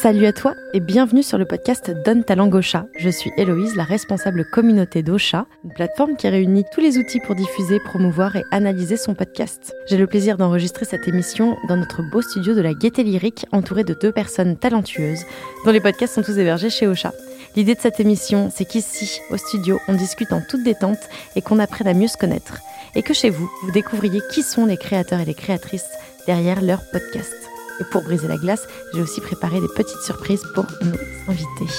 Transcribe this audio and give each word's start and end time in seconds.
Salut 0.00 0.26
à 0.26 0.32
toi 0.32 0.54
et 0.72 0.80
bienvenue 0.80 1.22
sur 1.22 1.38
le 1.38 1.44
podcast 1.44 1.92
Donne 2.04 2.24
ta 2.24 2.34
langue. 2.34 2.60
Je 2.98 3.08
suis 3.10 3.30
Héloïse, 3.36 3.76
la 3.76 3.84
responsable 3.84 4.44
communauté 4.50 5.02
d'Ocha, 5.02 5.46
une 5.64 5.72
plateforme 5.72 6.16
qui 6.16 6.28
réunit 6.28 6.64
tous 6.72 6.80
les 6.80 6.98
outils 6.98 7.20
pour 7.20 7.36
diffuser, 7.36 7.78
promouvoir 7.78 8.34
et 8.34 8.44
analyser 8.50 8.96
son 8.96 9.14
podcast. 9.14 9.72
J'ai 9.88 9.98
le 9.98 10.06
plaisir 10.06 10.38
d'enregistrer 10.38 10.86
cette 10.86 11.06
émission 11.06 11.56
dans 11.68 11.76
notre 11.76 12.02
beau 12.02 12.20
studio 12.20 12.54
de 12.54 12.62
la 12.62 12.74
Gaieté 12.74 13.04
Lyrique, 13.04 13.46
entouré 13.52 13.84
de 13.84 13.94
deux 13.94 14.12
personnes 14.12 14.56
talentueuses, 14.56 15.24
dont 15.64 15.70
les 15.70 15.80
podcasts 15.80 16.14
sont 16.14 16.22
tous 16.22 16.38
hébergés 16.38 16.70
chez 16.70 16.88
Ocha. 16.88 17.12
L'idée 17.54 17.74
de 17.74 17.80
cette 17.80 18.00
émission, 18.00 18.50
c'est 18.52 18.64
qu'ici, 18.64 19.20
au 19.30 19.36
studio, 19.36 19.78
on 19.88 19.92
discute 19.92 20.32
en 20.32 20.40
toute 20.40 20.64
détente 20.64 21.08
et 21.36 21.42
qu'on 21.42 21.58
apprenne 21.58 21.88
à 21.88 21.94
mieux 21.94 22.08
se 22.08 22.16
connaître. 22.16 22.58
Et 22.94 23.02
que 23.02 23.14
chez 23.14 23.30
vous, 23.30 23.48
vous 23.62 23.70
découvriez 23.70 24.20
qui 24.32 24.42
sont 24.42 24.66
les 24.66 24.78
créateurs 24.78 25.20
et 25.20 25.26
les 25.26 25.34
créatrices 25.34 25.90
derrière 26.26 26.62
leur 26.62 26.80
podcast. 26.90 27.41
Et 27.80 27.84
pour 27.84 28.02
briser 28.02 28.28
la 28.28 28.36
glace, 28.36 28.66
j'ai 28.94 29.02
aussi 29.02 29.20
préparé 29.20 29.60
des 29.60 29.68
petites 29.74 30.02
surprises 30.02 30.42
pour 30.54 30.64
nos 30.82 31.30
invités. 31.30 31.72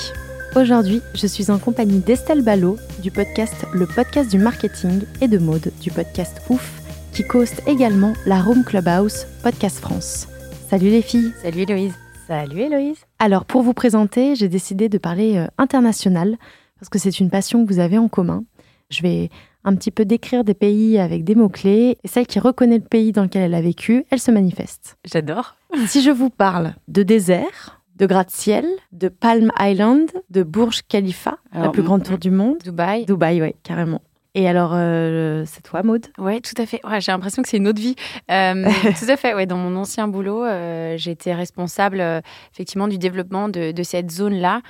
Aujourd'hui, 0.56 1.02
je 1.16 1.26
suis 1.28 1.50
en 1.50 1.58
compagnie 1.58 2.00
d'Estelle 2.00 2.44
Ballot 2.44 2.78
du 3.02 3.10
podcast 3.10 3.66
Le 3.74 3.88
podcast 3.88 4.30
du 4.30 4.38
marketing 4.38 5.02
et 5.22 5.28
de 5.28 5.38
mode 5.38 5.72
du 5.82 5.90
podcast 5.90 6.42
Ouf, 6.50 6.82
qui 7.12 7.24
coste 7.24 7.62
également 7.68 8.14
la 8.26 8.42
Room 8.42 8.64
Clubhouse 8.64 9.26
Podcast 9.42 9.80
France. 9.80 10.28
Salut 10.70 10.90
les 10.90 11.02
filles 11.02 11.32
Salut 11.42 11.62
Héloïse 11.62 11.94
Salut 12.28 12.60
Héloïse 12.60 13.00
Alors 13.20 13.46
pour 13.46 13.64
vous 13.64 13.74
présenter, 13.74 14.36
j'ai 14.36 14.48
décidé 14.48 14.90
de 14.90 14.98
parler 14.98 15.38
euh, 15.38 15.48
international, 15.58 16.38
parce 16.80 16.90
que 16.90 17.00
c'est 17.00 17.20
une 17.20 17.30
passion 17.30 17.66
que 17.66 17.74
vous 17.74 17.80
avez 17.80 17.98
en 17.98 18.08
commun. 18.08 18.44
Je 18.90 19.02
vais 19.02 19.30
un 19.64 19.76
petit 19.76 19.92
peu 19.92 20.06
décrire 20.06 20.44
des 20.44 20.54
pays 20.54 21.00
avec 21.00 21.24
des 21.24 21.36
mots-clés, 21.36 21.98
et 22.04 22.08
celle 22.08 22.28
qui 22.28 22.40
reconnaît 22.40 22.78
le 22.78 22.84
pays 22.84 23.12
dans 23.12 23.24
lequel 23.24 23.44
elle 23.44 23.56
a 23.56 23.62
vécu, 23.62 24.06
elle 24.10 24.20
se 24.20 24.32
manifeste. 24.32 24.98
J'adore. 25.06 25.56
Si 25.88 26.02
je 26.02 26.12
vous 26.12 26.30
parle 26.30 26.76
de 26.88 27.04
désert, 27.04 27.82
de 27.96 28.06
gratte-ciel, 28.06 28.66
de 28.92 29.10
Palm 29.10 29.52
Island, 29.60 30.10
de 30.30 30.44
Burj 30.44 30.82
Khalifa, 30.88 31.38
la 31.54 31.70
plus 31.70 31.84
grande 31.84 32.04
tour 32.04 32.18
du 32.18 32.32
monde. 32.32 32.58
Dubaï. 32.64 33.06
Dubaï, 33.06 33.42
oui, 33.42 33.56
carrément. 33.64 34.02
Et 34.36 34.48
alors, 34.48 34.72
euh, 34.74 35.44
c'est 35.46 35.62
toi, 35.62 35.84
Maude? 35.84 36.08
Oui, 36.18 36.42
tout 36.42 36.60
à 36.60 36.66
fait. 36.66 36.84
Ouais, 36.84 37.00
j'ai 37.02 37.12
l'impression 37.12 37.44
que 37.44 37.50
c'est 37.50 37.58
une 37.58 37.68
autre 37.68 37.80
vie. 37.80 37.96
Euh, 38.32 38.66
tout 39.00 39.06
à 39.08 39.16
fait. 39.16 39.36
Ouais, 39.36 39.46
dans 39.46 39.58
mon 39.58 39.76
ancien 39.76 40.08
boulot, 40.08 40.44
euh, 40.44 40.96
j'étais 40.98 41.36
responsable 41.36 42.04
effectivement 42.52 42.88
du 42.88 42.98
développement 42.98 43.48
de, 43.48 43.72
de 43.72 43.84
cette 43.84 44.10
zone-là. 44.10 44.62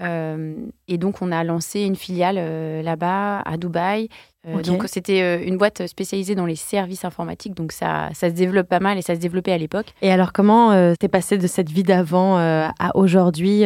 et 0.00 0.98
donc, 0.98 1.20
on 1.20 1.32
a 1.32 1.44
lancé 1.44 1.82
une 1.82 1.96
filiale 1.96 2.82
là-bas, 2.82 3.40
à 3.40 3.56
Dubaï. 3.58 4.08
Donc, 4.64 4.84
c'était 4.86 5.44
une 5.46 5.56
boîte 5.56 5.86
spécialisée 5.86 6.34
dans 6.34 6.46
les 6.46 6.56
services 6.56 7.04
informatiques. 7.04 7.54
Donc, 7.54 7.72
ça, 7.72 8.08
ça 8.14 8.28
se 8.28 8.34
développe 8.34 8.68
pas 8.68 8.80
mal 8.80 8.98
et 8.98 9.02
ça 9.02 9.14
se 9.14 9.20
développait 9.20 9.52
à 9.52 9.58
l'époque. 9.58 9.86
Et 10.02 10.10
alors, 10.10 10.32
comment 10.32 10.94
t'es 10.98 11.08
passée 11.08 11.38
de 11.38 11.46
cette 11.46 11.70
vie 11.70 11.82
d'avant 11.82 12.36
à 12.38 12.90
aujourd'hui, 12.94 13.64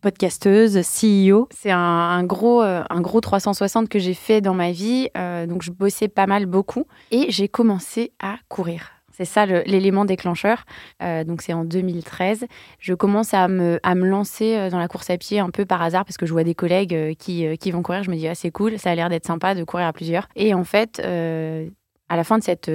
podcasteuse, 0.00 0.80
CEO 0.80 1.48
C'est 1.50 1.70
un, 1.70 1.78
un, 1.78 2.24
gros, 2.24 2.60
un 2.60 3.00
gros 3.00 3.20
360 3.20 3.88
que 3.88 3.98
j'ai 3.98 4.14
fait 4.14 4.40
dans 4.40 4.54
ma 4.54 4.70
vie. 4.70 5.08
donc, 5.48 5.62
je 5.62 5.70
bossais 5.70 6.08
pas 6.08 6.26
mal, 6.26 6.46
beaucoup. 6.46 6.86
Et 7.10 7.26
j'ai 7.30 7.48
commencé 7.48 8.12
à 8.20 8.36
courir. 8.48 8.91
C'est 9.12 9.24
ça 9.24 9.46
l'élément 9.46 10.04
déclencheur. 10.04 10.64
Euh, 11.02 11.24
donc 11.24 11.42
c'est 11.42 11.52
en 11.52 11.64
2013. 11.64 12.46
Je 12.78 12.94
commence 12.94 13.34
à 13.34 13.48
me, 13.48 13.78
à 13.82 13.94
me 13.94 14.06
lancer 14.06 14.56
euh, 14.56 14.70
dans 14.70 14.78
la 14.78 14.88
course 14.88 15.10
à 15.10 15.18
pied 15.18 15.38
un 15.38 15.50
peu 15.50 15.64
par 15.64 15.82
hasard 15.82 16.04
parce 16.04 16.16
que 16.16 16.26
je 16.26 16.32
vois 16.32 16.44
des 16.44 16.54
collègues 16.54 16.94
euh, 16.94 17.14
qui, 17.14 17.46
qui 17.58 17.70
vont 17.70 17.82
courir. 17.82 18.02
Je 18.02 18.10
me 18.10 18.16
dis, 18.16 18.28
ah, 18.28 18.34
c'est 18.34 18.50
cool, 18.50 18.78
ça 18.78 18.90
a 18.90 18.94
l'air 18.94 19.08
d'être 19.08 19.26
sympa 19.26 19.54
de 19.54 19.64
courir 19.64 19.86
à 19.86 19.92
plusieurs. 19.92 20.28
Et 20.36 20.54
en 20.54 20.64
fait, 20.64 21.00
à 21.00 22.16
la 22.16 22.24
fin 22.24 22.38
de 22.38 22.42
cette, 22.42 22.70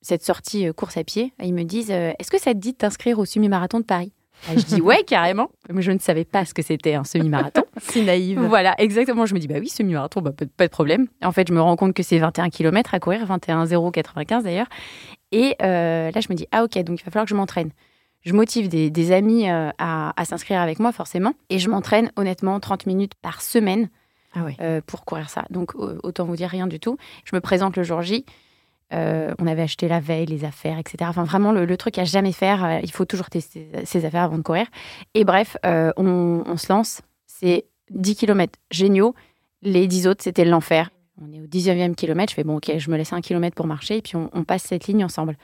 cette 0.00 0.22
sortie 0.22 0.72
course 0.74 0.96
à 0.96 1.04
pied, 1.04 1.32
ils 1.42 1.54
me 1.54 1.64
disent, 1.64 1.90
est-ce 1.90 2.30
que 2.30 2.40
ça 2.40 2.52
te 2.54 2.58
dit 2.58 2.72
de 2.72 2.76
t'inscrire 2.78 3.18
au 3.18 3.24
semi-marathon 3.24 3.80
de 3.80 3.84
Paris? 3.84 4.12
Je 4.48 4.64
dis 4.64 4.80
ouais, 4.80 5.04
carrément. 5.04 5.50
Mais 5.70 5.82
je 5.82 5.92
ne 5.92 5.98
savais 5.98 6.24
pas 6.24 6.44
ce 6.44 6.54
que 6.54 6.62
c'était 6.62 6.94
un 6.94 7.04
semi-marathon. 7.04 7.62
c'est 7.80 8.02
naïf. 8.02 8.38
Voilà, 8.38 8.74
exactement. 8.78 9.26
Je 9.26 9.34
me 9.34 9.38
dis 9.38 9.46
bah 9.46 9.56
oui, 9.60 9.68
semi-marathon, 9.68 10.20
bah, 10.20 10.32
pas, 10.56 10.66
de 10.66 10.70
problème. 10.70 11.06
En 11.22 11.32
fait, 11.32 11.48
je 11.48 11.52
me 11.52 11.60
rends 11.60 11.76
compte 11.76 11.94
que 11.94 12.02
c'est 12.02 12.18
21 12.18 12.50
km 12.50 12.94
à 12.94 13.00
courir, 13.00 13.24
21 13.24 13.66
095 13.66 14.44
d'ailleurs. 14.44 14.66
Et 15.32 15.56
euh, 15.62 16.10
là, 16.10 16.20
je 16.20 16.28
me 16.30 16.34
dis, 16.34 16.46
ah 16.52 16.62
ok, 16.62 16.78
donc 16.84 17.00
il 17.00 17.04
va 17.04 17.10
falloir 17.10 17.24
que 17.24 17.30
je 17.30 17.34
m'entraîne. 17.34 17.70
Je 18.20 18.34
motive 18.34 18.68
des, 18.68 19.12
amis 19.12 19.50
euh, 19.50 19.70
à, 19.78 20.24
s'inscrire 20.24 20.60
avec 20.60 20.78
moi, 20.78 20.92
forcément. 20.92 21.34
Et 21.50 21.58
je 21.58 21.68
m'entraîne, 21.68 22.12
honnêtement, 22.14 22.60
30 22.60 22.86
minutes 22.86 23.14
par 23.20 23.42
semaine 23.42 23.88
ah 24.34 24.46
euh, 24.60 24.80
pour 24.86 25.04
courir 25.04 25.28
ça. 25.28 25.44
Donc, 25.50 25.74
autant 25.74 26.24
vous 26.24 26.36
dire 26.36 26.48
rien 26.48 26.68
du 26.68 26.78
tout. 26.78 26.98
Je 27.24 27.34
me 27.34 27.40
présente 27.40 27.76
le 27.76 27.82
jour 27.82 28.02
J. 28.02 28.24
on 28.92 29.46
avait 29.46 29.62
acheté 29.62 29.88
la 29.88 29.98
veille 29.98 30.26
les 30.26 30.44
affaires, 30.44 30.78
etc. 30.78 30.98
Enfin, 31.08 31.24
vraiment, 31.24 31.50
le, 31.50 31.76
truc 31.76 31.98
à 31.98 32.04
jamais 32.04 32.30
faire. 32.30 32.80
il 32.84 32.92
faut 32.92 33.06
toujours 33.06 33.28
tester 33.28 33.68
ses 33.84 34.04
affaires 34.04 34.22
avant 34.22 34.38
de 34.38 34.42
courir. 34.42 34.66
Et 35.14 35.24
bref, 35.24 35.56
on, 35.64 36.44
on, 36.46 36.56
se 36.56 36.72
lance. 36.72 37.00
C'est 37.26 37.64
10 37.90 38.14
km 38.14 38.56
géniaux. 38.70 39.16
Les 39.62 39.88
10 39.88 40.06
autres, 40.06 40.22
c'était 40.22 40.44
l'enfer. 40.44 40.90
On 41.20 41.32
est 41.32 41.40
au 41.40 41.46
19e 41.46 41.94
kilomètre. 41.94 42.30
Je 42.30 42.36
fais 42.36 42.44
bon, 42.44 42.56
ok, 42.56 42.72
je 42.78 42.90
me 42.90 42.96
laisse 42.96 43.12
un 43.12 43.20
kilomètre 43.20 43.54
pour 43.54 43.66
marcher 43.66 43.98
et 43.98 44.02
puis 44.02 44.16
on, 44.16 44.44
passe 44.44 44.62
cette 44.62 44.86
ligne 44.86 45.04
ensemble. 45.04 45.36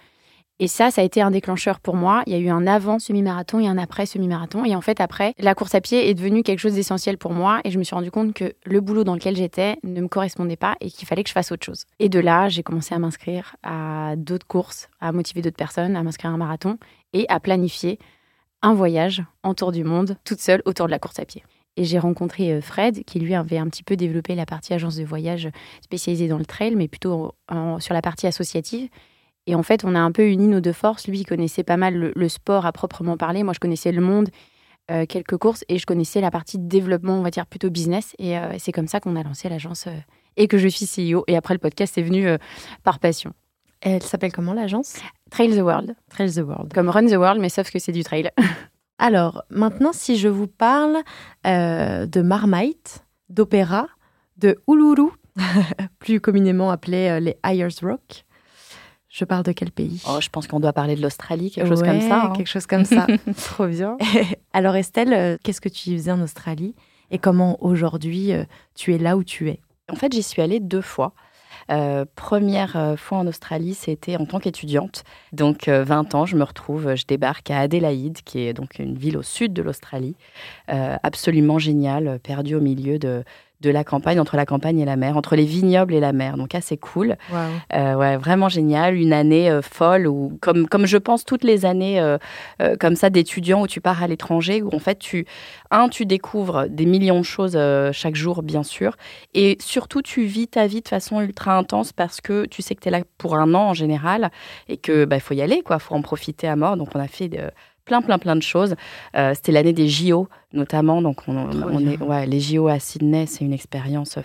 Et 0.60 0.66
ça, 0.66 0.90
ça 0.90 1.02
a 1.02 1.04
été 1.04 1.22
un 1.22 1.30
déclencheur 1.30 1.78
pour 1.78 1.94
moi. 1.94 2.22
Il 2.26 2.32
y 2.32 2.36
a 2.36 2.38
eu 2.38 2.48
un 2.48 2.66
avant 2.66 2.98
semi-marathon 2.98 3.60
et 3.60 3.68
un 3.68 3.78
après 3.78 4.06
semi-marathon. 4.06 4.64
Et 4.64 4.74
en 4.74 4.80
fait, 4.80 5.00
après, 5.00 5.34
la 5.38 5.54
course 5.54 5.74
à 5.76 5.80
pied 5.80 6.10
est 6.10 6.14
devenue 6.14 6.42
quelque 6.42 6.58
chose 6.58 6.74
d'essentiel 6.74 7.16
pour 7.16 7.32
moi. 7.32 7.60
Et 7.64 7.70
je 7.70 7.78
me 7.78 7.84
suis 7.84 7.94
rendu 7.94 8.10
compte 8.10 8.34
que 8.34 8.54
le 8.64 8.80
boulot 8.80 9.04
dans 9.04 9.14
lequel 9.14 9.36
j'étais 9.36 9.76
ne 9.84 10.00
me 10.00 10.08
correspondait 10.08 10.56
pas 10.56 10.74
et 10.80 10.90
qu'il 10.90 11.06
fallait 11.06 11.22
que 11.22 11.28
je 11.28 11.34
fasse 11.34 11.52
autre 11.52 11.64
chose. 11.64 11.84
Et 12.00 12.08
de 12.08 12.18
là, 12.18 12.48
j'ai 12.48 12.64
commencé 12.64 12.92
à 12.92 12.98
m'inscrire 12.98 13.54
à 13.62 14.14
d'autres 14.16 14.48
courses, 14.48 14.88
à 15.00 15.12
motiver 15.12 15.42
d'autres 15.42 15.56
personnes, 15.56 15.94
à 15.94 16.02
m'inscrire 16.02 16.32
à 16.32 16.34
un 16.34 16.38
marathon 16.38 16.78
et 17.12 17.26
à 17.28 17.38
planifier 17.38 18.00
un 18.60 18.74
voyage 18.74 19.22
en 19.44 19.54
tour 19.54 19.70
du 19.70 19.84
monde, 19.84 20.16
toute 20.24 20.40
seule, 20.40 20.62
autour 20.64 20.86
de 20.86 20.90
la 20.90 20.98
course 20.98 21.20
à 21.20 21.24
pied. 21.24 21.44
Et 21.78 21.84
j'ai 21.84 22.00
rencontré 22.00 22.53
euh, 22.53 22.61
Fred, 22.61 23.05
qui 23.05 23.21
lui 23.21 23.37
avait 23.37 23.56
un 23.56 23.69
petit 23.69 23.84
peu 23.84 23.94
développé 23.94 24.34
la 24.34 24.47
partie 24.47 24.75
agence 24.75 24.97
de 24.97 25.05
voyage 25.05 25.49
spécialisée 25.81 26.27
dans 26.27 26.37
le 26.37 26.44
trail, 26.44 26.75
mais 26.75 26.89
plutôt 26.89 27.37
sur 27.78 27.94
la 27.94 28.03
partie 28.03 28.27
associative. 28.27 28.89
Et 29.47 29.55
en 29.55 29.62
fait, 29.62 29.84
on 29.84 29.94
a 29.94 30.00
un 30.00 30.11
peu 30.11 30.28
uni 30.28 30.49
nos 30.49 30.61
deux 30.61 30.72
forces. 30.72 31.06
Lui, 31.06 31.21
il 31.21 31.25
connaissait 31.25 31.62
pas 31.62 31.77
mal 31.77 32.12
le, 32.15 32.28
sport 32.28 32.66
à 32.66 32.72
proprement 32.72 33.16
parler. 33.16 33.44
Moi, 33.44 33.55
je 33.55 33.61
connaissais 33.61 33.93
le 33.93 34.03
monde, 34.03 34.28
euh, 34.91 35.06
quelques 35.06 35.37
courses, 35.39 35.65
et 35.69 35.78
je 35.78 35.87
connaissais 35.87 36.21
la 36.21 36.33
partie 36.33 36.59
développement, 36.59 37.15
on 37.15 37.22
va 37.22 37.31
dire 37.31 37.47
plutôt 37.47 37.71
business. 37.71 38.12
Et 38.19 38.37
euh, 38.37 38.56
c'est 38.59 38.72
comme 38.72 38.89
ça 38.89 38.99
qu'on 38.99 39.15
a 39.15 39.22
lancé 39.22 39.49
l'agence 39.49 39.87
et 40.37 40.49
que 40.49 40.59
je 40.59 40.66
suis 40.66 40.87
CEO. 40.87 41.22
Et 41.28 41.37
après, 41.37 41.55
le 41.55 41.60
podcast 41.60 41.97
est 41.97 42.03
venu 42.03 42.27
par 42.83 42.99
passion. 42.99 43.33
Elle 43.81 44.03
s'appelle 44.03 44.33
comment 44.33 44.53
l'agence? 44.53 44.97
Trail 45.31 45.56
the 45.56 45.60
World. 45.60 45.95
Trail 46.10 46.33
the 46.34 46.39
World. 46.39 46.75
Comme 46.75 46.89
Run 46.89 47.06
the 47.06 47.12
World, 47.16 47.41
mais 47.41 47.49
sauf 47.49 47.71
que 47.71 47.78
c'est 47.78 47.93
du 47.93 48.03
trail. 48.03 48.31
Alors, 48.98 49.44
maintenant, 49.50 49.92
si 49.92 50.16
je 50.16 50.28
vous 50.28 50.48
parle 50.48 50.98
euh, 51.47 52.06
de 52.06 52.20
Marmite, 52.20 53.04
d'opéra, 53.28 53.86
de 54.36 54.59
Uluru, 54.69 55.10
plus 56.00 56.20
communément 56.20 56.70
appelé 56.70 57.09
euh, 57.09 57.20
les 57.20 57.36
Ayers 57.44 57.69
Rock, 57.82 58.25
je 59.09 59.25
parle 59.25 59.44
de 59.44 59.53
quel 59.53 59.70
pays? 59.70 60.03
Oh, 60.09 60.19
Je 60.20 60.28
pense 60.28 60.47
qu'on 60.48 60.60
doit 60.60 60.72
parler 60.72 60.97
de 60.97 61.03
l'Australie, 61.03 61.50
quelque 61.50 61.69
chose 61.69 61.82
comme 61.82 62.00
ça. 62.00 62.25
Hein. 62.25 62.32
Quelque 62.36 62.48
chose 62.48 62.66
comme 62.66 62.84
ça. 62.84 63.06
Trop 63.47 63.66
bien. 63.66 63.97
Alors 64.53 64.75
Estelle, 64.76 65.12
euh, 65.12 65.36
qu'est-ce 65.42 65.60
que 65.60 65.69
tu 65.69 65.92
faisais 65.97 66.12
en 66.12 66.20
Australie? 66.20 66.75
Et 67.10 67.19
comment 67.19 67.56
aujourd'hui 67.65 68.32
tu 68.75 68.94
es 68.94 68.98
là 68.98 69.16
où 69.16 69.25
tu 69.25 69.48
es? 69.48 69.60
En 69.91 69.94
fait, 69.97 70.12
j'y 70.12 70.22
suis 70.22 70.42
allée 70.42 70.60
deux 70.60 70.82
fois. 70.82 71.15
Euh, 71.70 72.04
première 72.14 72.76
euh, 72.76 72.96
fois 72.96 73.18
en 73.18 73.26
Australie, 73.26 73.74
c'était 73.74 74.16
en 74.16 74.24
tant 74.24 74.38
qu'étudiante. 74.38 75.04
Donc 75.32 75.68
20 75.68 76.14
euh, 76.14 76.18
ans, 76.18 76.26
je 76.26 76.36
me 76.36 76.44
retrouve, 76.44 76.94
je 76.94 77.04
débarque 77.04 77.50
à 77.50 77.60
Adélaïde, 77.60 78.22
qui 78.22 78.40
est 78.40 78.52
donc 78.52 78.78
une 78.78 78.96
ville 78.96 79.16
au 79.16 79.22
sud 79.22 79.52
de 79.52 79.62
l'Australie, 79.62 80.16
absolument 80.68 81.58
géniale, 81.58 82.18
perdue 82.22 82.54
au 82.54 82.60
milieu 82.60 82.98
de, 82.98 83.24
de 83.60 83.70
la 83.70 83.82
campagne, 83.82 84.20
entre 84.20 84.36
la 84.36 84.46
campagne 84.46 84.78
et 84.78 84.84
la 84.84 84.96
mer, 84.96 85.16
entre 85.16 85.34
les 85.34 85.44
vignobles 85.44 85.94
et 85.94 86.00
la 86.00 86.12
mer. 86.12 86.36
Donc 86.36 86.54
assez 86.54 86.76
cool. 86.76 87.16
Euh, 87.74 87.94
ouais, 87.94 88.16
vraiment 88.16 88.48
génial. 88.48 88.94
Une 88.94 89.12
année 89.12 89.50
euh, 89.50 89.62
folle, 89.62 90.06
ou 90.06 90.38
comme, 90.41 90.69
comme 90.69 90.86
je 90.86 90.96
pense 90.96 91.24
toutes 91.24 91.44
les 91.44 91.66
années 91.66 92.00
euh, 92.00 92.18
comme 92.78 92.94
ça 92.94 93.10
d'étudiants 93.10 93.62
où 93.62 93.66
tu 93.66 93.80
pars 93.80 94.02
à 94.02 94.06
l'étranger, 94.06 94.62
où 94.62 94.74
en 94.74 94.78
fait 94.78 94.98
tu, 94.98 95.27
un, 95.71 95.88
tu 95.88 96.06
découvres 96.06 96.66
des 96.68 96.86
millions 96.86 97.18
de 97.18 97.24
choses 97.24 97.59
chaque 97.92 98.15
jour, 98.15 98.42
bien 98.42 98.62
sûr, 98.62 98.97
et 99.34 99.56
surtout 99.60 100.03
tu 100.03 100.22
vis 100.24 100.48
ta 100.48 100.66
vie 100.66 100.80
de 100.80 100.88
façon 100.88 101.21
ultra 101.21 101.56
intense 101.56 101.92
parce 101.92 102.21
que 102.21 102.47
tu 102.47 102.62
sais 102.62 102.74
que 102.74 102.80
tu 102.80 102.88
es 102.88 102.91
là 102.91 103.00
pour 103.18 103.36
un 103.36 103.54
an 103.54 103.71
en 103.71 103.74
général 103.74 104.30
et 104.68 104.77
que 104.77 105.04
bah, 105.04 105.18
faut 105.21 105.34
y 105.34 105.42
aller, 105.42 105.62
quoi, 105.62 105.78
faut 105.78 105.94
en 105.94 106.03
profiter 106.03 106.47
à 106.47 106.56
mort. 106.56 106.77
Donc 106.77 106.91
on 106.94 107.00
a 107.00 107.09
fait 107.09 107.30
plein, 107.88 108.02
plein, 108.02 108.18
plein 108.18 108.36
de 108.36 108.42
choses. 108.42 108.76
Euh, 109.16 109.32
c'était 109.34 109.50
l'année 109.50 109.72
des 109.72 109.88
JO, 109.88 110.28
notamment. 110.52 111.02
Donc, 111.02 111.22
on, 111.26 111.86
est, 111.86 112.00
ouais, 112.00 112.26
les 112.26 112.38
JO 112.38 112.68
à 112.68 112.78
Sydney, 112.78 113.26
c'est 113.26 113.44
une 113.44 113.54
expérience 113.54 114.18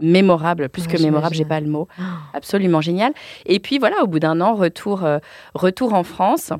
mémorable, 0.00 0.68
plus 0.68 0.86
que 0.86 1.00
mémorable, 1.00 1.34
j'ai 1.34 1.44
pas 1.44 1.60
le 1.60 1.68
mot. 1.68 1.86
Absolument 2.34 2.80
génial. 2.80 3.12
Et 3.44 3.60
puis 3.60 3.78
voilà, 3.78 4.02
au 4.02 4.06
bout 4.06 4.18
d'un 4.18 4.40
an, 4.40 4.54
retour, 4.54 5.04
euh, 5.04 5.18
retour 5.54 5.94
en 5.94 6.02
France. 6.02 6.52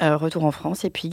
Euh, 0.00 0.16
retour 0.16 0.44
en 0.44 0.50
France 0.50 0.84
et 0.84 0.90
puis 0.90 1.10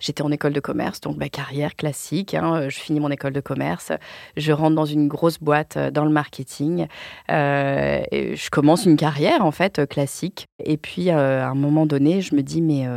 j'étais 0.00 0.22
en 0.22 0.32
école 0.32 0.52
de 0.52 0.58
commerce, 0.58 1.00
donc 1.00 1.16
ma 1.16 1.28
carrière 1.28 1.76
classique. 1.76 2.34
Hein, 2.34 2.68
je 2.68 2.78
finis 2.78 2.98
mon 2.98 3.10
école 3.10 3.32
de 3.32 3.40
commerce, 3.40 3.92
je 4.36 4.50
rentre 4.50 4.74
dans 4.74 4.86
une 4.86 5.06
grosse 5.06 5.38
boîte 5.38 5.78
dans 5.78 6.04
le 6.04 6.10
marketing. 6.10 6.86
Et 7.28 8.34
je 8.34 8.50
commence 8.50 8.86
une 8.86 8.96
carrière 8.96 9.44
en 9.44 9.52
fait 9.52 9.86
classique. 9.88 10.46
Et 10.64 10.76
puis 10.76 11.10
à 11.10 11.48
un 11.48 11.54
moment 11.54 11.86
donné, 11.86 12.22
je 12.22 12.34
me 12.34 12.42
dis 12.42 12.60
mais 12.60 12.88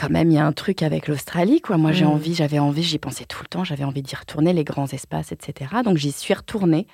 quand 0.00 0.08
même, 0.10 0.30
il 0.30 0.34
y 0.34 0.38
a 0.38 0.46
un 0.46 0.52
truc 0.52 0.82
avec 0.82 1.08
l'Australie, 1.08 1.60
quoi. 1.60 1.76
Moi, 1.76 1.92
j'ai 1.92 2.04
Mm. 2.06 2.10
envie, 2.10 2.34
j'avais 2.34 2.58
envie, 2.58 2.82
j'y 2.82 2.98
pensais 2.98 3.24
tout 3.26 3.40
le 3.42 3.48
temps, 3.48 3.64
j'avais 3.64 3.84
envie 3.84 4.02
d'y 4.02 4.14
retourner, 4.16 4.52
les 4.52 4.64
grands 4.64 4.86
espaces, 4.86 5.32
etc. 5.32 5.70
Donc, 5.84 5.98
j'y 5.98 6.12
suis 6.12 6.32
retournée 6.32 6.86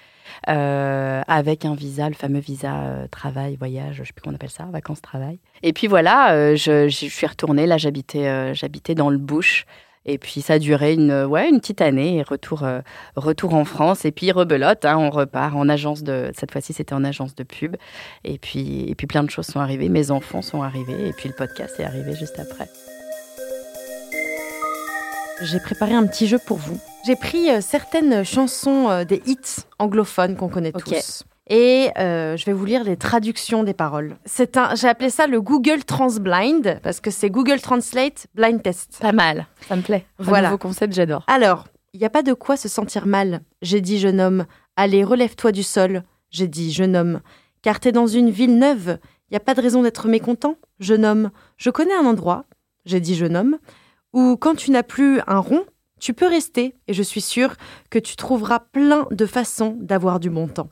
euh, 0.49 1.23
avec 1.29 1.65
un 1.65 1.75
visa, 1.75 2.09
le 2.09 2.15
fameux 2.15 2.41
visa 2.41 2.75
euh, 2.83 3.07
travail, 3.09 3.57
voyage, 3.57 3.97
je 3.99 4.05
sais 4.05 4.13
plus 4.13 4.23
comment 4.23 4.33
on 4.33 4.37
appelle 4.37 4.51
ça, 4.51 4.65
vacances-travail. 4.73 5.39
Et 5.63 5.73
puis 5.73 5.87
voilà, 5.87 6.33
euh, 6.33 6.57
je, 6.57 6.89
je 6.89 7.07
suis 7.07 7.27
retournée. 7.27 7.67
Là, 7.67 7.79
j'habitais, 7.79 8.55
j'habitais 8.55 8.95
dans 8.95 9.11
le 9.11 9.19
bush. 9.19 9.67
Et 10.09 10.19
puis 10.19 10.41
ça 10.41 10.53
a 10.55 10.59
duré 10.61 10.95
une, 10.95 11.25
ouais, 11.25 11.49
une 11.49 11.59
petite 11.59 11.81
année, 11.81 12.19
et 12.19 12.23
retour, 12.23 12.63
euh, 12.63 12.81
retour 13.17 13.55
en 13.55 13.65
France. 13.65 14.05
Et 14.05 14.13
puis 14.13 14.31
rebelote, 14.31 14.85
hein, 14.85 14.97
on 14.99 15.11
repart 15.11 15.55
en 15.57 15.69
agence 15.69 16.05
de. 16.05 16.31
Cette 16.37 16.53
fois-ci, 16.53 16.73
c'était 16.73 16.95
en 16.95 17.03
agence 17.03 17.35
de 17.35 17.43
pub. 17.43 17.75
Et 18.23 18.39
puis, 18.39 18.85
et 18.89 18.95
puis 18.95 19.09
plein 19.09 19.25
de 19.25 19.31
choses 19.31 19.47
sont 19.47 19.59
arrivées. 19.61 19.89
Mes 19.89 20.13
enfants 20.13 20.43
sont 20.43 20.63
arrivés. 20.63 21.09
Et 21.09 21.13
puis 21.13 21.29
le 21.29 21.35
podcast 21.35 21.81
est 21.81 21.85
arrivé 21.85 22.15
juste 22.15 22.39
après. 22.39 22.69
J'ai 25.43 25.61
préparé 25.61 25.93
un 25.93 26.07
petit 26.07 26.27
jeu 26.27 26.39
pour 26.39 26.57
vous. 26.57 26.79
J'ai 27.05 27.17
pris 27.17 27.51
euh, 27.51 27.61
certaines 27.61 28.25
chansons 28.25 28.89
euh, 28.89 29.05
des 29.05 29.23
hits 29.27 29.65
anglophones 29.79 30.35
qu'on 30.35 30.49
connaît 30.49 30.73
tous. 30.73 31.25
Et 31.49 31.91
euh, 31.99 32.37
je 32.37 32.45
vais 32.47 32.55
vous 32.55 32.65
lire 32.65 32.83
les 32.85 32.97
traductions 32.97 33.63
des 33.63 33.75
paroles. 33.75 34.17
C'est 34.25 34.57
un, 34.57 34.75
j'ai 34.75 34.89
appelé 34.89 35.11
ça 35.11 35.27
le 35.27 35.41
Google 35.41 35.85
Transblind 35.85 36.81
parce 36.83 37.01
que 37.01 37.11
c'est 37.11 37.29
Google 37.29 37.61
Translate 37.61 38.27
Blind 38.35 38.63
Test. 38.63 38.99
Pas 39.01 39.13
mal, 39.13 39.47
ça 39.69 39.77
me 39.77 39.83
plaît. 39.83 40.07
Voilà. 40.19 40.49
Nouveau 40.49 40.59
concept, 40.59 40.95
j'adore. 40.95 41.25
Alors, 41.29 41.67
il 41.93 42.01
n'y 42.01 42.07
a 42.07 42.11
pas 42.11 42.23
de 42.23 42.33
quoi 42.33 42.57
se 42.57 42.69
sentir 42.69 43.07
mal. 43.07 43.43
J'ai 43.63 43.81
dit 43.81 43.99
jeune 43.99 44.21
homme. 44.21 44.47
Allez, 44.77 45.05
relève-toi 45.05 45.53
du 45.53 45.63
sol. 45.63 46.03
J'ai 46.31 46.49
dit 46.49 46.73
jeune 46.73 46.97
homme. 46.97 47.21
Car 47.63 47.79
t'es 47.79 47.93
dans 47.93 48.07
une 48.07 48.31
ville 48.31 48.59
neuve. 48.59 48.99
Il 49.29 49.35
n'y 49.35 49.37
a 49.37 49.41
pas 49.41 49.55
de 49.55 49.61
raison 49.61 49.83
d'être 49.83 50.09
mécontent. 50.09 50.57
Jeune 50.81 51.05
homme. 51.05 51.31
Je 51.59 51.71
connais 51.71 51.95
un 51.95 52.07
endroit. 52.07 52.45
J'ai 52.87 53.01
dit 53.01 53.15
jeune 53.15 53.37
homme. 53.37 53.59
Où 54.17 54.39
quand 54.39 54.55
tu 54.55 54.71
n'as 54.71 54.83
plus 54.83 55.21
un 55.27 55.41
rond, 55.41 55.67
tu 56.01 56.15
peux 56.15 56.27
rester. 56.27 56.75
Et 56.89 56.95
je 56.95 57.03
suis 57.03 57.21
sûre 57.21 57.55
que 57.91 57.99
tu 57.99 58.17
trouveras 58.17 58.61
plein 58.61 59.07
de 59.11 59.27
façons 59.27 59.77
d'avoir 59.79 60.21
du 60.21 60.31
bon 60.31 60.49
temps. 60.49 60.71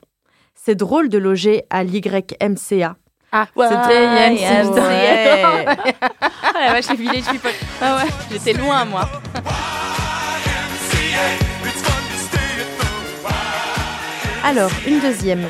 C'est 0.55 0.75
drôle 0.75 1.11
de 1.11 1.19
loger 1.19 1.64
à 1.69 1.85
l'YMCA. 1.85 2.96
Ah, 3.32 3.46
Ouais, 3.55 3.67
c'était 3.69 4.35
YMCA. 4.35 4.73
Ouais. 4.73 5.67
Ah 6.00 6.52
la 6.67 6.73
vache, 6.73 6.91
village 6.96 7.25
people. 7.25 7.50
Ah 7.82 7.96
ouais, 7.96 8.11
j'étais 8.32 8.55
loin, 8.55 8.87
moi. 8.87 9.11
Alors, 14.43 14.70
une 14.87 15.00
deuxième. 15.00 15.46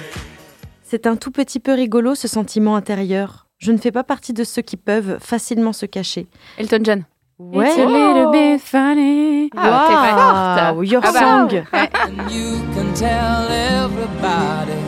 C'est 0.82 1.06
un 1.06 1.14
tout 1.14 1.30
petit 1.30 1.60
peu 1.60 1.74
rigolo 1.74 2.16
ce 2.16 2.26
sentiment 2.26 2.74
intérieur. 2.74 3.46
Je 3.58 3.70
ne 3.70 3.78
fais 3.78 3.92
pas 3.92 4.02
partie 4.04 4.32
de 4.32 4.42
ceux 4.42 4.62
qui 4.62 4.76
peuvent 4.76 5.18
facilement 5.20 5.72
se 5.72 5.86
cacher. 5.86 6.26
Elton 6.58 6.80
John. 6.82 7.04
Ouais. 7.38 7.66
It's 7.68 7.78
a 7.78 7.86
little 7.86 8.30
bit 8.30 8.60
funny. 8.60 9.50
Ah, 9.56 9.88
t'es 9.88 9.94
forte. 9.96 10.76
Wow, 10.76 10.82
Your 10.82 11.00
Ah 11.04 11.12
bah. 11.12 11.20
song. 11.20 11.64
And 11.72 12.30
you 12.30 12.60
can 12.74 12.92
tell 12.94 13.48
everybody 13.50 14.80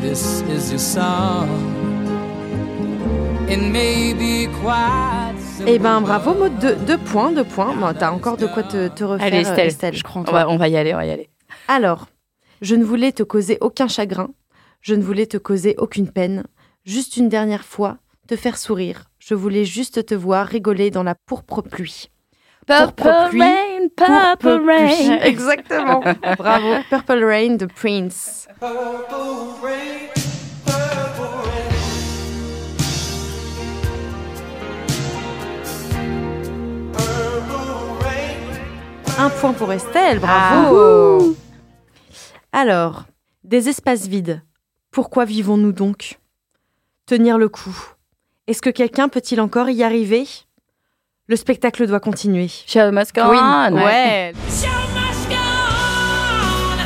this 0.00 0.42
is 0.48 0.70
your 0.70 0.78
song. 0.80 1.48
It 3.48 3.60
may 3.60 4.12
be 4.14 4.48
quite 4.60 5.34
simple. 5.38 5.72
Eh 5.72 5.78
ben 5.78 6.00
bravo, 6.00 6.34
Maud, 6.34 6.58
deux, 6.60 6.74
deux 6.86 6.98
points, 6.98 7.32
deux 7.32 7.44
points. 7.44 7.74
Bon, 7.76 7.92
T'as 7.96 8.10
encore 8.10 8.36
de 8.36 8.46
quoi 8.46 8.62
te, 8.64 8.88
te 8.88 9.04
refaire, 9.04 9.26
Allez, 9.26 9.40
Estelle, 9.66 9.94
je 9.94 10.02
crois 10.02 10.22
va, 10.22 10.48
on 10.48 10.56
va 10.56 10.68
y 10.68 10.76
aller, 10.76 10.92
on 10.94 10.98
va 10.98 11.06
y 11.06 11.10
aller. 11.10 11.30
Alors, 11.68 12.06
je 12.60 12.74
ne 12.76 12.84
voulais 12.84 13.12
te 13.12 13.22
causer 13.22 13.58
aucun 13.60 13.88
chagrin, 13.88 14.30
je 14.80 14.94
ne 14.94 15.02
voulais 15.02 15.26
te 15.26 15.36
causer 15.36 15.74
aucune 15.78 16.08
peine, 16.10 16.44
juste 16.84 17.16
une 17.16 17.28
dernière 17.28 17.64
fois, 17.64 17.98
te 18.28 18.36
faire 18.36 18.56
sourire. 18.56 19.09
Je 19.20 19.34
voulais 19.34 19.66
juste 19.66 20.06
te 20.06 20.14
voir 20.14 20.46
rigoler 20.46 20.90
dans 20.90 21.02
la 21.02 21.14
pourpre 21.14 21.60
pluie. 21.60 22.10
Purple 22.66 23.06
rain, 23.06 23.88
purple 23.94 24.62
rain. 24.66 25.18
Exactement. 25.22 26.02
Bravo. 26.38 26.82
Purple 26.88 27.24
Rain 27.24 27.56
de 27.56 27.66
Prince. 27.66 28.48
Un 39.18 39.28
point 39.28 39.52
pour 39.52 39.70
Estelle, 39.70 40.18
bravo. 40.18 41.36
Alors, 42.52 43.04
des 43.44 43.68
espaces 43.68 44.06
vides. 44.06 44.42
Pourquoi 44.90 45.26
vivons-nous 45.26 45.72
donc? 45.72 46.18
Tenir 47.04 47.36
le 47.36 47.50
coup. 47.50 47.76
Est-ce 48.50 48.62
que 48.62 48.70
quelqu'un 48.70 49.08
peut-il 49.08 49.40
encore 49.40 49.70
y 49.70 49.84
arriver? 49.84 50.26
Le 51.28 51.36
spectacle 51.36 51.86
doit 51.86 52.00
continuer. 52.00 52.48
Show 52.48 52.90
must 52.90 53.14
go 53.14 53.20
on. 53.22 53.72
ouais. 53.74 54.32
Show 54.48 54.66
must 54.66 55.28
go 55.28 55.36
on. 55.36 56.80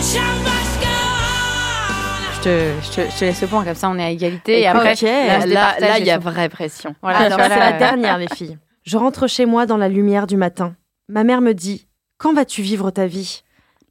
Show 0.00 0.20
must 0.42 0.80
go 0.80 0.88
on. 0.88 2.32
Je 2.32 2.40
te, 2.40 2.72
je, 2.82 2.90
te, 2.92 3.10
je 3.10 3.18
te 3.18 3.24
laisse 3.26 3.42
le 3.42 3.46
point, 3.48 3.62
comme 3.62 3.74
ça 3.74 3.90
on 3.90 3.98
est 3.98 4.04
à 4.04 4.08
égalité. 4.10 4.62
Et 4.62 4.70
Ok. 4.70 4.76
après, 4.76 4.92
Ok. 4.94 5.02
Là, 5.02 5.96
et 5.98 6.00
il 6.00 6.06
y 6.06 6.10
a 6.10 6.16
vraie 6.18 6.48
pression. 6.48 6.94
Voilà, 7.02 7.18
Alors, 7.18 7.38
vois, 7.38 7.50
c'est 7.50 7.58
la 7.60 7.72
dernière, 7.72 8.16
les 8.16 8.28
filles. 8.28 8.56
Je 8.84 8.96
rentre 8.96 9.26
chez 9.26 9.44
moi 9.44 9.66
dans 9.66 9.76
la 9.76 9.90
lumière 9.90 10.26
du 10.26 10.38
matin. 10.38 10.74
Ma 11.10 11.24
mère 11.24 11.42
me 11.42 11.52
dit 11.52 11.86
Quand 12.16 12.32
vas-tu 12.32 12.62
vivre 12.62 12.90
ta 12.90 13.06
vie? 13.06 13.42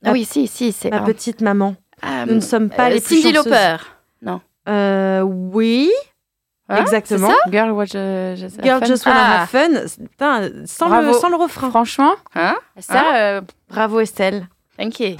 Ah 0.03 0.11
oui, 0.11 0.25
si, 0.25 0.47
si, 0.47 0.71
c'est. 0.71 0.89
Ma 0.89 1.01
un- 1.01 1.03
petite 1.03 1.41
maman. 1.41 1.75
Ah, 2.01 2.25
Nous 2.25 2.33
ne 2.33 2.39
sommes 2.41 2.69
pas 2.71 2.87
euh, 2.87 2.95
les 2.95 2.99
plus 3.01 3.21
Cindy 3.21 3.35
chanceuses. 3.35 3.53
Lauper. 4.23 4.41
Euh, 4.69 5.21
oui, 5.21 5.91
Hein, 6.69 6.77
exactement. 6.81 7.27
Girl, 7.51 7.69
have 7.77 7.87
Girl 8.63 8.79
fun. 8.79 8.85
just 8.87 9.05
wanna 9.05 9.19
Ah. 9.19 9.41
have 9.43 9.49
fun. 9.49 10.05
Putain, 10.09 10.49
sans, 10.65 10.85
le, 10.85 10.91
Bravo. 11.03 11.13
sans 11.19 11.29
le 11.29 11.35
refrain. 11.35 11.69
Franchement, 11.69 12.13
Hein 12.35 12.55
ça, 12.79 13.15
euh, 13.15 13.41
Bravo 13.69 13.99
Estelle. 13.99 14.47
Thank 14.77 14.99
you. 15.01 15.17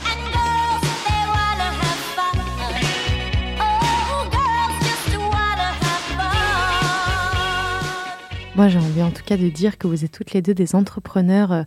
Moi, 8.56 8.68
j'ai 8.68 8.78
envie 8.78 9.02
en 9.02 9.10
tout 9.10 9.24
cas 9.26 9.36
de 9.36 9.50
dire 9.50 9.78
que 9.80 9.88
vous 9.88 10.06
êtes 10.06 10.12
toutes 10.12 10.34
les 10.34 10.44
deux 10.44 10.54
des 10.54 10.76
entrepreneurs 10.76 11.52
euh, 11.52 11.64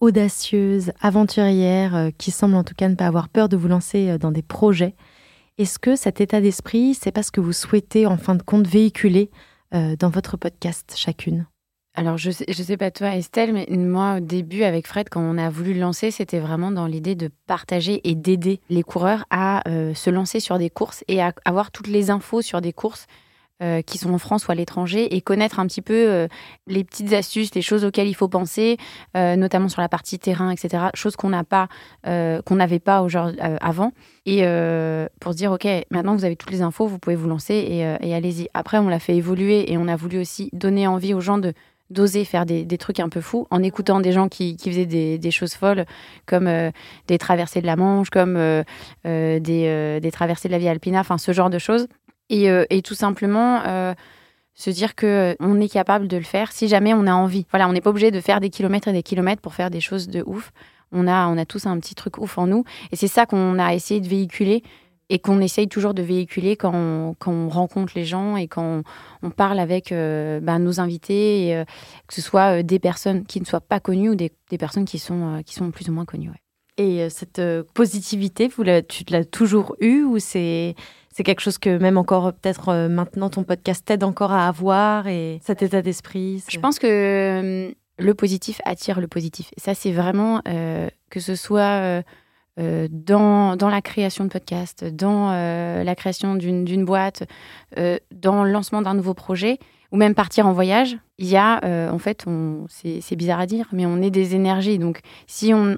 audacieuses, 0.00 0.92
aventurières, 1.00 1.96
euh, 1.96 2.10
qui 2.16 2.30
semblent 2.30 2.54
en 2.54 2.62
tout 2.62 2.74
cas 2.76 2.88
ne 2.88 2.94
pas 2.94 3.06
avoir 3.06 3.28
peur 3.28 3.48
de 3.48 3.56
vous 3.56 3.66
lancer 3.66 4.16
dans 4.18 4.30
des 4.30 4.42
projets. 4.42 4.94
Est-ce 5.58 5.80
que 5.80 5.96
cet 5.96 6.20
état 6.20 6.40
d'esprit, 6.40 6.94
c'est 6.94 7.10
pas 7.10 7.24
ce 7.24 7.32
que 7.32 7.40
vous 7.40 7.52
souhaitez 7.52 8.06
en 8.06 8.16
fin 8.16 8.36
de 8.36 8.42
compte 8.42 8.68
véhiculer 8.68 9.28
euh, 9.74 9.96
dans 9.96 10.08
votre 10.08 10.36
podcast 10.36 10.94
chacune? 10.96 11.46
Alors, 11.94 12.16
je 12.16 12.30
sais, 12.30 12.44
je 12.48 12.62
sais 12.62 12.76
pas 12.76 12.92
toi, 12.92 13.16
Estelle, 13.16 13.52
mais 13.52 13.66
moi, 13.70 14.18
au 14.18 14.20
début, 14.20 14.62
avec 14.62 14.86
Fred, 14.86 15.08
quand 15.08 15.20
on 15.20 15.36
a 15.36 15.50
voulu 15.50 15.74
le 15.74 15.80
lancer, 15.80 16.12
c'était 16.12 16.38
vraiment 16.38 16.70
dans 16.70 16.86
l'idée 16.86 17.16
de 17.16 17.28
partager 17.48 18.00
et 18.08 18.14
d'aider 18.14 18.60
les 18.70 18.84
coureurs 18.84 19.24
à 19.30 19.68
euh, 19.68 19.94
se 19.94 20.10
lancer 20.10 20.38
sur 20.38 20.58
des 20.58 20.70
courses 20.70 21.02
et 21.08 21.20
à 21.20 21.32
avoir 21.44 21.72
toutes 21.72 21.88
les 21.88 22.10
infos 22.10 22.40
sur 22.40 22.60
des 22.60 22.72
courses 22.72 23.08
euh, 23.62 23.82
qui 23.82 23.98
sont 23.98 24.12
en 24.12 24.18
France 24.18 24.46
ou 24.46 24.52
à 24.52 24.54
l'étranger 24.54 25.14
et 25.14 25.20
connaître 25.20 25.58
un 25.60 25.66
petit 25.66 25.82
peu 25.82 25.94
euh, 25.94 26.28
les 26.66 26.84
petites 26.84 27.12
astuces, 27.12 27.54
les 27.54 27.62
choses 27.62 27.84
auxquelles 27.84 28.08
il 28.08 28.14
faut 28.14 28.28
penser, 28.28 28.76
euh, 29.16 29.36
notamment 29.36 29.68
sur 29.68 29.80
la 29.80 29.88
partie 29.88 30.18
terrain, 30.18 30.50
etc. 30.50 30.84
Choses 30.94 31.16
qu'on 31.16 31.30
n'a 31.30 31.44
pas, 31.44 31.68
euh, 32.06 32.40
qu'on 32.42 32.56
n'avait 32.56 32.78
pas 32.78 33.02
aujourd'hui, 33.02 33.40
euh, 33.42 33.56
avant. 33.60 33.92
Et 34.26 34.40
euh, 34.42 35.08
pour 35.20 35.32
se 35.32 35.38
dire, 35.38 35.52
OK, 35.52 35.66
maintenant 35.90 36.14
vous 36.14 36.24
avez 36.24 36.36
toutes 36.36 36.50
les 36.50 36.62
infos, 36.62 36.86
vous 36.86 36.98
pouvez 36.98 37.16
vous 37.16 37.28
lancer 37.28 37.54
et, 37.54 37.80
et 37.80 38.14
allez-y. 38.14 38.48
Après, 38.54 38.78
on 38.78 38.88
l'a 38.88 38.98
fait 38.98 39.16
évoluer 39.16 39.72
et 39.72 39.78
on 39.78 39.88
a 39.88 39.96
voulu 39.96 40.18
aussi 40.18 40.50
donner 40.52 40.86
envie 40.86 41.14
aux 41.14 41.20
gens 41.20 41.38
de 41.38 41.52
d'oser 41.90 42.24
faire 42.24 42.44
des, 42.44 42.64
des 42.64 42.78
trucs 42.78 43.00
un 43.00 43.08
peu 43.08 43.20
fous 43.20 43.46
en 43.50 43.62
écoutant 43.62 44.00
des 44.00 44.12
gens 44.12 44.28
qui, 44.28 44.56
qui 44.56 44.70
faisaient 44.70 44.86
des, 44.86 45.18
des 45.18 45.30
choses 45.30 45.54
folles 45.54 45.86
comme 46.26 46.46
euh, 46.46 46.70
des 47.06 47.18
traversées 47.18 47.60
de 47.60 47.66
la 47.66 47.76
Manche, 47.76 48.10
comme 48.10 48.36
euh, 48.36 48.62
euh, 49.06 49.38
des, 49.40 49.98
des 50.00 50.10
traversées 50.10 50.48
de 50.48 50.52
la 50.52 50.58
Via 50.58 50.70
Alpina, 50.70 51.00
enfin 51.00 51.18
ce 51.18 51.32
genre 51.32 51.50
de 51.50 51.58
choses. 51.58 51.88
Et, 52.30 52.50
euh, 52.50 52.64
et 52.70 52.82
tout 52.82 52.94
simplement 52.94 53.62
euh, 53.66 53.94
se 54.54 54.70
dire 54.70 54.94
que 54.94 55.36
on 55.40 55.60
est 55.60 55.68
capable 55.68 56.08
de 56.08 56.16
le 56.16 56.24
faire 56.24 56.52
si 56.52 56.68
jamais 56.68 56.92
on 56.94 57.06
a 57.06 57.14
envie. 57.14 57.46
Voilà, 57.50 57.68
on 57.68 57.72
n'est 57.72 57.80
pas 57.80 57.90
obligé 57.90 58.10
de 58.10 58.20
faire 58.20 58.40
des 58.40 58.50
kilomètres 58.50 58.88
et 58.88 58.92
des 58.92 59.02
kilomètres 59.02 59.40
pour 59.40 59.54
faire 59.54 59.70
des 59.70 59.80
choses 59.80 60.08
de 60.08 60.22
ouf. 60.26 60.52
On 60.90 61.06
a, 61.06 61.28
on 61.28 61.36
a 61.38 61.44
tous 61.44 61.66
un 61.66 61.78
petit 61.78 61.94
truc 61.94 62.18
ouf 62.18 62.38
en 62.38 62.46
nous. 62.46 62.64
Et 62.92 62.96
c'est 62.96 63.08
ça 63.08 63.26
qu'on 63.26 63.58
a 63.58 63.74
essayé 63.74 64.00
de 64.00 64.08
véhiculer 64.08 64.62
et 65.10 65.18
qu'on 65.18 65.40
essaye 65.40 65.68
toujours 65.68 65.94
de 65.94 66.02
véhiculer 66.02 66.56
quand 66.56 66.74
on, 66.74 67.14
quand 67.18 67.32
on 67.32 67.48
rencontre 67.48 67.92
les 67.96 68.04
gens 68.04 68.36
et 68.36 68.46
quand 68.46 68.82
on, 69.22 69.30
parle 69.30 69.58
avec 69.58 69.92
euh, 69.92 70.40
ben, 70.40 70.58
nos 70.58 70.80
invités, 70.80 71.56
euh, 71.56 71.64
que 72.06 72.14
ce 72.14 72.20
soit 72.20 72.58
euh, 72.58 72.62
des 72.62 72.78
personnes 72.78 73.24
qui 73.24 73.40
ne 73.40 73.46
soient 73.46 73.60
pas 73.60 73.80
connues 73.80 74.10
ou 74.10 74.14
des, 74.14 74.32
des 74.50 74.58
personnes 74.58 74.84
qui 74.84 74.98
sont, 74.98 75.36
euh, 75.36 75.42
qui 75.42 75.54
sont 75.54 75.70
plus 75.70 75.88
ou 75.88 75.92
moins 75.92 76.04
connues. 76.04 76.30
Et 76.78 77.02
euh, 77.02 77.08
cette 77.10 77.40
euh, 77.40 77.64
positivité, 77.74 78.48
vous 78.48 78.62
tu 78.88 79.04
l'as 79.10 79.24
toujours 79.24 79.76
eue 79.80 80.04
ou 80.04 80.20
c'est 80.20 80.76
c'est 81.18 81.24
quelque 81.24 81.40
chose 81.40 81.58
que 81.58 81.78
même 81.78 81.98
encore 81.98 82.32
peut-être 82.32 82.68
euh, 82.68 82.88
maintenant 82.88 83.28
ton 83.28 83.42
podcast 83.42 83.84
t'aide 83.84 84.04
encore 84.04 84.30
à 84.30 84.46
avoir 84.46 85.08
et 85.08 85.40
cet 85.42 85.62
état 85.62 85.82
d'esprit 85.82 86.44
Je 86.48 86.60
pense 86.60 86.78
que 86.78 86.86
euh, 86.86 87.72
le 87.98 88.14
positif 88.14 88.60
attire 88.64 89.00
le 89.00 89.08
positif. 89.08 89.50
Ça, 89.56 89.74
c'est 89.74 89.90
vraiment 89.90 90.42
euh, 90.46 90.88
que 91.10 91.18
ce 91.18 91.34
soit 91.34 92.04
dans, 92.56 93.56
dans 93.56 93.68
la 93.68 93.82
création 93.82 94.24
de 94.24 94.30
podcasts, 94.30 94.84
dans 94.84 95.30
la 95.30 95.94
création 95.96 96.36
d'une 96.36 96.84
boîte, 96.84 97.24
dans 97.76 98.44
le 98.44 98.50
lancement 98.50 98.82
d'un 98.82 98.94
nouveau 98.94 99.14
projet, 99.14 99.58
ou 99.90 99.96
même 99.96 100.14
partir 100.14 100.46
en 100.46 100.52
voyage, 100.52 100.98
il 101.18 101.26
y 101.26 101.36
a, 101.36 101.60
en 101.92 101.98
fait, 101.98 102.24
c'est 102.68 103.16
bizarre 103.16 103.38
à 103.38 103.46
dire, 103.46 103.66
mais 103.72 103.86
on 103.86 104.02
est 104.02 104.10
des 104.10 104.34
énergies. 104.34 104.78
Donc, 104.78 105.00
si 105.28 105.54
on, 105.54 105.74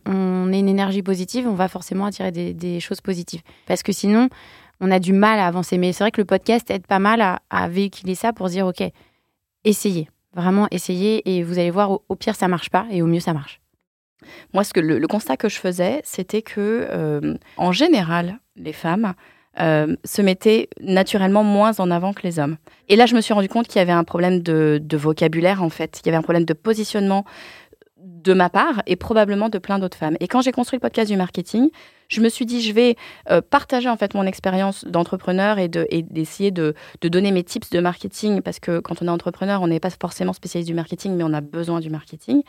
est 0.53 0.59
une 0.59 0.69
énergie 0.69 1.03
positive, 1.03 1.47
on 1.47 1.55
va 1.55 1.69
forcément 1.69 2.07
attirer 2.07 2.33
des 2.33 2.81
choses 2.81 3.03
positives. 3.03 3.43
Parce 3.67 3.83
que 3.83 3.93
sinon, 3.93 4.31
on 4.81 4.91
a 4.91 4.99
du 4.99 5.13
mal 5.13 5.39
à 5.39 5.47
avancer. 5.47 5.79
Mais 5.79 5.93
c'est 5.93 6.05
vrai 6.05 6.11
que 6.11 6.21
le 6.21 6.25
podcast 6.25 6.71
aide 6.71 6.87
pas 6.87 6.99
mal 6.99 7.21
à, 7.51 7.69
véhiculer 7.69 8.15
ça 8.15 8.33
pour 8.33 8.49
dire, 8.49 8.67
OK, 8.67 8.83
essayez, 9.65 10.09
vraiment 10.35 10.67
essayez, 10.71 11.37
et 11.37 11.43
vous 11.43 11.59
allez 11.59 11.71
voir, 11.71 11.91
au, 12.09 12.17
pire, 12.17 12.35
ça 12.35 12.49
marche 12.49 12.71
pas, 12.71 12.87
et 12.91 13.03
au 13.03 13.07
mieux, 13.07 13.21
ça 13.21 13.33
marche. 13.33 13.61
Moi, 14.53 14.65
ce 14.65 14.73
que 14.73 14.81
le, 14.81 14.99
le 14.99 15.07
constat 15.07 15.37
que 15.37 15.49
je 15.49 15.59
faisais, 15.59 16.01
c'était 16.05 16.43
que, 16.43 16.87
euh, 16.91 17.35
en 17.57 17.73
général, 17.73 18.39
les 18.57 18.73
femmes 18.73 19.15
euh, 19.59 19.97
se 20.05 20.23
mettaient 20.23 20.69
naturellement 20.81 21.43
moins 21.43 21.81
en 21.81 21.91
avant 21.91 22.13
que 22.13 22.23
les 22.23 22.39
hommes. 22.39 22.57
Et 22.89 22.97
là, 22.97 23.07
je 23.07 23.17
me 23.17 23.21
suis 23.21 23.35
rendu 23.35 23.49
compte 23.49 23.67
qu'il 23.67 23.79
y 23.79 23.83
avait 23.83 23.93
un 23.93 24.05
problème 24.05 24.41
de, 24.41 24.81
de 24.83 24.97
vocabulaire, 24.97 25.63
en 25.63 25.71
fait. 25.71 26.01
Il 26.01 26.07
y 26.07 26.09
avait 26.11 26.19
un 26.19 26.23
problème 26.23 26.45
de 26.45 26.55
positionnement 26.55 27.25
de 28.23 28.33
ma 28.35 28.51
part 28.51 28.83
et 28.87 28.97
probablement 28.97 29.49
de 29.49 29.59
plein 29.59 29.79
d'autres 29.79 29.97
femmes. 29.97 30.17
Et 30.21 30.29
quand 30.29 30.41
j'ai 30.43 30.53
construit 30.53 30.77
le 30.77 30.81
podcast 30.81 31.11
du 31.11 31.17
marketing, 31.17 31.71
je 32.09 32.21
me 32.21 32.29
suis 32.29 32.45
dit, 32.45 32.61
je 32.61 32.73
vais 32.73 32.97
euh, 33.31 33.41
partager 33.41 33.89
en 33.89 33.97
fait 33.97 34.15
mon 34.15 34.25
expérience 34.27 34.85
d'entrepreneur 34.85 35.59
et 35.59 35.69
de- 35.69 35.87
et 35.91 36.03
d'essayer 36.03 36.51
de, 36.51 36.75
de 37.01 37.09
donner 37.09 37.31
mes 37.33 37.45
tips 37.45 37.71
de 37.71 37.81
marketing 37.81 38.43
parce 38.43 38.59
que 38.59 38.81
quand 38.81 39.01
on 39.03 39.07
est 39.07 39.11
entrepreneur, 39.11 39.63
on 39.63 39.69
n'est 39.69 39.81
pas 39.81 39.91
forcément 39.91 40.33
spécialiste 40.33 40.69
du 40.69 40.75
marketing, 40.75 41.15
mais 41.17 41.25
on 41.25 41.33
a 41.33 41.41
besoin 41.41 41.81
du 41.81 41.89
marketing. 41.91 42.43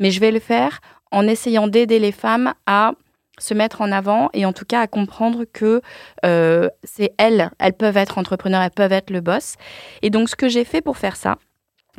Mais 0.00 0.10
je 0.10 0.20
vais 0.20 0.30
le 0.30 0.40
faire 0.40 0.80
en 1.10 1.26
essayant 1.26 1.66
d'aider 1.66 1.98
les 1.98 2.12
femmes 2.12 2.52
à 2.66 2.92
se 3.38 3.52
mettre 3.54 3.80
en 3.82 3.92
avant 3.92 4.30
et 4.32 4.46
en 4.46 4.52
tout 4.52 4.64
cas 4.64 4.80
à 4.80 4.86
comprendre 4.86 5.44
que 5.50 5.82
euh, 6.24 6.68
c'est 6.84 7.12
elles, 7.18 7.50
elles 7.58 7.74
peuvent 7.74 7.96
être 7.98 8.16
entrepreneurs, 8.18 8.62
elles 8.62 8.70
peuvent 8.70 8.92
être 8.92 9.10
le 9.10 9.20
boss. 9.20 9.56
Et 10.02 10.10
donc 10.10 10.28
ce 10.28 10.36
que 10.36 10.48
j'ai 10.48 10.64
fait 10.64 10.80
pour 10.80 10.96
faire 10.96 11.16
ça, 11.16 11.36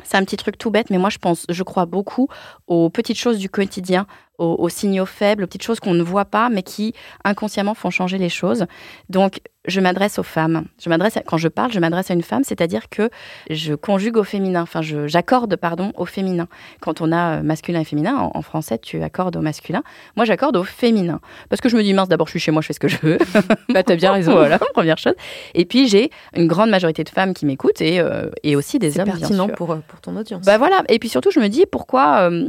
c'est 0.04 0.16
un 0.16 0.24
petit 0.24 0.36
truc 0.36 0.58
tout 0.58 0.70
bête, 0.70 0.90
mais 0.90 0.98
moi 0.98 1.10
je 1.10 1.18
pense, 1.18 1.46
je 1.48 1.62
crois 1.62 1.86
beaucoup 1.86 2.28
aux 2.66 2.90
petites 2.90 3.18
choses 3.18 3.38
du 3.38 3.48
quotidien, 3.48 4.06
aux, 4.38 4.56
aux 4.58 4.68
signaux 4.68 5.06
faibles, 5.06 5.44
aux 5.44 5.46
petites 5.46 5.62
choses 5.62 5.80
qu'on 5.80 5.94
ne 5.94 6.02
voit 6.02 6.24
pas, 6.24 6.48
mais 6.48 6.62
qui 6.62 6.94
inconsciemment 7.24 7.74
font 7.74 7.90
changer 7.90 8.18
les 8.18 8.28
choses. 8.28 8.66
Donc 9.08 9.40
je 9.66 9.80
m'adresse 9.80 10.18
aux 10.18 10.22
femmes. 10.22 10.64
Je 10.82 10.88
m'adresse 10.88 11.18
quand 11.26 11.36
je 11.36 11.48
parle, 11.48 11.72
je 11.72 11.80
m'adresse 11.80 12.10
à 12.10 12.14
une 12.14 12.22
femme, 12.22 12.44
c'est-à-dire 12.44 12.88
que 12.88 13.10
je 13.50 13.74
conjugue 13.74 14.16
au 14.16 14.22
féminin. 14.24 14.62
Enfin, 14.62 14.80
j'accorde 14.82 15.56
pardon 15.56 15.92
au 15.96 16.06
féminin. 16.06 16.46
Quand 16.80 17.00
on 17.00 17.10
a 17.12 17.38
euh, 17.38 17.42
masculin 17.42 17.80
et 17.80 17.84
féminin, 17.84 18.16
en, 18.16 18.30
en 18.34 18.42
français, 18.42 18.78
tu 18.78 19.02
accordes 19.02 19.36
au 19.36 19.40
masculin. 19.40 19.82
Moi, 20.16 20.24
j'accorde 20.24 20.56
au 20.56 20.64
féminin 20.64 21.20
parce 21.50 21.60
que 21.60 21.68
je 21.68 21.76
me 21.76 21.82
dis 21.82 21.92
mince, 21.92 22.08
d'abord 22.08 22.28
je 22.28 22.32
suis 22.32 22.40
chez 22.40 22.50
moi, 22.52 22.62
je 22.62 22.68
fais 22.68 22.72
ce 22.72 22.80
que 22.80 22.88
je 22.88 22.98
veux. 23.02 23.18
Bah, 23.70 23.82
t'as 23.82 23.96
bien 23.96 24.12
raison. 24.12 24.32
voilà, 24.36 24.58
première 24.58 24.96
chose. 24.96 25.14
Et 25.54 25.64
puis 25.66 25.88
j'ai 25.88 26.10
une 26.34 26.46
grande 26.46 26.70
majorité 26.70 27.04
de 27.04 27.08
femmes 27.10 27.34
qui 27.34 27.44
m'écoutent 27.44 27.80
et, 27.82 28.00
euh, 28.00 28.30
et 28.44 28.56
aussi 28.56 28.78
des 28.78 28.92
C'est 28.92 29.00
hommes, 29.00 29.06
bien 29.06 29.18
pertinent 29.18 29.46
sûr. 29.46 29.54
pour, 29.56 29.72
euh, 29.72 29.78
pour 29.86 30.00
ton 30.00 30.16
audience. 30.16 30.44
Bah 30.46 30.56
voilà. 30.56 30.82
Et 30.88 30.98
puis 30.98 31.08
surtout, 31.10 31.30
je 31.30 31.40
me 31.40 31.48
dis 31.48 31.64
pourquoi, 31.70 32.30
euh, 32.30 32.48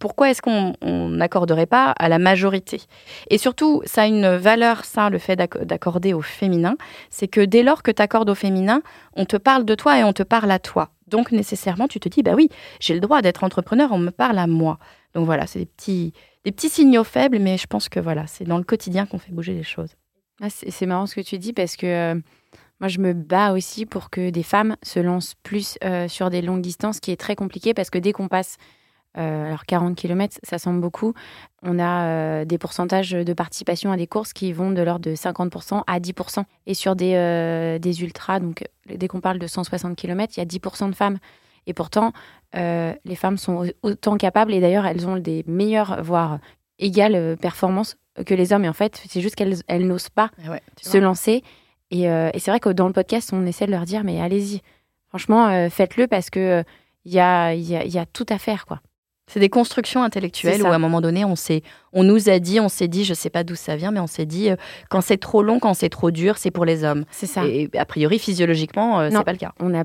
pourquoi 0.00 0.30
est-ce 0.30 0.42
qu'on 0.42 0.72
on 0.82 1.10
n'accorderait 1.10 1.66
pas 1.66 1.90
à 1.98 2.08
la 2.08 2.18
majorité? 2.18 2.80
Et 3.30 3.38
surtout, 3.38 3.82
ça 3.84 4.02
a 4.02 4.06
une 4.06 4.34
valeur, 4.36 4.84
ça, 4.84 5.10
le 5.10 5.18
fait 5.18 5.36
d'acc- 5.36 5.62
d'accorder 5.64 6.12
au 6.14 6.22
féminin, 6.32 6.76
c'est 7.10 7.28
que 7.28 7.40
dès 7.40 7.62
lors 7.62 7.82
que 7.82 7.90
tu 7.90 8.02
accordes 8.02 8.30
au 8.30 8.34
féminin, 8.34 8.82
on 9.14 9.24
te 9.24 9.36
parle 9.36 9.64
de 9.64 9.74
toi 9.74 9.98
et 9.98 10.04
on 10.04 10.12
te 10.12 10.22
parle 10.22 10.50
à 10.50 10.58
toi. 10.58 10.90
Donc 11.06 11.32
nécessairement, 11.32 11.88
tu 11.88 12.00
te 12.00 12.08
dis, 12.08 12.22
bah 12.22 12.34
oui, 12.34 12.48
j'ai 12.80 12.94
le 12.94 13.00
droit 13.00 13.22
d'être 13.22 13.44
entrepreneur, 13.44 13.90
on 13.92 13.98
me 13.98 14.10
parle 14.10 14.38
à 14.38 14.46
moi. 14.46 14.78
Donc 15.14 15.26
voilà, 15.26 15.46
c'est 15.46 15.58
des 15.58 15.66
petits, 15.66 16.12
des 16.44 16.52
petits 16.52 16.70
signaux 16.70 17.04
faibles, 17.04 17.38
mais 17.38 17.58
je 17.58 17.66
pense 17.66 17.88
que 17.88 18.00
voilà, 18.00 18.26
c'est 18.26 18.44
dans 18.44 18.58
le 18.58 18.64
quotidien 18.64 19.06
qu'on 19.06 19.18
fait 19.18 19.32
bouger 19.32 19.54
les 19.54 19.62
choses. 19.62 19.90
Ah, 20.40 20.48
c'est 20.50 20.86
marrant 20.86 21.06
ce 21.06 21.14
que 21.14 21.20
tu 21.20 21.38
dis 21.38 21.52
parce 21.52 21.76
que 21.76 21.86
euh, 21.86 22.20
moi, 22.80 22.88
je 22.88 22.98
me 22.98 23.12
bats 23.12 23.52
aussi 23.52 23.86
pour 23.86 24.10
que 24.10 24.30
des 24.30 24.42
femmes 24.42 24.76
se 24.82 24.98
lancent 24.98 25.36
plus 25.44 25.78
euh, 25.84 26.08
sur 26.08 26.30
des 26.30 26.42
longues 26.42 26.62
distances, 26.62 26.96
ce 26.96 27.00
qui 27.00 27.12
est 27.12 27.16
très 27.16 27.36
compliqué 27.36 27.74
parce 27.74 27.90
que 27.90 27.98
dès 27.98 28.12
qu'on 28.12 28.26
passe 28.26 28.56
euh, 29.18 29.46
alors 29.46 29.64
40 29.66 29.94
km, 29.96 30.38
ça 30.42 30.58
semble 30.58 30.80
beaucoup. 30.80 31.12
On 31.62 31.78
a 31.78 32.04
euh, 32.06 32.44
des 32.44 32.56
pourcentages 32.58 33.10
de 33.10 33.32
participation 33.34 33.92
à 33.92 33.96
des 33.96 34.06
courses 34.06 34.32
qui 34.32 34.52
vont 34.52 34.70
de 34.70 34.80
l'ordre 34.82 35.04
de 35.10 35.14
50% 35.14 35.82
à 35.86 36.00
10%. 36.00 36.44
Et 36.66 36.74
sur 36.74 36.96
des, 36.96 37.14
euh, 37.14 37.78
des 37.78 38.02
ultras, 38.02 38.40
donc 38.40 38.64
dès 38.86 39.08
qu'on 39.08 39.20
parle 39.20 39.38
de 39.38 39.46
160 39.46 39.96
km, 39.96 40.32
il 40.36 40.40
y 40.40 40.42
a 40.42 40.46
10% 40.46 40.88
de 40.88 40.94
femmes. 40.94 41.18
Et 41.66 41.74
pourtant, 41.74 42.12
les 42.54 43.14
femmes 43.16 43.38
sont 43.38 43.64
au- 43.66 43.88
autant 43.90 44.16
capables 44.16 44.52
et 44.52 44.60
d'ailleurs, 44.60 44.84
elles 44.86 45.06
ont 45.06 45.16
des 45.16 45.44
meilleures, 45.46 46.02
voire 46.02 46.38
égales 46.78 47.36
performances 47.36 47.96
que 48.26 48.34
les 48.34 48.52
hommes. 48.52 48.64
Et 48.64 48.68
en 48.68 48.72
fait, 48.74 49.02
c'est 49.08 49.20
juste 49.20 49.36
qu'elles 49.36 49.56
elles 49.68 49.86
n'osent 49.86 50.08
pas 50.10 50.30
se 50.80 50.98
lancer. 50.98 51.42
Et, 51.90 52.02
et 52.02 52.38
c'est 52.38 52.50
vrai 52.50 52.58
que 52.60 52.68
dans 52.70 52.86
le 52.88 52.92
podcast, 52.92 53.30
on 53.32 53.46
essaie 53.46 53.66
de 53.66 53.70
leur 53.70 53.84
dire, 53.84 54.02
mais 54.04 54.20
allez-y. 54.20 54.60
Franchement, 55.10 55.68
faites-le 55.70 56.06
parce 56.08 56.30
que 56.30 56.64
il 57.04 57.12
y 57.12 57.20
a, 57.20 57.52
y, 57.54 57.76
a, 57.76 57.84
y 57.84 57.98
a 57.98 58.06
tout 58.06 58.26
à 58.28 58.38
faire, 58.38 58.64
quoi. 58.66 58.80
C'est 59.32 59.40
des 59.40 59.48
constructions 59.48 60.02
intellectuelles 60.02 60.62
où 60.62 60.66
à 60.66 60.74
un 60.74 60.78
moment 60.78 61.00
donné, 61.00 61.24
on, 61.24 61.36
s'est, 61.36 61.62
on 61.94 62.04
nous 62.04 62.28
a 62.28 62.38
dit, 62.38 62.60
on 62.60 62.68
s'est 62.68 62.86
dit, 62.86 63.02
je 63.04 63.14
sais 63.14 63.30
pas 63.30 63.44
d'où 63.44 63.54
ça 63.54 63.76
vient, 63.76 63.90
mais 63.90 64.00
on 64.00 64.06
s'est 64.06 64.26
dit, 64.26 64.50
euh, 64.50 64.56
quand 64.90 65.00
c'est 65.00 65.16
trop 65.16 65.42
long, 65.42 65.58
quand 65.58 65.72
c'est 65.72 65.88
trop 65.88 66.10
dur, 66.10 66.36
c'est 66.36 66.50
pour 66.50 66.66
les 66.66 66.84
hommes. 66.84 67.06
C'est 67.10 67.26
ça. 67.26 67.46
Et 67.46 67.70
a 67.78 67.86
priori, 67.86 68.18
physiologiquement, 68.18 69.00
euh, 69.00 69.08
c'est 69.10 69.24
pas 69.24 69.32
le 69.32 69.38
cas. 69.38 69.52
On 69.58 69.74
a 69.74 69.84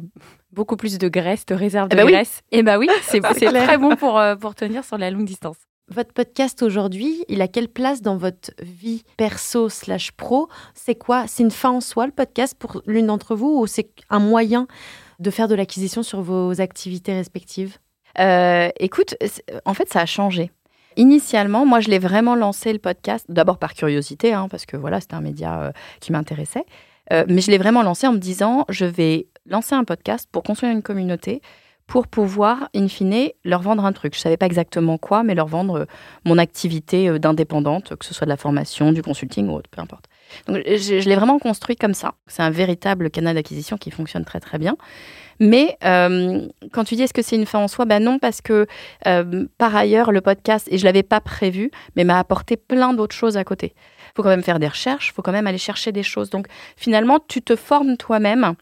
beaucoup 0.51 0.75
plus 0.75 0.97
de 0.97 1.07
graisse, 1.07 1.45
de 1.45 1.55
réserve 1.55 1.87
Eh 1.93 1.95
de 1.95 2.03
oui. 2.03 2.11
graisse. 2.11 2.41
Et 2.51 2.61
bah 2.61 2.77
oui, 2.77 2.89
c'est 3.03 3.21
très 3.31 3.77
bon 3.77 3.95
pour, 3.95 4.19
euh, 4.19 4.35
pour 4.35 4.53
tenir 4.53 4.83
sur 4.83 4.97
la 4.97 5.11
longue 5.11 5.25
distance. 5.25 5.55
Votre 5.89 6.11
podcast 6.11 6.61
aujourd'hui, 6.61 7.23
il 7.29 7.41
a 7.41 7.47
quelle 7.47 7.69
place 7.69 8.01
dans 8.01 8.17
votre 8.17 8.51
vie 8.61 9.03
perso 9.15 9.69
slash 9.69 10.11
pro? 10.11 10.49
C'est 10.73 10.95
quoi? 10.95 11.23
C'est 11.27 11.43
une 11.43 11.51
fin 11.51 11.69
en 11.69 11.79
soi 11.79 12.05
le 12.05 12.11
podcast 12.11 12.53
pour 12.59 12.81
l'une 12.85 13.07
d'entre 13.07 13.33
vous 13.33 13.59
ou 13.61 13.65
c'est 13.67 13.89
un 14.09 14.19
moyen 14.19 14.67
de 15.19 15.31
faire 15.31 15.47
de 15.47 15.55
l'acquisition 15.55 16.03
sur 16.03 16.21
vos 16.21 16.59
activités 16.59 17.13
respectives? 17.13 17.77
Euh, 18.19 18.69
écoute, 18.79 19.15
en 19.65 19.73
fait, 19.73 19.89
ça 19.89 20.01
a 20.01 20.05
changé. 20.05 20.51
Initialement, 20.95 21.65
moi, 21.65 21.79
je 21.79 21.89
l'ai 21.89 21.99
vraiment 21.99 22.35
lancé 22.35 22.73
le 22.73 22.79
podcast, 22.79 23.25
d'abord 23.29 23.59
par 23.59 23.73
curiosité, 23.73 24.33
hein, 24.33 24.47
parce 24.49 24.65
que 24.65 24.77
voilà, 24.77 24.99
c'était 24.99 25.13
un 25.13 25.21
média 25.21 25.61
euh, 25.61 25.71
qui 25.99 26.11
m'intéressait. 26.11 26.65
Euh, 27.13 27.23
mais 27.27 27.41
je 27.41 27.51
l'ai 27.51 27.57
vraiment 27.57 27.83
lancé 27.83 28.07
en 28.07 28.13
me 28.13 28.17
disant, 28.17 28.65
je 28.69 28.85
vais 28.85 29.27
lancer 29.45 29.75
un 29.75 29.83
podcast 29.83 30.27
pour 30.31 30.43
construire 30.43 30.73
une 30.73 30.81
communauté, 30.81 31.41
pour 31.85 32.07
pouvoir, 32.07 32.67
in 32.75 32.87
fine, 32.87 33.29
leur 33.45 33.61
vendre 33.61 33.85
un 33.85 33.93
truc. 33.93 34.15
Je 34.15 34.19
savais 34.19 34.35
pas 34.35 34.47
exactement 34.47 34.97
quoi, 34.97 35.23
mais 35.23 35.35
leur 35.35 35.47
vendre 35.47 35.87
mon 36.25 36.37
activité 36.37 37.17
d'indépendante, 37.17 37.95
que 37.95 38.03
ce 38.03 38.13
soit 38.13 38.25
de 38.25 38.29
la 38.29 38.35
formation, 38.35 38.91
du 38.91 39.01
consulting 39.01 39.47
ou 39.47 39.53
autre, 39.53 39.69
peu 39.69 39.79
importe. 39.79 40.05
Donc, 40.47 40.57
je 40.65 41.07
l'ai 41.07 41.15
vraiment 41.15 41.39
construit 41.39 41.77
comme 41.77 41.93
ça. 41.93 42.15
C'est 42.25 42.41
un 42.41 42.49
véritable 42.49 43.09
canal 43.09 43.35
d'acquisition 43.35 43.77
qui 43.77 43.91
fonctionne 43.91 44.25
très 44.25 44.41
très 44.41 44.57
bien. 44.57 44.75
Mais 45.39 45.77
euh, 45.83 46.47
quand 46.71 46.83
tu 46.83 46.95
dis 46.95 47.03
est-ce 47.03 47.13
que 47.13 47.21
c'est 47.21 47.35
une 47.35 47.45
fin 47.45 47.59
en 47.59 47.67
soi, 47.67 47.85
ben 47.85 48.03
non, 48.03 48.19
parce 48.19 48.41
que 48.41 48.67
euh, 49.05 49.45
par 49.57 49.75
ailleurs, 49.75 50.11
le 50.11 50.21
podcast, 50.21 50.67
et 50.71 50.77
je 50.77 50.85
l'avais 50.85 51.03
pas 51.03 51.21
prévu, 51.21 51.71
mais 51.95 52.03
m'a 52.03 52.19
apporté 52.19 52.57
plein 52.57 52.93
d'autres 52.93 53.15
choses 53.15 53.37
à 53.37 53.43
côté. 53.43 53.73
Il 53.75 54.11
faut 54.15 54.23
quand 54.23 54.29
même 54.29 54.43
faire 54.43 54.59
des 54.59 54.67
recherches, 54.67 55.09
il 55.09 55.13
faut 55.13 55.21
quand 55.21 55.31
même 55.31 55.47
aller 55.47 55.57
chercher 55.57 55.91
des 55.91 56.03
choses. 56.03 56.29
Donc 56.29 56.47
finalement, 56.75 57.19
tu 57.27 57.41
te 57.41 57.55
formes 57.55 57.97
toi-même 57.97 58.55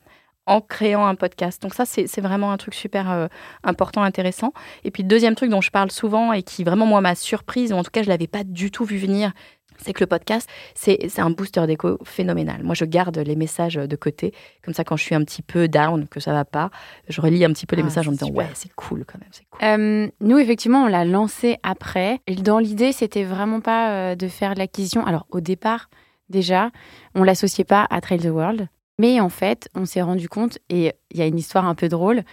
en 0.47 0.61
créant 0.61 1.05
un 1.05 1.15
podcast. 1.15 1.61
Donc 1.61 1.73
ça, 1.73 1.85
c'est 1.85 2.21
vraiment 2.21 2.51
un 2.51 2.57
truc 2.57 2.75
super 2.75 3.11
euh, 3.11 3.27
important, 3.63 4.03
intéressant. 4.03 4.53
Et 4.83 4.91
puis 4.91 5.03
le 5.03 5.09
deuxième 5.09 5.35
truc 5.35 5.49
dont 5.49 5.61
je 5.61 5.71
parle 5.71 5.91
souvent 5.91 6.33
et 6.33 6.43
qui 6.43 6.63
vraiment, 6.63 6.85
moi, 6.85 7.01
m'a 7.01 7.15
surprise, 7.15 7.73
ou 7.73 7.75
en 7.75 7.83
tout 7.83 7.91
cas, 7.91 8.03
je 8.03 8.09
l'avais 8.09 8.27
pas 8.27 8.43
du 8.43 8.69
tout 8.69 8.85
vu 8.85 8.97
venir, 8.97 9.31
c'est 9.77 9.93
que 9.93 10.01
le 10.01 10.07
podcast, 10.07 10.49
c'est 10.73 11.19
un 11.19 11.29
booster 11.29 11.65
d'écho 11.67 11.97
phénoménal. 12.03 12.63
Moi, 12.63 12.75
je 12.75 12.85
garde 12.85 13.17
les 13.17 13.35
messages 13.35 13.75
de 13.75 13.95
côté. 13.95 14.33
Comme 14.63 14.73
ça, 14.73 14.83
quand 14.83 14.97
je 14.97 15.03
suis 15.03 15.15
un 15.15 15.23
petit 15.23 15.41
peu 15.41 15.67
down, 15.67 16.07
que 16.07 16.19
ça 16.19 16.33
va 16.33 16.45
pas, 16.45 16.69
je 17.09 17.21
relis 17.21 17.43
un 17.45 17.51
petit 17.53 17.65
peu 17.65 17.75
les 17.75 17.81
Ah, 17.81 17.85
messages 17.85 18.07
en 18.07 18.11
me 18.11 18.15
disant, 18.15 18.27
super. 18.27 18.45
ouais, 18.45 18.51
c'est 18.53 18.73
cool 18.75 19.05
quand 19.05 19.19
même, 19.19 19.29
c'est 19.31 19.45
cool. 19.49 19.59
Euh, 19.63 20.07
nous, 20.21 20.37
effectivement, 20.37 20.83
on 20.83 20.87
l'a 20.87 21.05
lancé 21.05 21.57
après. 21.63 22.19
Dans 22.41 22.59
l'idée, 22.59 22.91
c'était 22.91 23.23
vraiment 23.23 23.61
pas 23.61 23.91
euh, 23.91 24.15
de 24.15 24.27
faire 24.27 24.55
l'acquisition. 24.55 25.05
Alors, 25.05 25.25
au 25.29 25.39
départ, 25.41 25.89
déjà, 26.29 26.71
on 27.13 27.23
l'associait 27.23 27.63
pas 27.65 27.85
à 27.89 28.01
Trail 28.01 28.19
the 28.19 28.25
World. 28.25 28.67
Mais 28.97 29.19
en 29.19 29.29
fait, 29.29 29.67
on 29.75 29.85
s'est 29.85 30.01
rendu 30.01 30.29
compte, 30.29 30.57
et 30.69 30.93
il 31.11 31.17
y 31.17 31.21
a 31.21 31.25
une 31.25 31.37
histoire 31.37 31.65
un 31.65 31.75
peu 31.75 31.89
drôle. 31.89 32.23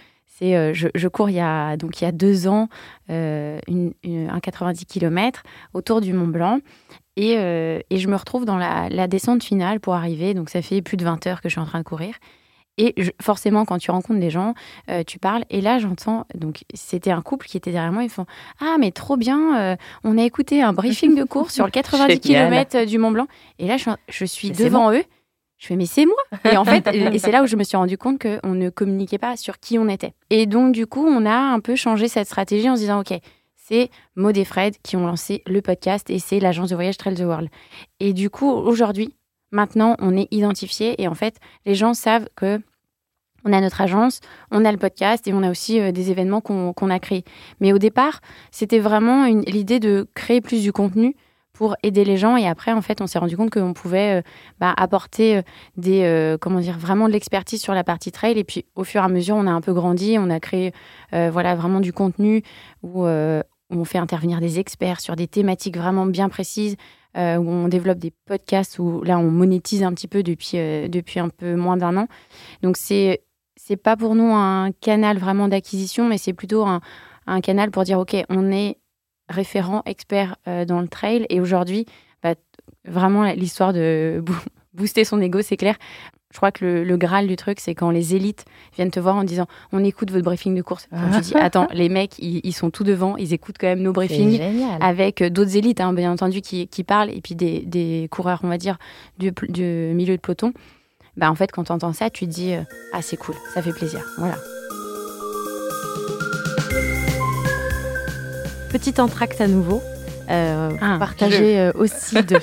C'est, 0.43 0.55
euh, 0.57 0.73
je, 0.73 0.89
je 0.93 1.07
cours 1.07 1.29
il 1.29 1.35
y 1.35 1.39
a, 1.39 1.77
donc 1.77 2.01
il 2.01 2.03
y 2.03 2.07
a 2.07 2.11
deux 2.11 2.47
ans, 2.49 2.67
euh, 3.09 3.59
une- 3.69 3.93
une- 4.03 4.29
un 4.29 4.39
90 4.41 4.85
km 4.85 5.43
autour 5.73 6.01
du 6.01 6.11
Mont 6.13 6.27
Blanc. 6.27 6.59
Et, 7.15 7.35
euh, 7.37 7.79
et 7.89 7.97
je 7.97 8.07
me 8.09 8.15
retrouve 8.15 8.43
dans 8.43 8.57
la, 8.57 8.89
la 8.89 9.07
descente 9.07 9.41
finale 9.43 9.79
pour 9.79 9.93
arriver. 9.93 10.33
Donc, 10.33 10.49
ça 10.49 10.61
fait 10.61 10.81
plus 10.81 10.97
de 10.97 11.03
20 11.05 11.25
heures 11.27 11.41
que 11.41 11.47
je 11.47 11.53
suis 11.53 11.61
en 11.61 11.65
train 11.65 11.79
de 11.79 11.83
courir. 11.85 12.15
Et 12.79 12.93
je- 12.97 13.11
forcément, 13.21 13.63
quand 13.65 13.77
tu 13.77 13.91
rencontres 13.91 14.19
des 14.19 14.31
gens, 14.31 14.53
euh, 14.89 15.03
tu 15.05 15.19
parles. 15.19 15.45
Et 15.51 15.61
là, 15.61 15.77
j'entends. 15.79 16.25
Donc, 16.35 16.63
c'était 16.73 17.11
un 17.11 17.21
couple 17.21 17.45
qui 17.45 17.55
était 17.55 17.71
derrière 17.71 17.91
moi. 17.93 18.03
Ils 18.03 18.09
font 18.09 18.25
Ah, 18.59 18.75
mais 18.79 18.91
trop 18.91 19.15
bien. 19.15 19.57
euh, 19.59 19.75
on 20.03 20.17
a 20.17 20.23
écouté 20.23 20.61
un 20.63 20.73
briefing 20.73 21.15
de 21.15 21.23
course 21.23 21.53
sur 21.53 21.65
le 21.65 21.71
90 21.71 22.19
Génial. 22.23 22.49
km 22.49 22.85
du 22.85 22.97
Mont 22.97 23.11
Blanc. 23.11 23.27
Et 23.59 23.67
là, 23.67 23.77
je, 23.77 23.91
je 24.09 24.25
suis 24.25 24.49
Mais 24.49 24.55
devant 24.65 24.91
eux. 24.91 25.03
Je 25.63 25.67
fais, 25.69 25.75
mais 25.77 25.85
c'est 25.85 26.05
moi. 26.05 26.17
Et 26.51 26.57
en 26.57 26.65
fait, 26.65 26.85
et 26.93 27.19
c'est 27.19 27.31
là 27.31 27.41
où 27.41 27.47
je 27.47 27.55
me 27.55 27.63
suis 27.63 27.77
rendu 27.77 27.97
compte 27.97 28.21
qu'on 28.21 28.53
ne 28.53 28.69
communiquait 28.69 29.17
pas 29.17 29.37
sur 29.37 29.59
qui 29.59 29.79
on 29.79 29.87
était. 29.87 30.13
Et 30.29 30.45
donc, 30.45 30.73
du 30.73 30.87
coup, 30.87 31.05
on 31.07 31.25
a 31.25 31.33
un 31.33 31.61
peu 31.61 31.77
changé 31.77 32.09
cette 32.09 32.27
stratégie 32.27 32.69
en 32.69 32.75
se 32.75 32.81
disant, 32.81 32.99
OK, 32.99 33.13
c'est 33.55 33.89
Maud 34.17 34.35
et 34.35 34.43
Fred 34.43 34.75
qui 34.83 34.97
ont 34.97 35.05
lancé 35.07 35.41
le 35.47 35.61
podcast 35.61 36.09
et 36.09 36.19
c'est 36.19 36.41
l'agence 36.41 36.69
de 36.71 36.75
voyage 36.75 36.97
Trail 36.97 37.15
the 37.15 37.21
World. 37.21 37.47
Et 38.01 38.11
du 38.11 38.29
coup, 38.29 38.49
aujourd'hui, 38.51 39.15
maintenant, 39.51 39.95
on 39.99 40.17
est 40.17 40.27
identifié 40.31 41.01
et 41.01 41.07
en 41.07 41.13
fait, 41.15 41.37
les 41.65 41.75
gens 41.75 41.93
savent 41.93 42.27
que 42.35 42.59
on 43.45 43.53
a 43.53 43.61
notre 43.61 43.79
agence, 43.79 44.19
on 44.51 44.65
a 44.65 44.71
le 44.71 44.77
podcast 44.77 45.25
et 45.29 45.33
on 45.33 45.43
a 45.43 45.49
aussi 45.49 45.79
euh, 45.79 45.93
des 45.93 46.11
événements 46.11 46.41
qu'on 46.41 46.73
qu'on 46.73 46.89
a 46.89 46.99
créés. 46.99 47.23
Mais 47.61 47.71
au 47.71 47.77
départ, 47.77 48.19
c'était 48.51 48.79
vraiment 48.79 49.23
une- 49.25 49.43
l'idée 49.43 49.79
de 49.79 50.07
créer 50.13 50.41
plus 50.41 50.61
du 50.61 50.73
contenu 50.73 51.15
pour 51.53 51.75
aider 51.83 52.03
les 52.03 52.17
gens. 52.17 52.35
Et 52.35 52.47
après, 52.47 52.73
en 52.73 52.81
fait, 52.81 52.99
on 52.99 53.07
s'est 53.07 53.19
rendu 53.19 53.37
compte 53.37 53.51
qu'on 53.51 53.73
pouvait 53.73 54.19
euh, 54.19 54.21
bah, 54.59 54.73
apporter 54.75 55.37
euh, 55.37 55.41
des, 55.77 56.01
euh, 56.03 56.37
comment 56.37 56.59
dire, 56.59 56.77
vraiment 56.77 57.07
de 57.07 57.13
l'expertise 57.13 57.61
sur 57.61 57.73
la 57.73 57.83
partie 57.83 58.11
trail. 58.11 58.37
Et 58.37 58.43
puis, 58.43 58.65
au 58.75 58.83
fur 58.83 59.01
et 59.01 59.05
à 59.05 59.07
mesure, 59.07 59.35
on 59.35 59.47
a 59.47 59.51
un 59.51 59.61
peu 59.61 59.73
grandi, 59.73 60.17
on 60.19 60.29
a 60.29 60.39
créé, 60.39 60.73
voilà, 61.11 61.55
vraiment 61.55 61.79
du 61.79 61.93
contenu 61.93 62.41
où, 62.81 63.05
on 63.05 63.85
fait 63.85 63.97
intervenir 63.97 64.39
des 64.39 64.59
experts 64.59 64.99
sur 64.99 65.15
des 65.15 65.27
thématiques 65.27 65.77
vraiment 65.77 66.05
bien 66.05 66.29
précises. 66.29 66.75
où 67.15 67.19
on 67.19 67.67
développe 67.67 67.99
des 67.99 68.11
podcasts 68.25 68.79
où 68.79 69.03
là 69.03 69.19
on 69.19 69.29
monétise 69.29 69.83
un 69.83 69.93
petit 69.93 70.07
peu 70.07 70.23
depuis, 70.23 70.57
depuis 70.89 71.19
un 71.19 71.29
peu 71.29 71.55
moins 71.55 71.77
d'un 71.77 71.97
an. 71.97 72.07
Donc 72.61 72.77
c'est 72.77 73.23
c'est 73.55 73.77
pas 73.77 73.95
pour 73.95 74.15
nous 74.15 74.33
un 74.33 74.71
canal 74.81 75.17
vraiment 75.17 75.47
d'acquisition, 75.47 76.07
mais 76.07 76.17
c'est 76.17 76.33
plutôt 76.33 76.65
un, 76.65 76.81
un 77.27 77.41
canal 77.41 77.71
pour 77.71 77.83
dire 77.83 77.99
ok, 77.99 78.15
on 78.29 78.51
est 78.51 78.77
référent, 79.33 79.81
expert 79.85 80.37
euh, 80.47 80.65
dans 80.65 80.79
le 80.81 80.87
trail, 80.87 81.25
et 81.29 81.39
aujourd'hui, 81.41 81.85
bah, 82.21 82.35
vraiment 82.85 83.23
l'histoire 83.33 83.73
de 83.73 84.21
boo- 84.23 84.33
booster 84.73 85.03
son 85.03 85.19
ego, 85.21 85.41
c'est 85.41 85.57
clair. 85.57 85.75
Je 86.31 86.37
crois 86.37 86.51
que 86.51 86.65
le, 86.65 86.83
le 86.83 86.97
graal 86.97 87.27
du 87.27 87.35
truc, 87.35 87.59
c'est 87.59 87.75
quand 87.75 87.91
les 87.91 88.15
élites 88.15 88.45
viennent 88.75 88.89
te 88.89 88.99
voir 88.99 89.15
en 89.17 89.23
disant 89.23 89.45
on 89.71 89.83
écoute 89.83 90.09
votre 90.09 90.23
briefing 90.25 90.55
de 90.55 90.63
course. 90.63 90.87
Quand 90.89 91.11
tu 91.17 91.21
dis 91.21 91.33
attends, 91.35 91.67
les 91.73 91.89
mecs, 91.89 92.17
ils, 92.17 92.41
ils 92.43 92.53
sont 92.53 92.71
tout 92.71 92.83
devant, 92.83 93.17
ils 93.17 93.33
écoutent 93.33 93.57
quand 93.59 93.67
même 93.67 93.81
nos 93.83 93.91
briefings 93.93 94.39
avec 94.81 95.21
euh, 95.21 95.29
d'autres 95.29 95.55
élites, 95.57 95.79
hein, 95.79 95.93
bien 95.93 96.11
entendu, 96.11 96.41
qui, 96.41 96.67
qui 96.67 96.83
parlent, 96.83 97.11
et 97.11 97.21
puis 97.21 97.35
des, 97.35 97.59
des 97.59 98.07
coureurs, 98.09 98.39
on 98.43 98.47
va 98.47 98.57
dire, 98.57 98.77
du 99.19 99.31
milieu 99.93 100.15
de 100.15 100.21
peloton. 100.21 100.53
Bah, 101.17 101.29
en 101.29 101.35
fait, 101.35 101.51
quand 101.51 101.65
tu 101.65 101.71
entends 101.71 101.93
ça, 101.93 102.09
tu 102.09 102.25
te 102.25 102.31
dis 102.31 102.53
euh, 102.55 102.61
Ah, 102.93 103.03
c'est 103.03 103.17
cool, 103.17 103.35
ça 103.53 103.61
fait 103.61 103.73
plaisir. 103.73 104.03
Voilà. 104.17 104.35
Petit 108.73 108.99
entracte 108.99 109.39
à 109.39 109.47
nouveau. 109.47 109.83
Euh, 110.31 110.71
Ah, 110.81 110.89
pour 110.89 110.99
partager 110.99 111.59
euh, 111.59 111.71
aussi 111.75 112.15
de, 112.23 112.39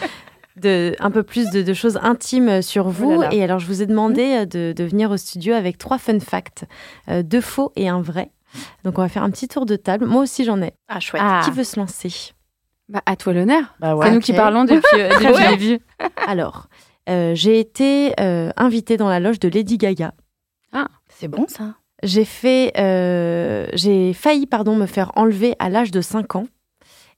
de, 0.56 0.94
un 1.00 1.10
peu 1.10 1.22
plus 1.22 1.50
de, 1.50 1.62
de 1.62 1.72
choses 1.72 1.98
intimes 2.02 2.60
sur 2.60 2.90
vous. 2.90 3.12
Oh 3.12 3.22
là 3.22 3.28
là. 3.28 3.34
Et 3.34 3.42
alors, 3.42 3.58
je 3.58 3.66
vous 3.66 3.80
ai 3.80 3.86
demandé 3.86 4.40
euh, 4.40 4.44
de, 4.44 4.74
de 4.76 4.84
venir 4.84 5.10
au 5.10 5.16
studio 5.16 5.54
avec 5.54 5.78
trois 5.78 5.96
fun 5.96 6.20
facts, 6.20 6.64
euh, 7.08 7.22
deux 7.22 7.40
faux 7.40 7.72
et 7.76 7.88
un 7.88 8.02
vrai. 8.02 8.30
Donc, 8.84 8.98
on 8.98 9.02
va 9.02 9.08
faire 9.08 9.22
un 9.22 9.30
petit 9.30 9.48
tour 9.48 9.64
de 9.64 9.76
table. 9.76 10.04
Moi 10.04 10.22
aussi, 10.22 10.44
j'en 10.44 10.60
ai. 10.60 10.74
Ah, 10.88 11.00
chouette. 11.00 11.22
Ah. 11.24 11.40
Qui 11.44 11.50
veut 11.50 11.64
se 11.64 11.80
lancer? 11.80 12.32
Bah, 12.90 13.00
à 13.06 13.16
toi 13.16 13.32
l'honneur. 13.32 13.74
Bah 13.80 13.96
C'est 14.02 14.10
nous 14.10 14.20
qui 14.20 14.34
parlons 14.34 14.64
depuis, 14.64 15.00
euh, 15.00 15.08
le 15.18 15.56
début. 15.56 15.80
Alors, 16.26 16.66
euh, 17.08 17.34
j'ai 17.34 17.58
été 17.58 18.12
euh, 18.20 18.50
invitée 18.58 18.98
dans 18.98 19.08
la 19.08 19.18
loge 19.18 19.38
de 19.40 19.48
Lady 19.48 19.78
Gaga. 19.78 20.12
C'est 21.08 21.28
bon 21.28 21.46
ça? 21.48 21.74
J'ai 22.02 22.24
fait, 22.24 22.72
euh, 22.78 23.66
j'ai 23.74 24.12
failli 24.12 24.46
pardon 24.46 24.74
me 24.76 24.86
faire 24.86 25.12
enlever 25.16 25.54
à 25.58 25.68
l'âge 25.68 25.90
de 25.90 26.00
5 26.00 26.36
ans 26.36 26.46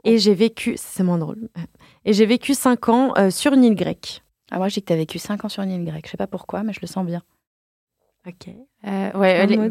et 0.05 0.19
j'ai 0.19 0.35
vécu, 0.35 0.75
c'est 0.77 1.03
moins 1.05 1.19
drôle, 1.19 1.49
et 2.05 2.13
j'ai 2.13 2.27
vécu 2.27 2.55
5 2.55 2.89
ans 2.89 3.13
euh, 3.17 3.31
sur 3.31 3.53
une 3.53 3.63
île 3.65 3.77
grecque. 3.77 4.23
Ah, 4.51 4.59
moi, 4.59 4.69
je 4.69 4.75
dis 4.75 4.81
que 4.83 4.87
tu 4.89 4.93
as 4.93 4.97
vécu 4.97 5.19
5 5.19 5.45
ans 5.45 5.49
sur 5.49 5.63
une 5.63 5.71
île 5.71 5.85
grecque. 5.85 6.07
Je 6.07 6.11
sais 6.11 6.17
pas 6.17 6.27
pourquoi, 6.27 6.63
mais 6.65 6.73
je 6.73 6.81
le 6.83 6.87
sens 6.89 7.07
bien. 7.07 7.23
Ok. 8.27 8.49
Euh, 8.87 9.13
ouais, 9.13 9.47
les- 9.47 9.71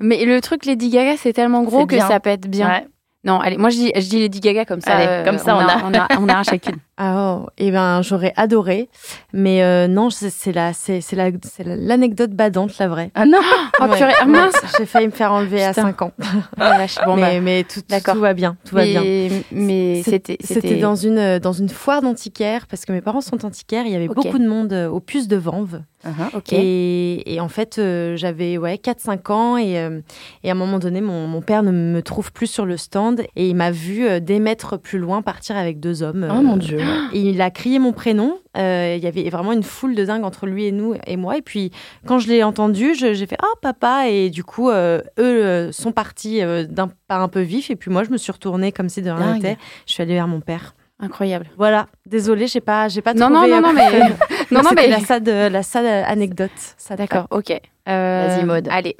Mais 0.00 0.24
le 0.24 0.40
truc 0.40 0.64
Lady 0.64 0.88
Gaga, 0.90 1.16
c'est 1.16 1.32
tellement 1.32 1.62
gros 1.62 1.86
que 1.86 1.94
bien. 1.96 2.08
ça 2.08 2.18
être 2.24 2.48
bien. 2.48 2.68
Ouais. 2.70 2.86
Non, 3.26 3.40
allez, 3.40 3.56
moi 3.58 3.70
je 3.70 3.76
dis, 3.76 3.92
je 3.94 4.08
dis 4.08 4.20
Lady 4.20 4.38
Gaga 4.40 4.64
comme 4.64 4.80
ça. 4.80 4.92
Allez, 4.92 5.06
euh, 5.08 5.24
comme 5.24 5.38
ça, 5.38 5.56
on 5.56 5.58
a- 5.58 5.82
on 5.84 5.92
a, 5.94 6.06
on 6.20 6.28
a 6.28 6.36
un 6.38 6.42
chacune. 6.44 6.76
Ah 6.98 7.40
oh, 7.42 7.50
eh 7.58 7.70
ben 7.72 8.00
j'aurais 8.00 8.32
adoré, 8.36 8.88
mais 9.34 9.62
euh, 9.62 9.86
non, 9.86 10.08
c'est 10.08 10.50
la, 10.54 10.72
c'est 10.72 11.02
la, 11.12 11.28
c'est 11.42 11.62
la- 11.62 11.76
l'anecdote 11.76 12.30
badante 12.30 12.78
la 12.78 12.88
vraie. 12.88 13.10
Ah 13.14 13.26
non 13.26 13.36
Oh 13.78 13.84
Ouais. 13.90 13.98
purée, 13.98 14.14
ah, 14.18 14.24
mince 14.24 14.54
J'ai 14.78 14.86
failli 14.86 15.04
me 15.08 15.12
faire 15.12 15.30
enlever 15.30 15.62
à 15.62 15.70
Putain. 15.74 15.82
5 15.82 16.00
ans. 16.00 16.12
Oh, 16.56 16.60
vache. 16.60 16.94
Bon, 17.04 17.16
bah, 17.16 17.26
mais 17.32 17.40
mais 17.42 17.64
tout, 17.64 17.80
tout, 17.80 17.86
d'accord. 17.90 18.14
tout 18.14 18.20
va 18.22 18.32
bien, 18.32 18.56
tout 18.66 18.74
va 18.74 18.84
bien. 18.86 19.02
mais, 19.02 19.28
mais 19.52 20.02
c'était, 20.04 20.38
C'était 20.40 20.76
dans 20.76 20.94
une, 20.96 21.38
dans 21.38 21.52
une 21.52 21.68
foire 21.68 22.00
d'antiquaires, 22.00 22.66
parce 22.66 22.86
que 22.86 22.92
mes 22.92 23.02
parents 23.02 23.20
sont 23.20 23.44
antiquaires, 23.44 23.84
il 23.84 23.92
y 23.92 23.96
avait 23.96 24.08
beaucoup 24.08 24.38
de 24.38 24.48
monde 24.48 24.72
euh, 24.72 24.88
aux 24.88 25.00
puces 25.00 25.28
de 25.28 25.36
Vanves. 25.36 25.82
Uh-huh. 26.06 26.40
Et, 26.52 27.34
et 27.34 27.40
en 27.40 27.48
fait, 27.48 27.78
euh, 27.78 28.16
j'avais 28.16 28.58
ouais, 28.58 28.76
4-5 28.76 29.32
ans 29.32 29.56
et, 29.56 29.78
euh, 29.78 30.00
et 30.44 30.48
à 30.48 30.52
un 30.52 30.56
moment 30.56 30.78
donné, 30.78 31.00
mon, 31.00 31.26
mon 31.26 31.40
père 31.42 31.62
ne 31.62 31.72
me 31.72 32.00
trouve 32.02 32.32
plus 32.32 32.46
sur 32.46 32.64
le 32.64 32.76
stand 32.76 33.22
et 33.34 33.48
il 33.48 33.56
m'a 33.56 33.70
vu 33.72 34.06
euh, 34.06 34.20
des 34.20 34.38
mètres 34.38 34.76
plus 34.76 34.98
loin 34.98 35.20
partir 35.22 35.56
avec 35.56 35.80
deux 35.80 36.02
hommes. 36.02 36.26
Oh 36.30 36.34
euh, 36.36 36.42
mon 36.42 36.56
dieu. 36.56 36.78
et 37.12 37.20
il 37.20 37.40
a 37.42 37.50
crié 37.50 37.78
mon 37.78 37.92
prénom. 37.92 38.38
Euh, 38.56 38.94
il 38.96 39.02
y 39.04 39.06
avait 39.06 39.28
vraiment 39.28 39.52
une 39.52 39.62
foule 39.64 39.94
de 39.94 40.04
dingue 40.04 40.24
entre 40.24 40.46
lui 40.46 40.64
et 40.66 40.72
nous 40.72 40.94
et 41.06 41.16
moi. 41.16 41.36
Et 41.36 41.42
puis, 41.42 41.72
quand 42.06 42.18
je 42.18 42.28
l'ai 42.28 42.42
entendu, 42.42 42.94
je- 42.94 43.12
j'ai 43.12 43.26
fait 43.26 43.36
Ah, 43.42 43.46
papa 43.60 44.08
Et 44.08 44.30
du 44.30 44.44
coup, 44.44 44.70
euh, 44.70 45.00
eux 45.18 45.44
euh, 45.44 45.72
sont 45.72 45.92
partis 45.92 46.40
euh, 46.42 46.64
d'un 46.64 46.88
pas 47.08 47.16
un 47.16 47.28
peu 47.28 47.40
vif. 47.40 47.70
Et 47.70 47.76
puis, 47.76 47.90
moi, 47.90 48.04
je 48.04 48.10
me 48.10 48.16
suis 48.16 48.32
retournée 48.32 48.72
comme 48.72 48.88
si 48.88 49.02
de 49.02 49.10
rien 49.10 49.34
n'était. 49.34 49.58
Je 49.86 49.92
suis 49.92 50.02
allée 50.02 50.14
vers 50.14 50.28
mon 50.28 50.40
père. 50.40 50.74
Incroyable. 50.98 51.50
Voilà, 51.58 51.88
désolée, 52.06 52.46
j'ai 52.46 52.62
pas, 52.62 52.88
j'ai 52.88 53.02
pas 53.02 53.12
Non, 53.12 53.30
trouvé. 53.30 53.50
non, 53.50 53.60
non, 53.60 53.68
euh, 53.68 53.72
non, 53.72 53.74
mais. 53.74 54.00
non, 54.62 54.70
mais. 54.74 54.88
la 54.88 55.00
sad, 55.00 55.28
la 55.28 55.62
sad 55.62 55.84
anecdote. 56.06 56.50
D'accord, 56.96 57.26
ok. 57.30 57.50
Euh, 57.88 58.26
Vas-y, 58.28 58.44
Maud. 58.44 58.68
Allez. 58.70 58.96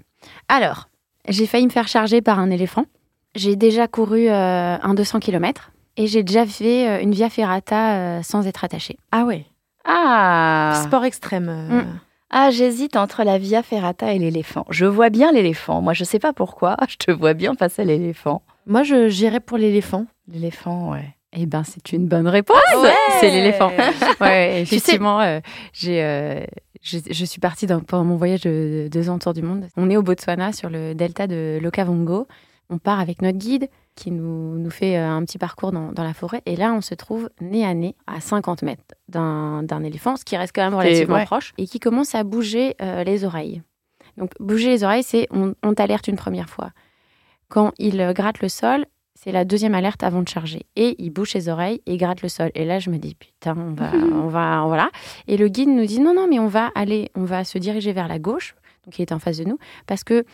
Alors, 0.48 0.88
j'ai 1.28 1.46
failli 1.46 1.64
me 1.66 1.70
faire 1.70 1.88
charger 1.88 2.20
par 2.22 2.38
un 2.38 2.50
éléphant. 2.50 2.84
J'ai 3.34 3.56
déjà 3.56 3.86
couru 3.88 4.28
euh, 4.28 4.76
un 4.80 4.94
200 4.94 5.20
km 5.20 5.72
et 5.96 6.06
j'ai 6.06 6.22
déjà 6.22 6.46
fait 6.46 6.88
euh, 6.88 7.00
une 7.02 7.12
via 7.12 7.28
ferrata 7.30 7.96
euh, 7.96 8.22
sans 8.22 8.46
être 8.46 8.64
attachée. 8.64 8.96
Ah 9.12 9.24
ouais, 9.24 9.44
Ah 9.84 10.80
sport 10.84 11.04
extrême. 11.04 11.48
euh, 11.48 11.82
Mm. 11.82 11.98
Ah, 12.30 12.50
j'hésite 12.50 12.96
entre 12.96 13.22
la 13.22 13.38
Via 13.38 13.62
Ferrata 13.62 14.12
et 14.12 14.18
l'éléphant. 14.18 14.66
Je 14.68 14.84
vois 14.84 15.10
bien 15.10 15.30
l'éléphant. 15.30 15.80
Moi, 15.80 15.92
je 15.92 16.02
sais 16.02 16.18
pas 16.18 16.32
pourquoi. 16.32 16.76
Je 16.88 16.96
te 16.96 17.12
vois 17.12 17.34
bien 17.34 17.54
face 17.54 17.78
à 17.78 17.84
l'éléphant. 17.84 18.42
Moi, 18.66 18.82
je 18.82 19.08
j'irais 19.08 19.38
pour 19.38 19.58
l'éléphant. 19.58 20.06
L'éléphant, 20.26 20.90
ouais. 20.90 21.14
Eh 21.38 21.44
ben, 21.46 21.62
c'est 21.64 21.92
une 21.92 22.06
bonne 22.08 22.26
réponse. 22.28 22.56
ouais 22.82 22.94
c'est 23.20 23.30
l'éléphant. 23.30 23.70
Ouais, 24.20 24.60
effectivement, 24.62 25.20
euh, 25.20 25.40
j'ai, 25.72 26.02
euh, 26.02 26.44
je, 26.82 26.98
je 27.10 27.24
suis 27.24 27.40
partie 27.40 27.66
dans- 27.66 27.80
pendant 27.80 28.04
mon 28.04 28.16
voyage 28.16 28.40
de, 28.42 28.84
de 28.84 28.88
deux 28.90 29.10
ans 29.10 29.16
autour 29.16 29.34
du 29.34 29.42
monde. 29.42 29.66
On 29.76 29.90
est 29.90 29.96
au 29.98 30.02
Botswana, 30.02 30.52
sur 30.52 30.70
le 30.70 30.94
delta 30.94 31.26
de 31.26 31.58
l'Okavongo. 31.62 32.26
On 32.70 32.78
part 32.78 32.98
avec 33.00 33.20
notre 33.22 33.38
guide 33.38 33.68
qui 33.94 34.10
nous, 34.10 34.58
nous 34.58 34.70
fait 34.70 34.96
euh, 34.98 35.06
un 35.08 35.22
petit 35.24 35.38
parcours 35.38 35.72
dans, 35.72 35.92
dans 35.92 36.02
la 36.04 36.14
forêt. 36.14 36.42
Et 36.46 36.56
là, 36.56 36.72
on 36.72 36.80
se 36.80 36.94
trouve 36.94 37.28
nez 37.40 37.64
à 37.64 37.74
nez, 37.74 37.94
à 38.06 38.20
50 38.20 38.62
mètres 38.62 38.82
d'un, 39.08 39.62
d'un 39.62 39.84
éléphant, 39.84 40.16
ce 40.16 40.24
qui 40.24 40.36
reste 40.36 40.52
quand 40.54 40.64
même 40.64 40.74
relativement 40.74 41.14
ouais. 41.16 41.24
proche, 41.26 41.52
et 41.58 41.66
qui 41.66 41.80
commence 41.80 42.14
à 42.14 42.24
bouger 42.24 42.74
euh, 42.82 43.04
les 43.04 43.24
oreilles. 43.24 43.62
Donc, 44.16 44.30
bouger 44.40 44.68
les 44.70 44.84
oreilles, 44.84 45.02
c'est 45.02 45.28
on, 45.30 45.54
on 45.62 45.74
t'alerte 45.74 46.08
une 46.08 46.16
première 46.16 46.48
fois. 46.48 46.70
Quand 47.48 47.72
il 47.78 47.98
gratte 48.14 48.40
le 48.40 48.48
sol, 48.48 48.86
c'est 49.18 49.32
la 49.32 49.44
deuxième 49.44 49.74
alerte 49.74 50.02
avant 50.02 50.22
de 50.22 50.28
charger. 50.28 50.66
Et 50.76 50.94
il 50.98 51.10
bouche 51.10 51.34
les 51.34 51.48
oreilles 51.48 51.80
et 51.86 51.96
gratte 51.96 52.22
le 52.22 52.28
sol. 52.28 52.50
Et 52.54 52.64
là, 52.64 52.78
je 52.78 52.90
me 52.90 52.98
dis, 52.98 53.14
putain, 53.14 53.56
on 53.58 53.72
va, 53.72 53.90
on 54.12 54.28
va, 54.28 54.62
voilà. 54.66 54.90
Et 55.26 55.36
le 55.36 55.48
guide 55.48 55.70
nous 55.70 55.86
dit, 55.86 55.98
non, 56.00 56.14
non, 56.14 56.28
mais 56.28 56.38
on 56.38 56.48
va 56.48 56.70
aller, 56.74 57.10
on 57.14 57.24
va 57.24 57.42
se 57.44 57.56
diriger 57.58 57.92
vers 57.92 58.08
la 58.08 58.18
gauche. 58.18 58.54
Donc, 58.84 58.98
il 58.98 59.02
est 59.02 59.12
en 59.12 59.18
face 59.18 59.38
de 59.38 59.44
nous. 59.44 59.58
Parce 59.86 60.04
que 60.04 60.24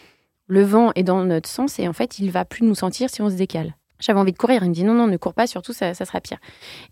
le 0.49 0.63
vent 0.65 0.91
est 0.97 1.05
dans 1.05 1.25
notre 1.25 1.49
sens 1.49 1.79
et 1.79 1.87
en 1.89 1.93
fait, 1.93 2.19
il 2.19 2.31
va 2.31 2.45
plus 2.45 2.67
nous 2.67 2.75
sentir 2.75 3.09
si 3.09 3.23
on 3.23 3.31
se 3.31 3.37
décale. 3.37 3.75
J'avais 4.01 4.19
envie 4.19 4.33
de 4.33 4.37
courir. 4.39 4.65
Il 4.65 4.71
me 4.71 4.75
dit, 4.75 4.83
non, 4.85 4.95
non, 4.95 5.07
ne 5.07 5.17
cours 5.17 5.33
pas, 5.35 5.47
surtout, 5.47 5.73
ça, 5.73 5.95
ça 5.95 6.05
sera 6.05 6.21
pire. 6.21 6.39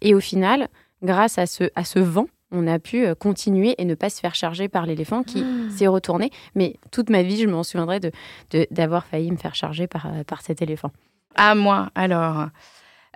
Et 0.01 0.15
au 0.15 0.21
final, 0.21 0.69
grâce 1.03 1.39
à 1.39 1.47
ce, 1.47 1.65
à 1.75 1.85
ce 1.85 1.99
vent, 1.99 2.27
on 2.53 2.67
a 2.67 2.79
pu 2.79 3.05
euh, 3.05 3.15
continuer 3.15 3.75
et 3.79 3.85
ne 3.85 3.95
pas 3.95 4.11
se 4.11 4.21
faire 4.21 4.35
charger 4.35 4.69
par 4.69 4.87
l'éléphant 4.87 5.23
qui 5.23 5.45
s'est 5.77 5.87
retourné. 5.89 6.31
Mais 6.55 6.77
toute 6.93 7.11
ma 7.11 7.23
vie, 7.23 7.37
je 7.37 7.47
m'en 7.47 7.63
souviendrai 7.65 8.01
de, 8.01 8.11
de- 8.53 8.67
d'avoir 8.71 9.07
failli 9.07 9.31
me 9.31 9.37
faire 9.37 9.55
charger 9.55 9.87
par, 9.87 10.09
par 10.27 10.43
cet 10.43 10.63
éléphant. 10.63 10.91
À 11.35 11.55
moi, 11.55 11.91
alors. 11.95 12.47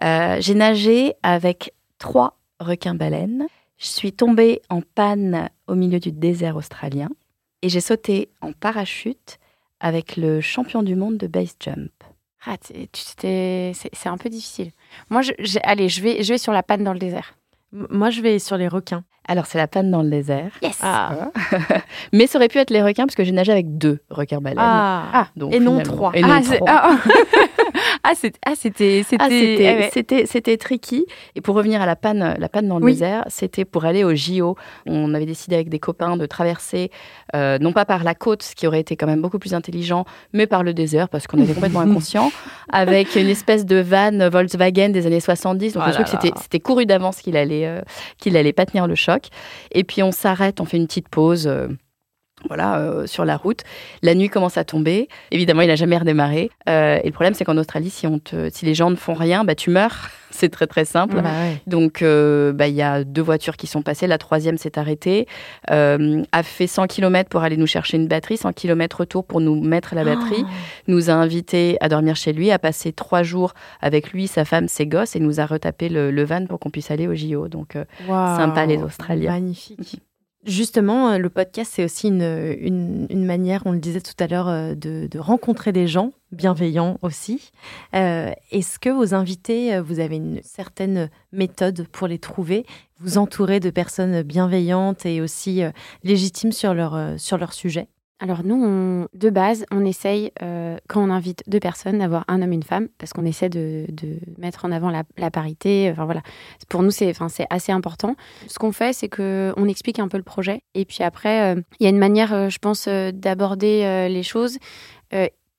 Euh, 0.02 0.36
j'ai 0.40 0.54
nagé 0.54 1.14
avec 1.22 1.72
trois 1.98 2.36
requins-baleines. 2.60 3.46
Je 3.78 3.86
suis 3.86 4.12
tombée 4.12 4.60
en 4.68 4.80
panne 4.82 5.48
au 5.66 5.74
milieu 5.74 5.98
du 6.00 6.10
désert 6.12 6.56
australien. 6.56 7.08
Et 7.62 7.68
j'ai 7.68 7.80
sauté 7.80 8.28
en 8.40 8.52
parachute 8.52 9.38
avec 9.80 10.16
le 10.16 10.40
champion 10.40 10.82
du 10.82 10.94
monde 10.96 11.16
de 11.16 11.26
base 11.26 11.54
jump. 11.60 11.92
Ah, 12.46 12.56
t'es- 12.58 12.88
tu 12.92 13.02
t'es- 13.16 13.72
c'est 13.74 14.08
un 14.08 14.18
peu 14.18 14.28
difficile. 14.28 14.70
Moi, 15.10 15.22
je, 15.22 15.32
allez, 15.62 15.88
je 15.88 16.02
vais, 16.02 16.22
je 16.22 16.32
vais 16.32 16.38
sur 16.38 16.52
la 16.52 16.62
panne 16.62 16.84
dans 16.84 16.92
le 16.92 16.98
désert. 16.98 17.34
Moi, 17.72 18.10
je 18.10 18.20
vais 18.20 18.38
sur 18.38 18.56
les 18.56 18.68
requins. 18.68 19.02
Alors, 19.26 19.46
c'est 19.46 19.56
la 19.58 19.66
panne 19.66 19.90
dans 19.90 20.02
le 20.02 20.10
désert. 20.10 20.50
Yes. 20.62 20.78
Ah, 20.82 21.30
Mais 22.12 22.26
ça 22.26 22.38
aurait 22.38 22.48
pu 22.48 22.58
être 22.58 22.70
les 22.70 22.82
requins 22.82 23.04
parce 23.06 23.14
que 23.16 23.24
j'ai 23.24 23.32
nagé 23.32 23.50
avec 23.52 23.78
deux 23.78 24.00
requins-baleines. 24.10 24.58
ah. 24.60 25.28
Donc, 25.36 25.54
et 25.54 25.60
non 25.60 25.80
trois. 25.82 26.12
Et 26.14 26.20
non 26.20 26.28
ah, 26.30 26.42
c'est- 26.42 26.56
trois. 26.58 26.90
ah, 28.04 28.10
Ah, 28.10 28.12
c'est- 28.14 28.38
ah, 28.46 28.52
c'était. 28.54 29.02
C'était, 29.02 29.24
ah 29.24 29.28
ouais. 29.28 29.90
c'était, 29.92 30.26
c'était 30.26 30.56
tricky. 30.58 31.06
Et 31.34 31.40
pour 31.40 31.56
revenir 31.56 31.80
à 31.82 31.86
la 31.86 31.96
panne, 31.96 32.34
la 32.38 32.48
panne 32.48 32.68
dans 32.68 32.78
le 32.78 32.84
Oui. 32.84 32.92
désert, 32.92 33.24
c'était 33.28 33.64
pour 33.64 33.84
aller 33.86 34.04
au 34.04 34.14
JO. 34.14 34.56
On 34.86 35.14
avait 35.14 35.26
décidé 35.26 35.54
avec 35.56 35.68
des 35.70 35.78
copains 35.78 36.16
de 36.16 36.26
traverser, 36.26 36.90
euh, 37.34 37.58
non 37.58 37.72
pas 37.72 37.84
par 37.86 38.04
la 38.04 38.14
côte, 38.14 38.42
ce 38.42 38.54
qui 38.54 38.66
aurait 38.66 38.80
été 38.80 38.94
quand 38.96 39.06
même 39.06 39.22
beaucoup 39.22 39.38
plus 39.38 39.54
intelligent, 39.54 40.04
mais 40.34 40.46
par 40.46 40.62
le 40.62 40.74
désert, 40.74 41.08
parce 41.08 41.26
qu'on 41.26 41.38
était 41.42 41.54
complètement 41.54 41.80
inconscients, 41.80 42.30
avec 42.70 43.16
une 43.16 43.28
espèce 43.28 43.64
de 43.66 43.80
van 43.80 44.28
Volkswagen 44.28 44.90
des 44.90 45.06
années 45.06 45.20
70. 45.20 45.72
Donc 45.72 45.82
Oh 45.84 45.86
le 45.88 45.92
là 45.92 46.04
truc, 46.04 46.12
là. 46.12 46.20
c'était, 46.22 46.38
c'était 46.40 46.60
couru 46.60 46.86
d'avance 46.86 47.22
qu'il 47.22 47.36
allait, 47.36 47.66
euh, 47.66 47.80
qu'il 48.18 48.36
allait 48.36 48.52
pas 48.52 48.66
tenir 48.66 48.86
le 48.86 48.94
choc. 48.94 49.28
Et 49.72 49.82
puis 49.82 50.02
on 50.02 50.12
s'arrête, 50.12 50.60
on 50.60 50.66
fait 50.66 50.76
une 50.76 50.86
petite 50.86 51.08
pause. 51.08 51.46
euh, 51.46 51.68
voilà, 52.48 52.78
euh, 52.78 53.06
sur 53.06 53.24
la 53.24 53.36
route. 53.36 53.60
La 54.02 54.14
nuit 54.14 54.28
commence 54.28 54.56
à 54.56 54.64
tomber. 54.64 55.08
Évidemment, 55.30 55.62
il 55.62 55.68
n'a 55.68 55.76
jamais 55.76 55.98
redémarré. 55.98 56.50
Euh, 56.68 56.98
et 57.02 57.06
le 57.06 57.12
problème, 57.12 57.34
c'est 57.34 57.44
qu'en 57.44 57.56
Australie, 57.56 57.90
si, 57.90 58.06
on 58.06 58.18
te, 58.18 58.50
si 58.50 58.64
les 58.64 58.74
gens 58.74 58.90
ne 58.90 58.96
font 58.96 59.14
rien, 59.14 59.44
bah, 59.44 59.54
tu 59.54 59.70
meurs. 59.70 60.10
c'est 60.34 60.48
très, 60.48 60.66
très 60.66 60.84
simple. 60.84 61.16
Bah 61.16 61.22
ouais. 61.22 61.62
Donc, 61.66 62.02
euh, 62.02 62.52
bah, 62.52 62.66
il 62.66 62.74
y 62.74 62.82
a 62.82 63.04
deux 63.04 63.22
voitures 63.22 63.56
qui 63.56 63.66
sont 63.66 63.82
passées. 63.82 64.06
La 64.06 64.18
troisième 64.18 64.58
s'est 64.58 64.78
arrêtée. 64.78 65.26
Euh, 65.70 66.22
a 66.32 66.42
fait 66.42 66.66
100 66.66 66.88
km 66.88 67.28
pour 67.28 67.42
aller 67.42 67.56
nous 67.56 67.66
chercher 67.66 67.96
une 67.96 68.08
batterie, 68.08 68.36
100 68.36 68.52
km 68.52 68.98
retour 68.98 69.24
pour 69.24 69.40
nous 69.40 69.60
mettre 69.60 69.94
la 69.94 70.04
batterie. 70.04 70.44
Nous 70.88 71.08
a 71.08 71.14
invités 71.14 71.76
à 71.80 71.88
dormir 71.88 72.16
chez 72.16 72.32
lui, 72.32 72.50
à 72.50 72.58
passer 72.58 72.92
trois 72.92 73.22
jours 73.22 73.54
avec 73.80 74.12
lui, 74.12 74.26
sa 74.26 74.44
femme, 74.44 74.68
ses 74.68 74.86
gosses, 74.86 75.14
et 75.14 75.20
nous 75.20 75.40
a 75.40 75.46
retapé 75.46 75.88
le, 75.88 76.10
le 76.10 76.24
van 76.24 76.46
pour 76.46 76.58
qu'on 76.58 76.70
puisse 76.70 76.90
aller 76.90 77.06
au 77.06 77.14
JO. 77.14 77.48
Donc, 77.48 77.76
euh. 77.76 77.84
Sympa, 78.08 78.66
les 78.66 78.82
Australiens. 78.82 79.32
Magnifique. 79.32 80.00
Justement, 80.46 81.08
euh, 81.12 81.18
le 81.18 81.30
podcast, 81.30 81.72
c'est 81.74 81.84
aussi 81.84 82.08
une, 82.08 82.20
une, 82.22 83.06
une 83.08 83.24
manière, 83.24 83.62
on 83.64 83.72
le 83.72 83.78
disait 83.78 84.02
tout 84.02 84.12
à 84.18 84.26
l'heure, 84.26 84.48
euh, 84.48 84.74
de, 84.74 85.06
de 85.10 85.18
rencontrer 85.18 85.72
des 85.72 85.86
gens 85.86 86.12
bienveillants 86.32 86.98
aussi. 87.00 87.50
Euh, 87.94 88.30
Est-ce 88.50 88.78
que 88.78 88.90
vos 88.90 89.14
invités, 89.14 89.74
euh, 89.74 89.80
vous 89.82 90.00
avez 90.00 90.16
une 90.16 90.42
certaine 90.42 91.08
méthode 91.32 91.86
pour 91.88 92.08
les 92.08 92.18
trouver 92.18 92.66
Vous 92.98 93.16
entourez 93.16 93.58
de 93.58 93.70
personnes 93.70 94.22
bienveillantes 94.22 95.06
et 95.06 95.22
aussi 95.22 95.62
légitimes 96.02 96.52
sur 96.52 96.74
leur, 96.74 97.18
sur 97.18 97.38
leur 97.38 97.54
sujet? 97.54 97.88
Alors 98.20 98.44
nous, 98.44 99.06
de 99.12 99.28
base, 99.30 99.66
on 99.72 99.84
essaye, 99.84 100.30
euh, 100.40 100.78
quand 100.88 101.02
on 101.02 101.10
invite 101.10 101.42
deux 101.48 101.58
personnes, 101.58 101.98
d'avoir 101.98 102.24
un 102.28 102.42
homme 102.42 102.52
et 102.52 102.54
une 102.54 102.62
femme, 102.62 102.88
parce 102.96 103.12
qu'on 103.12 103.24
essaie 103.24 103.48
de, 103.48 103.86
mettre 104.38 104.64
en 104.64 104.70
avant 104.70 104.90
la, 104.90 105.30
parité. 105.30 105.90
Enfin 105.90 106.04
voilà, 106.04 106.22
pour 106.68 106.82
nous, 106.84 106.92
c'est 106.92 107.12
assez 107.50 107.72
important. 107.72 108.14
Ce 108.46 108.58
qu'on 108.58 108.70
fait, 108.70 108.92
c'est 108.92 109.08
qu'on 109.08 109.66
explique 109.66 109.98
un 109.98 110.06
peu 110.06 110.16
le 110.16 110.22
projet. 110.22 110.62
Et 110.74 110.84
puis 110.84 111.02
après, 111.02 111.54
euh, 111.54 111.60
il 111.80 111.84
y 111.84 111.86
a 111.86 111.90
une 111.90 111.98
manière, 111.98 112.32
euh, 112.32 112.48
je 112.48 112.58
pense, 112.58 112.86
d'aborder 112.86 114.08
les 114.08 114.22
choses. 114.22 114.58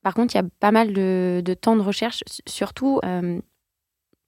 Par 0.02 0.14
contre, 0.14 0.36
il 0.36 0.38
y 0.38 0.42
a 0.42 0.48
pas 0.60 0.72
mal 0.72 0.94
de, 0.94 1.56
temps 1.60 1.76
de 1.76 1.82
recherche, 1.82 2.24
surtout, 2.46 3.02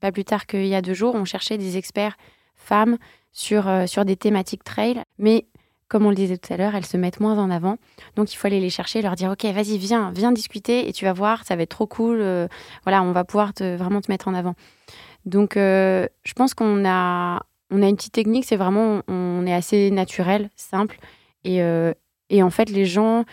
pas 0.02 0.12
plus 0.12 0.26
tard 0.26 0.48
qu'il 0.48 0.68
y 0.68 0.76
a 0.76 0.82
deux 0.82 0.94
jours, 0.94 1.16
on 1.16 1.26
cherchait 1.26 1.58
des 1.58 1.78
experts 1.78 2.18
femmes 2.56 2.98
sur, 3.32 3.70
sur 3.88 4.04
des 4.04 4.16
thématiques 4.16 4.64
trail. 4.64 5.02
Mais 5.18 5.46
comme 5.88 6.06
on 6.06 6.10
le 6.10 6.16
disait 6.16 6.38
tout 6.38 6.54
à 6.54 6.58
l'heure, 6.58 6.76
elles 6.76 6.86
se 6.86 6.98
mettent 6.98 7.20
moins 7.20 7.38
en 7.38 7.50
avant. 7.50 7.78
Donc 8.16 8.34
il 8.34 8.36
faut 8.36 8.48
aller 8.48 8.60
les 8.60 8.70
chercher, 8.70 9.02
leur 9.02 9.16
dire 9.16 9.32
ok, 9.32 9.46
vas-y, 9.46 9.78
viens, 9.78 10.12
viens 10.12 10.32
discuter 10.32 10.88
et 10.90 10.94
tu 10.94 11.06
vas 11.06 11.14
voir, 11.14 11.46
ça 11.46 11.56
va 11.56 11.64
être 11.64 11.70
trop 11.70 11.88
cool. 11.88 12.20
euh, 12.20 12.48
voilà, 12.84 13.04
on 13.04 13.12
va 13.12 13.24
pouvoir 13.24 13.54
te, 13.54 13.76
vraiment 13.76 14.02
te 14.02 14.12
mettre 14.12 14.28
en 14.28 14.34
avant. 14.34 14.56
Donc 15.26 15.58
euh, 15.58 16.08
je 16.24 16.34
pense 16.34 16.54
qu'on 16.54 16.86
a, 16.86 17.42
on 17.72 17.82
a 17.82 17.88
une 17.88 17.96
petite 17.96 18.14
technique, 18.14 18.46
c'est 18.46 18.58
vraiment, 18.58 19.02
on 19.08 19.46
est 19.46 19.54
assez 19.54 19.92
naturel, 19.92 20.50
simple. 20.56 21.00
Et, 21.44 21.62
euh, 21.62 21.94
en 22.34 22.50
fait, 22.50 22.70
les 22.70 22.86
gens 22.86 23.24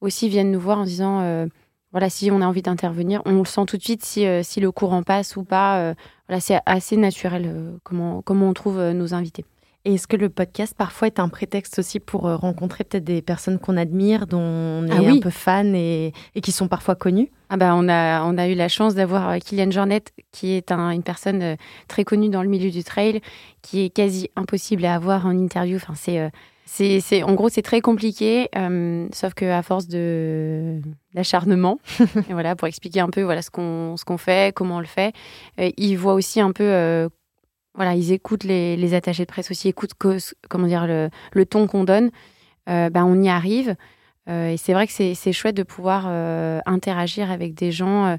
aussi 0.00 0.28
viennent 0.28 0.50
nous 0.50 0.60
voir 0.60 0.78
en 0.78 0.84
disant 0.84 1.46
voilà, 1.92 2.08
si 2.08 2.30
on 2.30 2.40
a 2.40 2.46
envie 2.46 2.62
d'intervenir, 2.62 3.22
on 3.26 3.38
le 3.38 3.44
sent 3.44 3.66
tout 3.66 3.76
de 3.76 3.82
suite 3.82 4.04
si, 4.04 4.24
le 4.24 4.70
courant 4.70 5.02
passe 5.04 5.36
ou 5.36 5.44
pas. 5.44 5.94
voilà, 6.28 6.40
c'est 6.40 6.58
assez 6.66 6.96
naturel 6.96 7.78
comment, 7.84 8.24
on 8.26 8.52
trouve 8.52 8.80
nos 8.80 9.14
invités. 9.14 9.44
Et 9.86 9.94
est-ce 9.94 10.06
que 10.06 10.16
le 10.16 10.28
podcast 10.28 10.74
parfois 10.76 11.06
est 11.06 11.18
un 11.18 11.30
prétexte 11.30 11.78
aussi 11.78 12.00
pour 12.00 12.26
euh, 12.28 12.36
rencontrer 12.36 12.84
peut-être 12.84 13.04
des 13.04 13.22
personnes 13.22 13.58
qu'on 13.58 13.78
admire, 13.78 14.26
dont 14.26 14.38
on 14.38 14.86
est 14.86 14.90
Ah 14.92 15.00
oui. 15.00 15.16
un 15.16 15.20
peu 15.20 15.30
fan 15.30 15.74
et, 15.74 16.12
et 16.34 16.40
qui 16.42 16.52
sont 16.52 16.68
parfois 16.68 16.94
connues? 16.96 17.30
Ah 17.48 17.56
bah 17.56 17.72
on, 17.74 17.88
a, 17.88 18.22
on 18.24 18.36
a 18.36 18.46
eu 18.48 18.54
la 18.54 18.68
chance 18.68 18.94
d'avoir 18.94 19.30
euh, 19.30 19.38
Kylian 19.38 19.70
Jornet, 19.70 20.02
qui 20.32 20.52
est 20.52 20.70
un- 20.70 20.90
une 20.90 21.02
personne 21.02 21.42
euh, 21.42 21.56
très 21.88 22.04
connue 22.04 22.28
dans 22.28 22.42
le 22.42 22.48
milieu 22.50 22.70
du 22.70 22.84
trail, 22.84 23.22
qui 23.62 23.80
est 23.84 23.88
quasi 23.90 24.28
impossible 24.36 24.84
à 24.84 24.94
avoir 24.94 25.24
en 25.24 25.30
interview. 25.38 25.76
Enfin, 25.76 25.94
c'est, 25.96 26.30
c'est, 26.66 27.00
c'est- 27.00 27.22
en 27.22 27.32
gros, 27.32 27.48
c'est 27.48 27.62
très 27.62 27.80
compliqué, 27.80 28.50
euh, 28.58 29.08
sauf 29.12 29.32
qu'à 29.32 29.62
force 29.62 29.88
de, 29.88 30.78
d'acharnement, 31.14 31.78
et 32.28 32.32
voilà, 32.34 32.54
pour 32.54 32.68
expliquer 32.68 33.00
un 33.00 33.08
peu 33.08 33.22
voilà, 33.22 33.40
ce, 33.40 33.50
qu'on, 33.50 33.96
ce 33.96 34.04
qu'on 34.04 34.18
fait, 34.18 34.54
comment 34.54 34.76
on 34.76 34.80
le 34.80 34.84
fait, 34.86 35.14
euh, 35.58 35.70
ils 35.78 35.96
voient 35.96 36.14
aussi 36.14 36.38
un 36.42 36.52
peu... 36.52 36.64
euh, 36.64 37.08
voilà, 37.74 37.94
ils 37.94 38.12
écoutent 38.12 38.44
les, 38.44 38.76
les 38.76 38.94
attachés 38.94 39.24
de 39.24 39.30
presse 39.30 39.50
aussi, 39.50 39.68
écoutent 39.68 39.94
comment 40.48 40.66
dire, 40.66 40.86
le, 40.86 41.10
le 41.32 41.46
ton 41.46 41.66
qu'on 41.66 41.84
donne. 41.84 42.10
Euh, 42.68 42.90
ben, 42.90 43.04
on 43.04 43.20
y 43.22 43.28
arrive. 43.28 43.76
Euh, 44.28 44.50
et 44.50 44.56
c'est 44.56 44.74
vrai 44.74 44.86
que 44.86 44.92
c'est 44.92 45.32
chouette 45.32 45.56
de 45.56 45.62
pouvoir 45.62 46.04
euh, 46.06 46.60
interagir 46.66 47.30
avec 47.30 47.54
des 47.54 47.72
gens, 47.72 48.06
euh, 48.06 48.16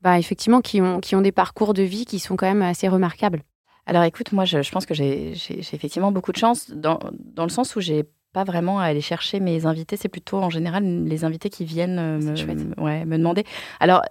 bah, 0.00 0.18
effectivement, 0.18 0.60
qui 0.60 0.80
ont, 0.80 1.00
qui 1.00 1.14
ont 1.14 1.20
des 1.20 1.32
parcours 1.32 1.74
de 1.74 1.82
vie 1.82 2.04
qui 2.04 2.18
sont 2.18 2.36
quand 2.36 2.46
même 2.46 2.62
assez 2.62 2.88
remarquables. 2.88 3.42
Alors 3.84 4.02
écoute, 4.02 4.32
moi 4.32 4.44
je, 4.44 4.62
je 4.62 4.70
pense 4.72 4.84
que 4.84 4.94
j'ai 4.94 5.34
effectivement 5.72 6.10
beaucoup 6.10 6.32
de 6.32 6.38
chance 6.38 6.70
dans, 6.70 6.98
dans 7.12 7.44
le 7.44 7.50
sens 7.50 7.76
où 7.76 7.80
j'ai 7.80 8.04
pas 8.36 8.44
vraiment 8.44 8.78
à 8.80 8.84
aller 8.84 9.00
chercher 9.00 9.40
mes 9.40 9.64
invités, 9.64 9.96
c'est 9.96 10.10
plutôt 10.10 10.36
en 10.36 10.50
général 10.50 10.84
les 10.84 11.24
invités 11.24 11.48
qui 11.48 11.64
viennent 11.64 11.98
euh, 11.98 12.18
me, 12.18 12.82
ouais, 12.82 13.06
me 13.06 13.16
demander. 13.16 13.44
Alors 13.80 14.02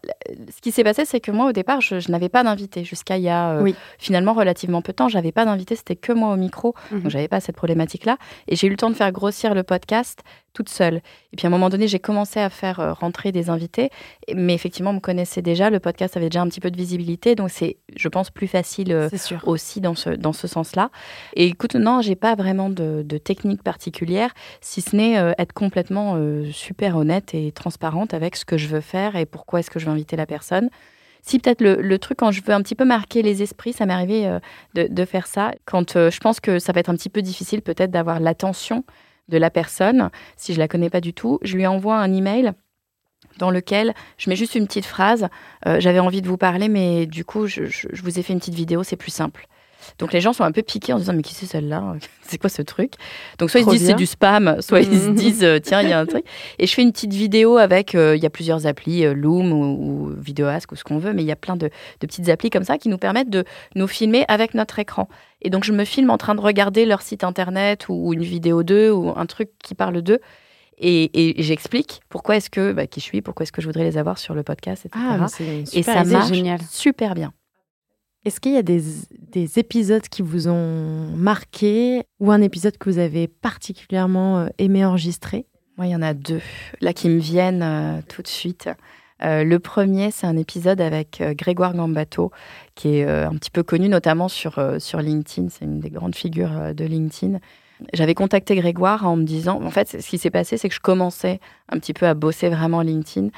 ce 0.50 0.62
qui 0.62 0.72
s'est 0.72 0.84
passé, 0.84 1.06
c'est 1.06 1.20
que 1.20 1.30
moi 1.30 1.46
au 1.48 1.52
départ, 1.52 1.80
je, 1.80 2.00
je 2.00 2.10
n'avais 2.12 2.28
pas 2.30 2.44
d'invité 2.44 2.84
jusqu'à 2.84 3.18
il 3.18 3.24
y 3.24 3.30
a 3.30 3.52
euh, 3.52 3.62
Oui. 3.62 3.76
finalement 4.00 4.34
relativement 4.34 4.82
peu 4.82 4.94
de 4.94 4.96
temps. 4.96 5.10
J'avais 5.10 5.32
pas 5.32 5.46
d'invité, 5.46 5.76
c'était 5.76 5.96
que 5.96 6.12
moi 6.12 6.34
au 6.34 6.38
micro, 6.38 6.74
Mhm. 6.92 7.02
donc 7.02 7.12
j'avais 7.12 7.28
pas 7.28 7.40
cette 7.40 7.56
problématique-là. 7.56 8.18
Et 8.48 8.56
j'ai 8.56 8.66
eu 8.66 8.72
le 8.72 8.78
temps 8.78 8.90
de 8.90 8.96
faire 8.96 9.12
grossir 9.12 9.54
le 9.54 9.62
podcast 9.62 10.24
toute 10.56 10.70
seule. 10.70 11.02
Et 11.32 11.36
puis 11.38 11.46
à 11.46 11.50
un 11.50 11.52
moment 11.52 11.70
donné, 11.70 11.88
j'ai 11.88 12.00
commencé 12.00 12.40
à 12.40 12.50
faire 12.50 12.80
euh, 12.80 12.94
rentrer 12.94 13.32
des 13.32 13.50
invités, 13.52 13.92
mais 14.34 14.56
effectivement, 14.56 14.90
on 14.90 14.96
me 14.96 15.00
connaissait 15.00 15.44
déjà, 15.44 15.70
le 15.70 15.80
podcast 15.80 16.18
avait 16.18 16.30
déjà 16.30 16.42
un 16.42 16.48
petit 16.48 16.62
peu 16.62 16.72
de 16.72 16.78
visibilité, 16.78 17.36
donc 17.36 17.52
c'est, 17.52 17.78
je 17.96 18.08
pense, 18.08 18.32
plus 18.32 18.48
facile. 18.48 18.92
euh, 18.92 19.10
sûr. 19.16 19.42
aussi 19.46 19.82
dans 19.82 19.94
ce, 19.96 20.10
dans 20.10 20.34
ce 20.34 20.48
sens-là. 20.48 20.90
Et 21.36 21.46
écoute, 21.46 21.76
non, 21.76 22.02
j'ai 22.02 22.16
pas 22.16 22.34
vraiment 22.36 22.70
de, 22.70 23.04
de 23.06 23.18
technique 23.20 23.62
particulière, 23.62 24.32
si 24.62 24.82
ce 24.82 24.96
n'est 24.96 25.20
euh, 25.20 25.34
être 25.38 25.54
complètement 25.54 26.16
euh, 26.16 26.50
super 26.52 26.98
honnête 26.98 27.34
et 27.34 27.52
transparente 27.52 28.14
avec 28.14 28.36
ce 28.36 28.46
que 28.46 28.58
je 28.58 28.68
veux 28.68 28.82
faire 28.82 29.16
et 29.16 29.26
pourquoi 29.26 29.60
est-ce 29.60 29.70
que 29.70 29.78
je 29.80 29.86
veux 29.86 29.92
inviter 29.92 30.16
la 30.16 30.26
personne. 30.26 30.70
Si 31.28 31.40
peut-être 31.40 31.62
le, 31.62 31.82
le 31.82 31.98
truc 31.98 32.20
quand 32.20 32.30
je 32.30 32.42
veux 32.44 32.54
un 32.54 32.62
petit 32.62 32.76
peu 32.76 32.86
marquer 32.86 33.24
les 33.24 33.42
esprits, 33.42 33.74
ça 33.74 33.88
m'est 33.88 33.94
arrivé 33.94 34.28
euh, 34.28 34.40
de, 34.76 34.88
de 34.88 35.06
faire 35.06 35.26
ça. 35.26 35.54
Quand 35.66 35.96
euh, 35.96 36.12
je 36.12 36.20
pense 36.20 36.40
que 36.40 36.60
ça 36.60 36.72
va 36.72 36.80
être 36.82 36.90
un 36.90 36.96
petit 36.96 37.10
peu 37.10 37.24
difficile 37.24 37.64
peut-être 37.64 37.90
d'avoir 37.90 38.20
l'attention 38.20 38.84
de 39.28 39.38
la 39.38 39.50
personne, 39.50 40.10
si 40.38 40.54
je 40.54 40.60
la 40.60 40.68
connais 40.68 40.90
pas 40.90 41.02
du 41.02 41.14
tout, 41.14 41.40
je 41.42 41.56
lui 41.56 41.66
envoie 41.66 41.98
un 41.98 42.14
email 42.14 42.54
dans 43.38 43.52
lequel 43.52 43.94
je 44.18 44.30
mets 44.30 44.36
juste 44.36 44.56
une 44.56 44.68
petite 44.68 44.86
phrase. 44.86 45.28
euh, 45.68 45.80
J'avais 45.80 46.00
envie 46.00 46.22
de 46.22 46.28
vous 46.28 46.38
parler, 46.38 46.70
mais 46.70 47.06
du 47.06 47.26
coup, 47.26 47.48
je, 47.48 47.64
vous 48.02 48.20
ai 48.20 48.24
fait 48.24 48.34
une 48.34 48.40
petite 48.40 48.54
vidéo, 48.54 48.84
c'est 48.84 48.96
plus 48.96 49.12
simple. 49.12 49.48
Donc 50.00 50.14
les 50.14 50.22
gens 50.22 50.34
sont 50.34 50.44
un 50.44 50.52
peu 50.52 50.62
piqués 50.62 50.94
en 50.94 50.98
se 50.98 51.02
disant 51.04 51.14
mais 51.14 51.22
qui 51.22 51.34
c'est 51.34 51.46
celle-là? 51.46 51.96
C'est 52.28 52.40
quoi 52.40 52.50
ce 52.50 52.64
truc? 52.64 52.94
Donc 53.38 53.52
soit 53.52 53.60
ils 53.60 53.66
se 53.66 53.70
disent 53.70 53.86
c'est 53.86 53.94
du 53.94 54.08
spam, 54.08 54.58
soit 54.60 54.80
ils 54.82 55.00
se 55.00 55.10
disent 55.12 55.44
euh, 55.44 55.60
tiens 55.60 55.84
il 55.84 55.90
y 55.90 55.94
a 55.94 56.00
un 56.00 56.08
truc. 56.08 56.26
Et 56.58 56.66
je 56.66 56.74
fais 56.74 56.82
une 56.82 56.92
petite 56.92 57.14
vidéo 57.14 57.58
avec 57.58 57.94
euh, 57.94 58.16
il 58.16 58.24
y 58.24 58.26
a 58.26 58.32
plusieurs 58.32 58.66
applis 58.66 59.06
euh, 59.06 59.14
Loom 59.14 59.54
ou, 59.54 60.08
ou 60.08 60.14
Videoask 60.18 60.72
ou 60.72 60.76
ce 60.76 60.84
qu'on 60.84 60.98
veut, 60.98 61.14
mais 61.14 61.22
il 61.22 61.28
y 61.28 61.32
a 61.32 61.36
plein 61.36 61.56
de, 61.56 61.68
de 61.68 62.08
petites 62.08 62.28
applis 62.30 62.50
comme 62.50 62.64
ça 62.64 62.80
qui 62.80 62.90
nous 62.90 62.98
permettent 62.98 63.30
de 63.30 63.44
nous 63.76 63.88
filmer 63.88 64.26
avec 64.28 64.56
notre 64.56 64.80
écran. 64.80 65.08
Et 65.44 65.52
donc 65.52 65.64
je 65.64 65.72
me 65.72 65.86
filme 65.86 66.10
en 66.10 66.18
train 66.18 66.34
de 66.34 66.42
regarder 66.42 66.86
leur 66.86 67.04
site 67.04 67.24
internet 67.24 67.86
ou 67.90 68.14
une 68.14 68.24
vidéo 68.24 68.64
d'eux 68.64 68.92
ou 68.92 69.14
un 69.16 69.26
truc 69.28 69.50
qui 69.64 69.76
parle 69.76 70.02
d'eux. 70.02 70.20
Et, 70.78 71.40
et 71.40 71.44
j'explique 71.44 72.02
pourquoi 72.10 72.36
est-ce 72.38 72.50
que 72.50 72.74
bah, 72.74 72.88
qui 72.88 73.00
je 73.00 73.06
suis, 73.06 73.22
pourquoi 73.22 73.44
est-ce 73.44 73.52
que 73.52 73.62
je 73.62 73.68
voudrais 73.68 73.84
les 73.84 73.98
avoir 73.98 74.18
sur 74.18 74.34
le 74.34 74.44
podcast, 74.44 74.86
etc. 74.86 75.06
Ah, 75.10 75.28
une 75.40 75.46
et 75.46 75.66
super 75.66 75.94
ça 75.94 76.02
idée. 76.02 76.12
marche 76.12 76.34
génial. 76.34 76.60
super 76.70 77.14
bien. 77.16 77.34
Est-ce 78.26 78.40
qu'il 78.40 78.54
y 78.54 78.58
a 78.58 78.64
des, 78.64 78.82
des 79.36 79.60
épisodes 79.60 80.08
qui 80.08 80.22
vous 80.22 80.48
ont 80.48 81.12
marqué 81.14 82.04
ou 82.22 82.32
un 82.32 82.42
épisode 82.42 82.78
que 82.78 82.90
vous 82.90 83.00
avez 83.00 83.28
particulièrement 83.28 84.40
euh, 84.40 84.48
aimé 84.60 84.86
enregistrer? 84.86 85.46
Moi, 85.78 85.88
il 85.88 85.90
y 85.92 85.96
en 85.96 86.02
a 86.02 86.14
deux, 86.14 86.42
là, 86.80 86.94
qui 86.94 87.10
me 87.10 87.20
viennent 87.20 87.62
euh, 87.62 88.02
tout 88.08 88.22
de 88.22 88.30
suite. 88.30 88.70
Euh, 89.24 89.44
le 89.44 89.60
premier, 89.60 90.10
c'est 90.10 90.26
un 90.26 90.38
épisode 90.38 90.80
avec 90.80 91.22
Grégoire 91.22 91.74
Gambato, 91.74 92.32
qui 92.76 92.96
est 92.96 93.06
un 93.06 93.34
petit 93.36 93.52
peu 93.52 93.62
connu, 93.62 93.90
notamment 93.90 94.30
sur, 94.30 94.54
sur 94.80 95.02
LinkedIn. 95.02 95.50
C'est 95.50 95.66
une 95.66 95.82
des 95.82 95.90
grandes 95.90 96.16
figures 96.16 96.74
de 96.74 96.86
LinkedIn. 96.86 97.40
J'avais 97.94 98.14
contacté 98.14 98.56
Grégoire 98.56 99.06
en 99.06 99.18
me 99.18 99.24
disant, 99.24 99.62
en 99.62 99.70
fait, 99.70 100.02
ce 100.02 100.08
qui 100.08 100.18
s'est 100.18 100.30
passé, 100.30 100.58
c'est 100.58 100.70
que 100.70 100.76
je 100.76 100.80
commençais 100.80 101.42
un 101.70 101.78
petit 101.80 101.94
peu 101.94 102.06
à 102.08 102.14
bosser 102.14 102.50
vraiment 102.50 102.82
LinkedIn. 102.82 103.30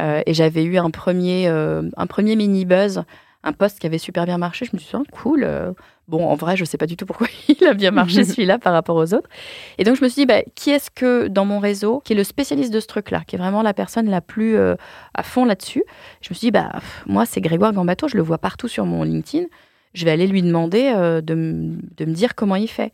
Et 0.00 0.34
j'avais 0.34 0.64
eu 0.64 0.78
un 0.78 0.90
premier, 0.90 1.48
un 1.48 2.06
premier 2.06 2.36
mini 2.36 2.64
buzz 2.64 3.04
un 3.46 3.52
post 3.52 3.78
qui 3.78 3.86
avait 3.86 3.98
super 3.98 4.24
bien 4.26 4.38
marché. 4.38 4.64
Je 4.66 4.70
me 4.74 4.78
suis 4.78 4.90
dit, 4.90 4.96
Ah, 5.06 5.10
cool. 5.16 5.44
euh, 5.44 5.72
Bon, 6.08 6.24
en 6.28 6.34
vrai, 6.36 6.56
je 6.56 6.64
sais 6.64 6.78
pas 6.78 6.86
du 6.86 6.96
tout 6.96 7.04
pourquoi 7.04 7.26
il 7.48 7.66
a 7.66 7.74
bien 7.74 7.90
marché 7.90 8.22
celui-là 8.24 8.58
par 8.58 8.72
rapport 8.72 8.94
aux 8.96 9.12
autres. 9.14 9.28
Et 9.78 9.84
donc, 9.84 9.96
je 9.96 10.04
me 10.04 10.08
suis 10.08 10.22
dit, 10.22 10.26
bah, 10.26 10.42
qui 10.54 10.70
est-ce 10.70 10.90
que 10.90 11.26
dans 11.26 11.44
mon 11.44 11.58
réseau, 11.58 12.00
qui 12.04 12.12
est 12.12 12.16
le 12.16 12.22
spécialiste 12.24 12.72
de 12.72 12.78
ce 12.80 12.86
truc-là, 12.86 13.22
qui 13.26 13.34
est 13.36 13.38
vraiment 13.38 13.62
la 13.62 13.74
personne 13.74 14.08
la 14.08 14.20
plus 14.20 14.56
euh, 14.56 14.76
à 15.14 15.22
fond 15.24 15.44
là-dessus? 15.44 15.82
Je 16.20 16.28
me 16.30 16.34
suis 16.34 16.46
dit, 16.46 16.50
bah, 16.52 16.68
pff, 16.74 17.02
moi, 17.06 17.26
c'est 17.26 17.40
Grégoire 17.40 17.72
Gambato, 17.72 18.06
je 18.08 18.16
le 18.16 18.22
vois 18.22 18.38
partout 18.38 18.68
sur 18.68 18.84
mon 18.86 19.02
LinkedIn. 19.02 19.46
Je 19.94 20.04
vais 20.04 20.10
aller 20.12 20.26
lui 20.26 20.42
demander 20.42 20.92
euh, 20.94 21.20
de, 21.22 21.34
de 21.96 22.04
me 22.04 22.12
dire 22.14 22.34
comment 22.36 22.56
il 22.56 22.68
fait. 22.68 22.92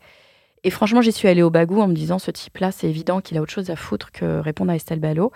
Et 0.63 0.69
franchement, 0.69 1.01
j'y 1.01 1.11
suis 1.11 1.27
allée 1.27 1.41
au 1.41 1.49
bagou 1.49 1.81
en 1.81 1.87
me 1.87 1.93
disant, 1.93 2.19
ce 2.19 2.31
type-là, 2.31 2.71
c'est 2.71 2.87
évident 2.87 3.19
qu'il 3.19 3.37
a 3.37 3.41
autre 3.41 3.51
chose 3.51 3.69
à 3.69 3.75
foutre 3.75 4.11
que 4.11 4.39
répondre 4.39 4.71
à 4.71 4.75
Estelle 4.75 4.99
Ballot. 4.99 5.31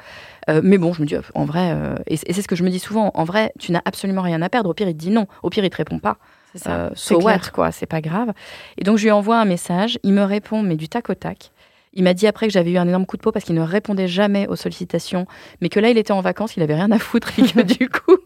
Euh, 0.50 0.62
mais 0.64 0.78
bon, 0.78 0.94
je 0.94 1.02
me 1.02 1.08
dis, 1.08 1.16
en 1.36 1.46
vrai, 1.46 1.72
euh, 1.74 1.96
et 2.08 2.16
c'est 2.16 2.42
ce 2.42 2.48
que 2.48 2.56
je 2.56 2.64
me 2.64 2.70
dis 2.70 2.80
souvent, 2.80 3.12
en 3.14 3.24
vrai, 3.26 3.52
tu 3.60 3.72
n'as 3.72 3.82
absolument 3.84 4.22
rien 4.22 4.42
à 4.42 4.50
perdre. 4.50 4.70
Au 4.70 4.74
pire, 4.74 4.88
il 4.88 4.94
te 4.94 5.00
dit 5.00 5.10
non. 5.10 5.28
Au 5.44 5.50
pire, 5.50 5.66
il 5.66 5.70
te 5.70 5.78
répond 5.78 6.00
pas. 6.00 6.18
C'est 6.54 6.64
ça. 6.64 6.76
Euh, 6.76 6.90
so 6.96 7.22
what, 7.22 7.52
quoi, 7.54 7.72
c'est 7.72 7.86
pas 7.86 8.00
grave. 8.00 8.32
Et 8.78 8.84
donc, 8.84 8.98
je 8.98 9.04
lui 9.04 9.12
envoie 9.12 9.38
un 9.38 9.46
message. 9.46 10.00
Il 10.04 10.14
me 10.14 10.24
répond, 10.24 10.64
mais 10.64 10.76
du 10.76 10.88
tac 10.88 11.10
au 11.10 11.14
tac. 11.14 11.52
Il 11.94 12.04
m'a 12.04 12.14
dit 12.14 12.28
après 12.28 12.48
que 12.48 12.54
j'avais 12.54 12.72
eu 12.72 12.78
un 12.78 12.88
énorme 12.88 13.06
coup 13.06 13.18
de 13.18 13.24
peau 13.24 13.32
parce 13.32 13.44
qu'il 13.44 13.56
ne 13.56 13.62
répondait 13.62 14.08
jamais 14.08 14.48
aux 14.48 14.56
sollicitations, 14.56 15.26
mais 15.62 15.70
que 15.70 15.80
là, 15.80 15.90
il 15.90 15.98
était 15.98 16.12
en 16.12 16.22
vacances, 16.22 16.56
il 16.56 16.62
avait 16.62 16.76
rien 16.76 16.92
à 16.92 17.00
foutre 17.00 17.32
et 17.40 17.42
que 17.42 17.62
du 17.78 17.90
coup, 17.90 18.18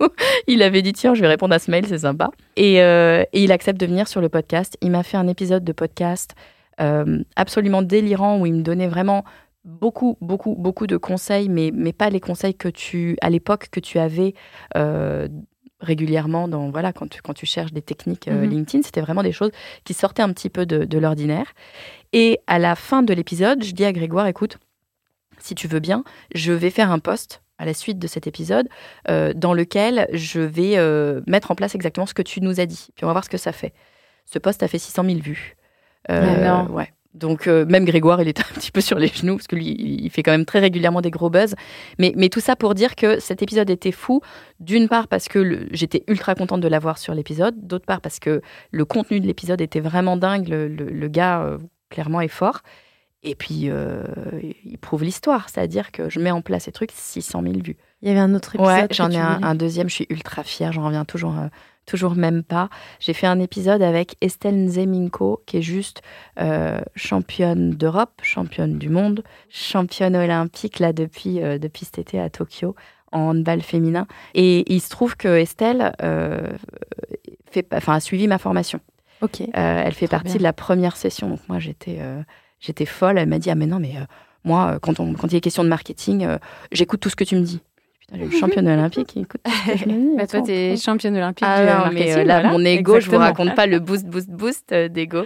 il 0.47 0.61
avait 0.61 0.81
dit 0.81 0.91
tiens, 0.91 1.13
je 1.13 1.21
vais 1.21 1.27
répondre 1.27 1.55
à 1.55 1.59
ce 1.59 1.71
mail, 1.71 1.85
c'est 1.87 1.99
sympa. 1.99 2.31
Et, 2.57 2.81
euh, 2.81 3.23
et 3.31 3.43
il 3.43 3.51
accepte 3.51 3.79
de 3.79 3.85
venir 3.85 4.09
sur 4.09 4.19
le 4.19 4.27
podcast. 4.27 4.77
Il 4.81 4.91
m'a 4.91 5.03
fait 5.03 5.15
un 5.15 5.27
épisode 5.27 5.63
de 5.63 5.71
podcast 5.71 6.35
absolument 7.36 7.82
délirant 7.82 8.39
où 8.39 8.46
il 8.46 8.54
me 8.54 8.62
donnait 8.62 8.88
vraiment 8.88 9.24
beaucoup, 9.63 10.17
beaucoup, 10.22 10.56
beaucoup 10.56 10.88
de 10.88 10.98
conseils, 10.98 11.50
mais, 11.50 11.72
mais 11.74 11.94
pas 11.94 12.10
les 12.10 12.20
conseils 12.20 12.56
que 12.56 12.67
tu, 12.67 13.17
à 13.22 13.30
l'époque, 13.30 13.67
que 13.72 13.80
tu 13.80 14.00
avais 14.00 14.34
euh, 14.76 15.28
régulièrement 15.80 16.48
dans, 16.48 16.70
voilà, 16.70 16.94
quand 16.94 17.08
tu, 17.10 17.22
quand 17.22 17.34
tu 17.34 17.46
cherches 17.46 17.72
des 17.74 17.82
techniques 17.82 18.28
euh, 18.28 18.44
Mhm. 18.46 18.50
LinkedIn. 18.50 18.84
C'était 18.84 19.02
vraiment 19.02 19.24
des 19.24 19.32
choses 19.32 19.52
qui 19.84 19.94
sortaient 19.94 20.22
un 20.22 20.32
petit 20.34 20.50
peu 20.50 20.65
de, 20.65 20.86
de 20.86 20.98
l'ordinaire. 20.98 21.54
Et 22.13 22.39
à 22.48 22.60
la 22.60 22.76
fin 22.76 23.04
de 23.04 23.13
l'épisode, 23.13 23.63
je 23.63 23.72
dis 23.74 23.86
à 23.86 23.94
Grégoire, 23.94 24.28
écoute, 24.28 24.58
si 25.39 25.56
tu 25.56 25.67
veux 25.67 25.80
bien, 25.80 26.04
je 26.36 26.52
vais 26.54 26.70
faire 26.70 26.91
un 26.91 27.00
post 27.00 27.41
à 27.58 27.65
la 27.65 27.74
suite 27.74 28.00
de 28.00 28.08
cet 28.08 28.26
épisode 28.28 28.67
euh, 29.10 29.34
dans 29.36 29.54
lequel 29.54 30.08
je 30.13 30.39
vais 30.39 30.78
euh, 30.78 31.22
mettre 31.28 31.52
en 31.52 31.56
place 31.56 31.76
exactement 31.76 32.06
ce 32.06 32.13
que 32.13 32.22
tu 32.24 32.41
nous 32.41 32.60
as 32.60 32.65
dit. 32.65 32.88
Puis 32.96 33.06
on 33.06 33.08
va 33.08 33.13
voir 33.13 33.24
ce 33.24 33.30
que 33.30 33.38
ça 33.38 33.52
fait. 33.52 33.74
Ce 34.26 34.39
post 34.39 34.63
a 34.63 34.67
fait 34.67 34.80
600 34.80 35.04
000 35.06 35.20
vues. 35.20 35.56
Non. 36.09 36.67
Ouais. 36.71 36.91
Donc 37.13 37.47
euh, 37.47 37.65
même 37.65 37.83
Grégoire, 37.83 38.21
il 38.21 38.29
était 38.29 38.41
un 38.41 38.53
petit 38.55 38.71
peu 38.71 38.79
sur 38.79 38.97
les 38.97 39.07
genoux 39.09 39.35
parce 39.35 39.47
que 39.47 39.55
lui, 39.57 39.75
il 39.77 40.09
fait 40.09 40.23
quand 40.23 40.31
même 40.31 40.45
très 40.45 40.59
régulièrement 40.59 41.01
des 41.01 41.11
gros 41.11 41.29
buzz. 41.29 41.55
Mais, 41.99 42.13
mais 42.15 42.29
tout 42.29 42.39
ça 42.39 42.55
pour 42.55 42.73
dire 42.73 42.95
que 42.95 43.19
cet 43.19 43.41
épisode 43.41 43.69
était 43.69 43.91
fou. 43.91 44.21
D'une 44.61 44.87
part 44.87 45.07
parce 45.09 45.27
que 45.27 45.67
j'étais 45.71 46.03
ultra 46.07 46.35
contente 46.35 46.61
de 46.61 46.67
l'avoir 46.69 46.97
sur 46.97 47.13
l'épisode. 47.13 47.55
D'autre 47.67 47.85
part 47.85 47.99
parce 48.01 48.19
que 48.19 48.41
le 48.71 48.85
contenu 48.85 49.19
de 49.19 49.27
l'épisode 49.27 49.59
était 49.59 49.81
vraiment 49.81 50.15
dingue. 50.15 50.47
Le, 50.47 50.67
le- 50.69 50.89
le 50.89 51.07
gars, 51.09 51.41
euh, 51.41 51.57
clairement, 51.89 52.21
est 52.21 52.27
fort. 52.29 52.61
Et 53.23 53.35
puis, 53.35 53.65
euh, 53.69 54.03
il 54.65 54.77
prouve 54.79 55.03
l'histoire. 55.03 55.49
C'est-à-dire 55.49 55.91
que 55.91 56.09
je 56.09 56.19
mets 56.19 56.31
en 56.31 56.41
place 56.41 56.63
ces 56.63 56.71
trucs, 56.71 56.91
600 56.93 57.43
000 57.43 57.55
vues. 57.63 57.77
Il 58.01 58.07
y 58.07 58.11
avait 58.11 58.19
un 58.21 58.33
autre 58.33 58.55
épisode. 58.55 58.73
Ouais, 58.73 58.87
j'en 58.89 59.11
ai 59.11 59.17
un, 59.19 59.43
un 59.43 59.53
deuxième, 59.53 59.89
je 59.89 59.93
suis 59.95 60.07
ultra 60.09 60.43
fière, 60.43 60.71
j'en 60.71 60.85
reviens 60.85 61.05
toujours, 61.05 61.37
euh, 61.37 61.47
toujours 61.91 62.15
même 62.15 62.41
pas. 62.41 62.69
J'ai 63.01 63.12
fait 63.12 63.27
un 63.27 63.39
épisode 63.41 63.82
avec 63.82 64.15
Estelle 64.21 64.56
Nzeminko, 64.56 65.43
qui 65.45 65.58
est 65.58 65.62
juste 65.62 66.01
euh, 66.39 66.80
championne 66.95 67.71
d'Europe, 67.71 68.21
championne 68.23 68.77
du 68.77 68.88
monde, 68.88 69.23
championne 69.49 70.15
olympique 70.15 70.80
là 70.80 70.93
depuis, 70.93 71.41
euh, 71.41 71.58
depuis 71.58 71.84
cet 71.84 71.99
été 71.99 72.17
à 72.17 72.30
Tokyo 72.30 72.75
en 73.12 73.32
handball 73.32 73.62
féminin. 73.62 74.08
Et 74.36 74.73
il 74.73 74.80
se 74.80 74.89
trouve 74.89 75.17
que 75.17 75.27
Estelle 75.27 75.91
euh, 76.01 76.47
fait, 77.49 77.67
enfin, 77.73 77.95
a 77.95 77.99
suivi 77.99 78.25
ma 78.30 78.38
formation. 78.38 78.80
Ok. 79.19 79.43
Elle 79.54 79.93
fait 79.93 80.08
partie 80.08 80.27
bien. 80.30 80.38
de 80.38 80.43
la 80.43 80.54
première 80.54 80.95
session. 80.95 81.27
Donc 81.27 81.41
moi, 81.49 81.60
j'étais 81.60 81.99
j'étais 82.62 82.86
folle. 82.86 83.17
Elle 83.17 83.27
m'a 83.27 83.38
dit, 83.38 83.51
ah 83.51 83.56
mais 83.56 83.67
non, 83.67 83.80
mais 83.80 83.93
moi, 84.45 84.80
quand, 84.82 84.99
on, 85.01 85.13
quand 85.13 85.27
il 85.32 85.36
est 85.36 85.41
question 85.41 85.63
de 85.63 85.69
marketing, 85.69 86.25
j'écoute 86.71 87.01
tout 87.01 87.10
ce 87.10 87.15
que 87.15 87.25
tu 87.25 87.36
me 87.36 87.41
dis. 87.41 87.60
Le 88.13 88.30
championne 88.30 88.67
olympique, 88.67 89.15
écoute. 89.17 89.41
Bah, 90.17 90.28
toi, 90.28 90.41
t'es 90.41 90.76
championne 90.78 91.15
olympique 91.15 91.47
Ah 91.47 91.62
du 91.62 91.67
non, 91.71 91.93
mais 91.93 92.13
euh, 92.13 92.24
là, 92.24 92.41
voilà. 92.41 92.50
mon 92.52 92.63
ego, 92.65 93.00
je 93.00 93.10
vous 93.10 93.15
Exactement. 93.15 93.19
raconte 93.19 93.56
pas 93.56 93.67
le 93.67 93.80
boost, 93.80 94.06
boost, 94.06 94.30
boost 94.30 94.71
euh, 94.71 94.89
d'ego. 94.89 95.24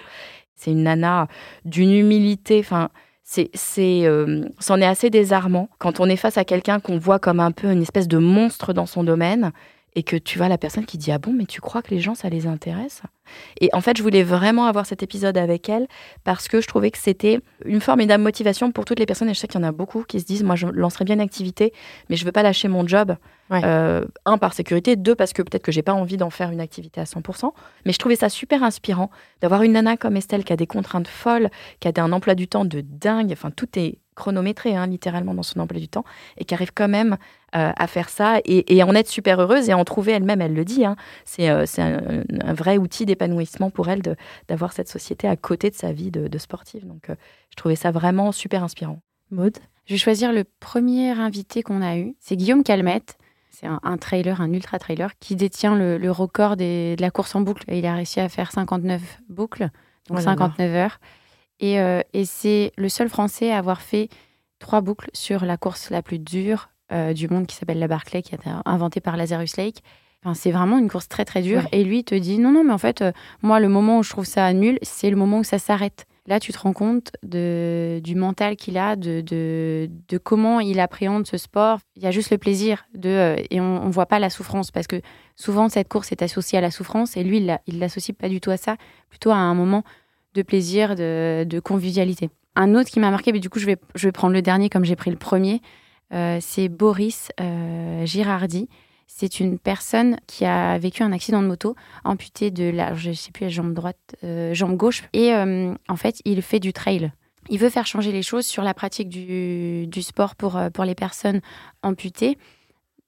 C'est 0.56 0.71
une 0.71 0.84
nana 0.84 1.28
d'une 1.65 1.91
humilité, 1.91 2.60
enfin, 2.60 2.89
c'est, 3.24 3.50
c'est, 3.54 4.06
euh, 4.06 4.45
c'en 4.60 4.80
est 4.80 4.86
assez 4.86 5.10
désarmant 5.10 5.67
quand 5.80 6.00
on 6.00 6.08
est 6.08 6.15
face 6.15 6.38
à 6.38 6.45
quelqu'un 6.45 6.80
qu'on 6.80 6.98
voit 6.98 7.19
comme 7.19 7.39
un 7.39 7.52
peu 7.52 7.71
une 7.71 7.82
espèce 7.82 8.08
de 8.08 8.19
monstre 8.19 8.71
dans 8.71 8.86
son 8.86 9.04
domaine 9.04 9.52
et 9.95 10.03
que 10.03 10.15
tu 10.15 10.38
vois 10.38 10.49
la 10.49 10.58
personne 10.58 10.86
qui 10.86 10.97
dit 10.97 11.12
ah 11.12 11.17
bon 11.17 11.34
mais 11.34 11.45
tu 11.45 11.62
crois 11.62 11.81
que 11.81 11.89
les 11.91 11.99
gens 11.99 12.15
ça 12.15 12.29
les 12.29 12.47
intéresse? 12.47 13.01
Et 13.60 13.69
en 13.73 13.81
fait 13.81 13.97
je 13.97 14.03
voulais 14.03 14.23
vraiment 14.23 14.65
avoir 14.65 14.86
cet 14.86 15.01
épisode 15.03 15.38
avec 15.38 15.69
elle 15.69 15.88
parce 16.23 16.47
que 16.47 16.62
je 16.62 16.67
trouvais 16.67 16.91
que 16.91 16.97
c'était 16.97 17.39
une 17.65 17.81
formidable 17.81 18.23
motivation 18.23 18.71
pour 18.71 18.86
toutes 18.86 18.99
les 18.99 19.05
personnes 19.05 19.29
et 19.29 19.34
je 19.34 19.39
sais 19.39 19.47
qu'il 19.47 19.60
y 19.60 19.63
en 19.63 19.67
a 19.67 19.71
beaucoup 19.71 20.03
qui 20.03 20.19
se 20.19 20.25
disent 20.25 20.43
moi 20.43 20.55
je 20.55 20.67
lancerai 20.67 21.05
bien 21.05 21.15
une 21.15 21.21
activité 21.21 21.73
mais 22.10 22.15
je 22.15 22.25
veux 22.25 22.31
pas 22.31 22.43
lâcher 22.43 22.67
mon 22.67 22.88
job 22.88 23.15
Ouais. 23.51 23.62
Euh, 23.63 24.03
un 24.25 24.39
par 24.39 24.55
sécurité 24.55 24.95
deux 24.95 25.13
parce 25.13 25.31
que 25.31 25.43
peut-être 25.43 25.62
que 25.62 25.71
j'ai 25.71 25.84
pas 25.84 25.93
envie 25.93 26.17
d'en 26.17 26.31
faire 26.31 26.49
une 26.49 26.60
activité 26.60 26.99
à 26.99 27.03
100% 27.03 27.51
mais 27.86 27.91
je 27.91 27.99
trouvais 27.99 28.15
ça 28.15 28.27
super 28.27 28.63
inspirant 28.63 29.12
d'avoir 29.39 29.62
une 29.62 29.73
nana 29.73 29.97
comme 29.97 30.17
Estelle 30.17 30.43
qui 30.43 30.51
a 30.51 30.55
des 30.55 30.65
contraintes 30.65 31.08
folles 31.08 31.51
qui 31.79 31.88
a 31.88 31.91
un 31.97 32.12
emploi 32.12 32.34
du 32.34 32.47
temps 32.47 32.65
de 32.65 32.81
dingue 32.81 33.31
enfin 33.31 33.51
tout 33.51 33.67
est 33.77 33.99
chronométré 34.15 34.75
hein, 34.75 34.88
littéralement 34.88 35.34
dans 35.34 35.43
son 35.43 35.60
emploi 35.60 35.80
du 35.80 35.88
temps 35.88 36.06
et 36.38 36.45
qui 36.45 36.54
arrive 36.54 36.71
quand 36.73 36.88
même 36.88 37.17
euh, 37.56 37.71
à 37.75 37.88
faire 37.88 38.10
ça 38.10 38.39
et, 38.45 38.84
en 38.84 38.95
être 38.95 39.10
super 39.10 39.39
heureuse 39.39 39.69
et 39.69 39.73
en 39.73 39.84
trouver 39.86 40.13
elle-même 40.13 40.41
elle 40.41 40.54
le 40.54 40.65
dit 40.65 40.86
hein. 40.86 40.95
c'est 41.25 41.49
euh, 41.49 41.65
un, 41.78 42.21
un 42.41 42.54
vrai 42.54 42.78
outil 42.78 43.06
d'épanouissement 43.06 43.69
pour 43.69 43.89
elle 43.89 44.01
d'avoir 44.47 44.73
cette 44.73 44.89
société 44.89 45.28
à 45.28 45.36
côté 45.36 45.69
de 45.69 45.75
sa 45.75 45.91
vie 45.91 46.12
de, 46.12 46.28
de 46.28 46.38
sportive 46.38 46.86
donc 46.88 47.10
euh, 47.10 47.15
je 47.51 47.56
trouvais 47.56 47.75
ça 47.75 47.91
vraiment 47.91 48.32
super 48.32 48.63
inspirant 48.63 48.99
Maud. 49.32 49.58
Je 49.88 49.93
vais 49.93 49.97
choisir 49.97 50.32
le 50.32 50.43
premier 50.60 51.10
invité 51.12 51.63
qu'on 51.63 51.82
a 51.82 51.97
eu. 51.97 52.15
C'est 52.19 52.36
Guillaume 52.36 52.63
Calmette. 52.63 53.17
C'est 53.49 53.65
un, 53.65 53.80
un 53.84 53.97
trailer, 53.97 54.39
un 54.41 54.51
ultra 54.54 54.78
trailer, 54.80 55.17
qui 55.19 55.36
détient 55.36 55.75
le, 55.75 55.97
le 55.97 56.12
record 56.12 56.56
des- 56.58 56.95
de 56.95 57.01
la 57.01 57.10
course 57.10 57.34
en 57.36 57.41
boucle. 57.41 57.63
Et 57.67 57.80
il 57.80 57.86
a 57.88 57.95
réussi 57.95 58.19
à 58.19 58.30
faire 58.30 58.51
59 58.51 59.01
boucles, 59.30 59.69
donc 60.10 60.12
Oh 60.12 60.13
là 60.15 60.19
là. 60.19 60.23
59 60.25 60.75
heures. 60.75 60.99
Et, 61.60 61.80
euh, 61.80 62.02
et 62.13 62.26
c'est 62.26 62.72
le 62.78 62.89
seul 62.89 63.10
Français 63.10 63.52
à 63.52 63.58
avoir 63.58 63.82
fait 63.82 64.10
trois 64.60 64.82
boucles 64.82 65.10
sur 65.13 65.46
la 65.46 65.58
course 65.58 65.89
la 65.89 66.02
plus 66.02 66.20
dure 66.20 66.70
euh, 66.91 67.13
du 67.13 67.28
monde 67.28 67.48
qui 67.48 67.56
s'appelle 67.56 67.80
la 67.80 67.88
Barclay, 67.88 68.22
qui 68.22 68.36
a 68.36 68.38
été 68.38 68.50
inventée 68.65 69.02
par 69.02 69.18
Lazarus 69.18 69.58
Lake. 69.58 69.80
Enfin, 70.24 70.34
c'est 70.34 70.52
vraiment 70.52 70.78
une 70.78 70.89
course 70.89 71.08
très 71.08 71.24
très 71.26 71.41
dure. 71.41 71.63
Ouais. 71.63 71.80
Et 71.80 71.84
lui 71.84 72.00
il 72.00 72.04
te 72.04 72.15
dit 72.15 72.39
non, 72.39 72.52
non, 72.52 72.63
mais 72.63 72.74
en 72.74 72.78
fait, 72.78 73.02
euh, 73.02 73.12
moi, 73.41 73.60
le 73.60 73.70
moment 73.70 74.00
où 74.00 74.04
je 74.04 74.10
trouve 74.10 74.26
ça 74.26 74.52
nul, 74.54 74.80
c'est 74.82 75.10
le 75.10 75.15
moment 75.15 75.39
où 75.39 75.44
ça 75.44 75.60
s'arrête. 75.60 76.06
Là, 76.28 76.39
tu 76.39 76.52
te 76.52 76.58
rends 76.58 76.74
compte 76.74 77.12
de, 77.22 78.02
du 78.04 78.15
mental 78.15 78.56
qu'il 78.56 78.80
a, 78.80 78.96
de, 78.96 79.22
de, 79.22 79.88
de 80.10 80.18
comment 80.18 80.60
il 80.60 80.80
appréhende 80.80 81.28
ce 81.28 81.38
sport. 81.38 81.78
Il 81.96 82.02
y 82.02 82.08
a 82.08 82.12
juste 82.12 82.32
le 82.32 82.39
plaisir 82.39 82.86
de, 82.96 83.36
et 83.52 83.62
on 83.62 83.86
ne 83.86 83.91
voit 83.91 84.08
pas 84.08 84.18
la 84.18 84.32
souffrance 84.32 84.72
parce 84.72 84.88
que 84.88 85.02
souvent 85.36 85.70
cette 85.70 85.88
course 85.88 86.12
est 86.12 86.24
associée 86.24 86.58
à 86.58 86.62
la 86.62 86.72
souffrance 86.72 87.15
et 87.15 87.24
lui, 87.24 87.38
il 87.38 87.60
il 87.68 87.78
l'associe 87.78 88.18
pas 88.18 88.28
du 88.28 88.41
tout 88.41 88.50
à 88.50 88.58
ça, 88.58 88.76
plutôt 89.10 89.30
à 89.30 89.36
un 89.36 89.54
moment 89.54 89.84
de 90.36 90.41
plaisir, 90.41 90.95
de, 90.95 91.60
convivialité. 91.63 92.30
Un 92.56 92.76
autre 92.76 92.89
qui 92.89 93.00
m'a 93.00 93.10
marqué, 93.10 93.32
mais 93.32 93.39
du 93.39 93.50
coup, 93.50 93.60
je 93.60 93.65
vais, 93.65 94.12
prendre 94.12 94.34
le 94.34 94.41
dernier 94.41 94.69
comme 94.69 94.86
j'ai 94.86 94.95
pris 94.95 95.10
le 95.10 95.17
premier, 95.17 95.62
euh, 96.13 96.38
c'est 96.41 96.69
Boris 96.69 97.30
euh, 97.39 98.06
Girardi. 98.06 98.69
C'est 99.08 99.39
une 99.39 99.58
personne 99.60 100.17
qui 100.28 100.45
a 100.45 100.78
vécu 100.78 101.04
un 101.04 101.12
accident 101.12 101.41
de 101.41 101.48
moto, 101.48 101.76
amputé 102.04 102.52
de 102.52 102.69
la, 102.69 102.93
je 102.95 103.12
sais 103.12 103.32
plus, 103.32 103.45
la 103.45 103.50
jambe 103.50 103.74
droite, 103.74 103.98
euh, 104.24 104.54
jambe 104.54 104.76
gauche. 104.76 105.04
Et 105.13 105.34
en 105.34 105.95
fait, 105.95 106.21
il 106.26 106.41
fait 106.41 106.60
du 106.60 106.74
trail. 106.74 107.12
Il 107.50 107.60
veut 107.60 107.69
faire 107.69 107.86
changer 107.86 108.12
les 108.12 108.24
choses 108.24 108.45
sur 108.45 108.63
la 108.63 108.74
pratique 108.74 109.08
du, 109.08 110.02
sport 110.02 110.36
pour, 110.36 110.60
les 110.84 110.95
personnes 110.95 111.41
amputées. 111.84 112.38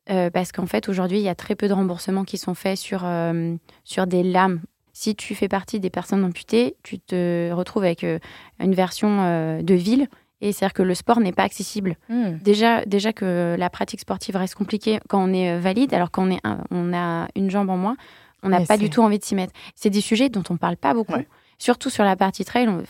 parce 0.05 0.51
qu'en 0.51 0.67
fait, 0.67 0.87
aujourd'hui, 0.87 1.17
il 1.17 1.23
y 1.23 1.29
a 1.29 1.35
très 1.35 1.55
peu 1.55 1.67
de 1.67 1.73
remboursements 1.73 2.23
qui 2.23 2.37
sont 2.37 2.53
faits 2.53 2.77
sur 2.77 4.07
des 4.07 4.23
lames. 4.23 4.61
Si 4.99 5.15
tu 5.15 5.35
fais 5.35 5.47
partie 5.47 5.79
des 5.79 5.91
personnes 5.91 6.23
amputées, 6.23 6.75
tu 6.81 6.97
te 6.97 7.51
retrouves 7.51 7.83
avec 7.83 8.03
euh, 8.03 8.17
une 8.59 8.73
version 8.73 9.19
euh, 9.21 9.61
de 9.61 9.75
ville. 9.75 10.07
Et 10.41 10.51
c'est-à-dire 10.51 10.73
que 10.73 10.81
le 10.81 10.95
sport 10.95 11.19
n'est 11.19 11.31
pas 11.31 11.43
accessible. 11.43 11.97
Déjà, 12.43 12.83
déjà 12.85 13.13
que 13.13 13.55
la 13.59 13.69
pratique 13.69 13.99
sportive 13.99 14.35
reste 14.35 14.55
compliquée 14.55 14.99
quand 15.07 15.23
on 15.23 15.33
est 15.33 15.51
euh, 15.51 15.59
valide, 15.59 15.93
alors 15.93 16.09
quand 16.09 16.27
on, 16.27 16.31
est 16.31 16.39
un- 16.43 16.63
on 16.71 16.93
a 16.95 17.27
une 17.35 17.51
jambe 17.51 17.69
en 17.69 17.77
moins, 17.77 17.95
on 18.41 18.49
n'a 18.49 18.61
pas 18.61 18.77
du 18.77 18.89
tout 18.89 19.01
envie 19.03 19.19
de 19.19 19.23
s'y 19.23 19.35
mettre. 19.35 19.53
C'est 19.75 19.91
des 19.91 20.01
sujets 20.01 20.29
dont 20.29 20.43
on 20.49 20.53
ne 20.53 20.57
parle 20.57 20.77
pas 20.77 20.95
beaucoup, 20.95 21.13
Ouais. 21.13 21.27
surtout 21.59 21.91
sur 21.91 22.03
la 22.03 22.15
partie 22.15 22.43
trail. 22.43 22.67
on- 22.67 22.81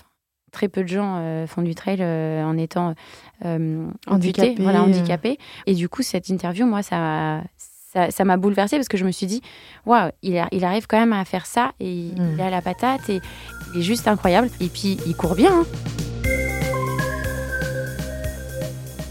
très 0.54 0.70
peu 0.70 0.82
de 0.82 0.88
gens 0.88 1.18
euh, 1.20 1.46
font 1.46 1.62
du 1.62 1.76
trail 1.76 1.98
euh, 2.00 2.42
en 2.44 2.58
étant 2.58 2.96
euh, 3.44 3.86
amputés, 4.08 4.42
Handicapés, 4.42 4.64
voilà, 4.64 4.82
handicapés. 4.82 5.38
Et 5.66 5.74
du 5.74 5.90
coup, 5.90 6.04
cette 6.04 6.30
interview, 6.30 6.66
moi, 6.66 6.82
ça 6.84 7.44
ça 7.92 8.24
m'a 8.26 8.38
bouleversée 8.38 8.76
parce 8.78 8.88
que 8.88 8.98
je 8.98 9.06
me 9.06 9.12
suis 9.12 9.28
dit, 9.28 9.42
waouh, 9.86 10.10
il, 10.22 10.38
arrive 10.38 10.88
quand 10.88 11.00
même 11.00 11.14
à 11.14 11.24
faire 11.26 11.46
ça 11.46 11.72
et 11.80 11.90
il, 11.92 12.14
Mm. 12.22 12.32
il 12.36 12.42
a 12.42 12.50
la 12.50 12.62
patate 12.62 13.10
et 13.10 13.20
il 13.74 13.80
est 13.80 13.84
juste 13.84 14.08
incroyable. 14.08 14.50
Et 14.60 14.68
puis, 14.68 14.98
il 15.06 15.16
court 15.16 15.36
bien. 15.36 15.52
hein. 15.62 15.66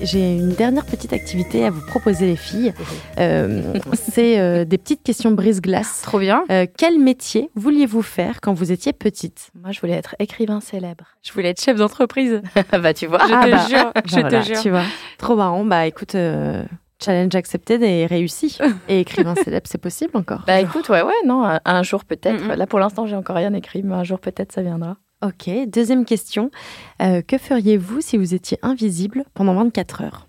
J'ai 0.02 0.36
une 0.36 0.50
dernière 0.50 0.84
petite 0.84 1.14
activité 1.14 1.64
à 1.64 1.70
vous 1.70 1.80
proposer, 1.86 2.26
les 2.26 2.36
filles. 2.36 2.72
Euh, 3.18 3.72
c'est 3.94 4.38
euh, 4.38 4.66
des 4.66 4.76
petites 4.76 5.02
questions 5.02 5.30
brise-glace. 5.30 6.02
Trop 6.02 6.18
bien. 6.18 6.44
Euh, 6.50 6.66
quel 6.76 6.98
métier 6.98 7.48
vouliez-vous 7.54 8.02
faire 8.02 8.42
quand 8.42 8.52
vous 8.52 8.72
étiez 8.72 8.92
petite? 8.92 9.48
Moi, 9.58 9.72
je 9.72 9.80
voulais 9.80 9.94
être 9.94 10.14
écrivain 10.18 10.60
célèbre. 10.60 11.04
Je 11.22 11.32
voulais 11.32 11.48
être 11.48 11.62
chef 11.62 11.78
d'entreprise. 11.78 12.42
bah, 12.72 12.92
tu 12.92 13.06
vois. 13.06 13.20
Je 13.26 13.32
Ah 13.32 13.46
te 13.46 13.50
bah. 13.52 13.66
jure, 13.70 13.92
je 14.04 14.20
Voilà, 14.20 14.42
te 14.42 14.46
jure. 14.46 14.60
Tu 14.60 14.68
vois, 14.68 14.82
trop 15.16 15.34
marrant. 15.34 15.64
Bah 15.64 15.86
écoute, 15.86 16.14
euh, 16.14 16.62
challenge 17.02 17.34
accepté 17.34 17.74
et 17.74 18.06
réussi. 18.06 18.58
Et 18.88 19.00
écrivain 19.00 19.34
célèbre, 19.34 19.66
c'est 19.68 19.80
possible 19.80 20.16
encore. 20.16 20.42
Bah, 20.46 20.60
écoute, 20.60 20.88
ouais, 20.88 21.02
ouais, 21.02 21.12
non, 21.26 21.44
un, 21.44 21.60
un 21.64 21.82
jour 21.82 22.04
peut-être. 22.04 22.42
Mm. 22.44 22.54
Là, 22.54 22.66
pour 22.66 22.78
l'instant, 22.78 23.06
j'ai 23.06 23.16
encore 23.16 23.36
rien 23.36 23.52
écrit, 23.54 23.82
mais 23.82 23.94
un 23.94 24.04
jour 24.04 24.18
peut-être 24.18 24.52
ça 24.52 24.62
viendra. 24.62 24.96
Ok, 25.24 25.48
deuxième 25.68 26.04
question. 26.04 26.50
Euh, 27.00 27.22
que 27.22 27.38
feriez-vous 27.38 28.00
si 28.02 28.18
vous 28.18 28.34
étiez 28.34 28.58
invisible 28.62 29.24
pendant 29.34 29.54
24 29.54 30.02
heures? 30.02 30.25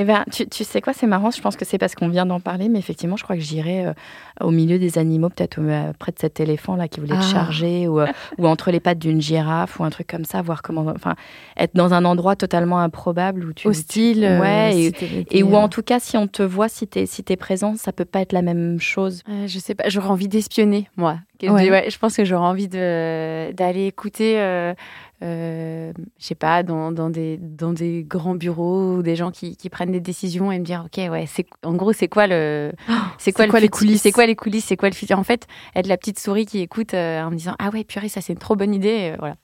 Eh 0.00 0.04
ben, 0.04 0.24
tu, 0.30 0.46
tu 0.48 0.62
sais 0.62 0.80
quoi, 0.80 0.92
c'est 0.92 1.08
marrant. 1.08 1.32
Je 1.32 1.40
pense 1.40 1.56
que 1.56 1.64
c'est 1.64 1.76
parce 1.76 1.96
qu'on 1.96 2.08
vient 2.08 2.24
d'en 2.24 2.38
parler, 2.38 2.68
mais 2.68 2.78
effectivement, 2.78 3.16
je 3.16 3.24
crois 3.24 3.34
que 3.34 3.42
j'irais 3.42 3.84
euh, 3.86 3.92
au 4.40 4.52
milieu 4.52 4.78
des 4.78 4.96
animaux, 4.96 5.28
peut-être 5.28 5.58
euh, 5.60 5.92
près 5.98 6.12
de 6.12 6.18
cet 6.20 6.38
éléphant 6.38 6.76
là 6.76 6.86
qui 6.86 7.00
voulait 7.00 7.16
Ah. 7.16 7.20
te 7.20 7.24
charger, 7.24 7.88
ou, 7.88 7.98
euh, 7.98 8.06
ou 8.38 8.46
entre 8.46 8.70
les 8.70 8.78
pattes 8.78 9.00
d'une 9.00 9.20
girafe, 9.20 9.80
ou 9.80 9.84
un 9.84 9.90
truc 9.90 10.06
comme 10.06 10.24
ça, 10.24 10.40
voir 10.40 10.62
comment, 10.62 10.86
enfin, 10.94 11.16
être 11.56 11.74
dans 11.74 11.94
un 11.94 12.04
endroit 12.04 12.36
totalement 12.36 12.78
improbable 12.78 13.44
où 13.44 13.52
tu 13.52 13.66
Hostile 13.66 14.20
ouais, 14.40 14.92
si 14.96 15.26
et, 15.32 15.42
où 15.42 15.56
en 15.56 15.68
tout 15.68 15.82
cas, 15.82 15.98
si 15.98 16.16
on 16.16 16.28
te 16.28 16.44
voit, 16.44 16.68
si 16.68 16.86
t'es 16.86 17.04
si 17.06 17.24
es 17.28 17.36
présent, 17.36 17.74
ça 17.76 17.90
peut 17.90 18.04
pas 18.04 18.20
être 18.20 18.32
la 18.32 18.42
même 18.42 18.78
chose. 18.80 19.24
Euh, 19.28 19.48
je 19.48 19.58
sais 19.58 19.74
pas, 19.74 19.88
j'aurais 19.88 20.10
envie 20.10 20.28
d'espionner, 20.28 20.88
moi. 20.96 21.18
Que- 21.40 21.46
Ouais. 21.48 21.70
ouais, 21.70 21.90
je 21.90 21.98
pense 21.98 22.16
que 22.16 22.24
j'aurais 22.24 22.46
envie 22.46 22.68
d'aller 22.68 23.86
écouter, 23.86 24.74
je 25.20 25.92
sais 26.18 26.34
pas, 26.34 26.62
dans, 26.62 26.92
dans, 26.92 27.10
des, 27.10 27.36
dans 27.38 27.72
des 27.72 28.04
grands 28.04 28.34
bureaux 28.34 28.96
ou 28.96 29.02
des 29.02 29.16
gens 29.16 29.30
qui, 29.30 29.56
qui 29.56 29.68
prennent 29.68 29.92
des 29.92 30.00
décisions 30.00 30.52
et 30.52 30.58
me 30.58 30.64
dire, 30.64 30.84
ok, 30.86 31.10
ouais, 31.10 31.24
c'est 31.26 31.46
en 31.64 31.74
gros, 31.74 31.92
c'est 31.92 32.08
quoi 32.08 32.26
le, 32.26 32.72
c'est 33.18 33.32
quoi, 33.32 33.42
c'est 33.42 33.46
le 33.46 33.50
quoi 33.50 33.60
les 33.60 33.68
coulisses 33.68 34.02
C'est 34.02 34.12
quoi 34.12 34.26
les 34.26 34.36
coulisses 34.36 34.64
C'est 34.66 34.76
quoi 34.76 34.88
le 34.88 34.94
futur? 34.94 35.18
En 35.18 35.24
fait, 35.24 35.46
être 35.74 35.86
la 35.86 35.96
petite 35.96 36.18
souris 36.18 36.46
qui 36.46 36.60
écoute 36.60 36.94
euh, 36.94 37.22
en 37.22 37.30
me 37.30 37.36
disant, 37.36 37.54
ah 37.58 37.70
ouais, 37.70 37.84
purée, 37.84 38.08
ça 38.08 38.20
c'est 38.20 38.32
une 38.32 38.38
trop 38.38 38.56
bonne 38.56 38.74
idée. 38.74 39.12
euh, 39.12 39.16
voilà. 39.18 39.36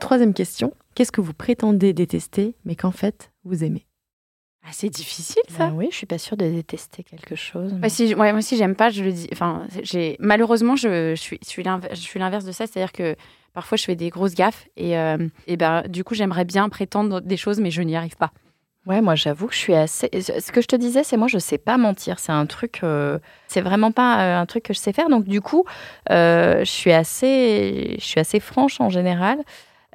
Troisième 0.00 0.32
question. 0.34 0.72
Qu'est-ce 0.94 1.12
que 1.12 1.20
vous 1.20 1.34
prétendez 1.34 1.92
détester, 1.92 2.54
mais 2.64 2.74
qu'en 2.74 2.90
fait, 2.92 3.32
vous 3.44 3.64
aimez? 3.64 3.86
Ah, 4.66 4.70
c'est 4.72 4.88
difficile 4.88 5.42
ça. 5.48 5.68
Ah 5.68 5.72
oui, 5.74 5.88
je 5.90 5.96
suis 5.96 6.06
pas 6.06 6.18
sûre 6.18 6.36
de 6.36 6.46
détester 6.46 7.02
quelque 7.02 7.34
chose. 7.34 7.74
Moi, 7.74 7.88
si, 7.88 8.14
ouais, 8.14 8.32
moi 8.32 8.38
aussi, 8.38 8.56
j'aime 8.56 8.74
pas, 8.74 8.88
je 8.90 9.04
le 9.04 9.12
dis. 9.12 9.28
Enfin, 9.32 9.66
j'ai 9.82 10.16
malheureusement, 10.20 10.74
je, 10.74 11.14
je 11.14 11.20
suis, 11.20 11.38
je 11.42 12.18
l'inverse 12.18 12.44
de 12.44 12.52
ça, 12.52 12.66
c'est-à-dire 12.66 12.92
que 12.92 13.14
parfois, 13.52 13.76
je 13.76 13.84
fais 13.84 13.94
des 13.94 14.08
grosses 14.08 14.34
gaffes 14.34 14.66
et, 14.76 14.98
euh, 14.98 15.28
et 15.46 15.56
ben, 15.56 15.82
du 15.88 16.02
coup, 16.02 16.14
j'aimerais 16.14 16.46
bien 16.46 16.68
prétendre 16.70 17.20
des 17.20 17.36
choses, 17.36 17.60
mais 17.60 17.70
je 17.70 17.82
n'y 17.82 17.94
arrive 17.94 18.16
pas. 18.16 18.32
Ouais, 18.86 19.00
moi 19.00 19.14
j'avoue 19.14 19.46
que 19.46 19.54
je 19.54 19.58
suis 19.58 19.74
assez. 19.74 20.10
Ce 20.20 20.52
que 20.52 20.60
je 20.60 20.66
te 20.66 20.76
disais, 20.76 21.04
c'est 21.04 21.16
moi 21.16 21.26
je 21.26 21.38
sais 21.38 21.56
pas 21.56 21.78
mentir. 21.78 22.18
C'est 22.18 22.32
un 22.32 22.44
truc, 22.44 22.80
euh, 22.82 23.18
c'est 23.48 23.62
vraiment 23.62 23.92
pas 23.92 24.20
euh, 24.20 24.40
un 24.42 24.46
truc 24.46 24.64
que 24.64 24.74
je 24.74 24.78
sais 24.78 24.92
faire. 24.92 25.08
Donc 25.08 25.24
du 25.24 25.40
coup, 25.40 25.64
euh, 26.10 26.58
je 26.60 26.70
suis 26.70 26.92
assez, 26.92 27.96
je 27.98 28.04
suis 28.04 28.20
assez 28.20 28.40
franche 28.40 28.80
en 28.82 28.90
général. 28.90 29.38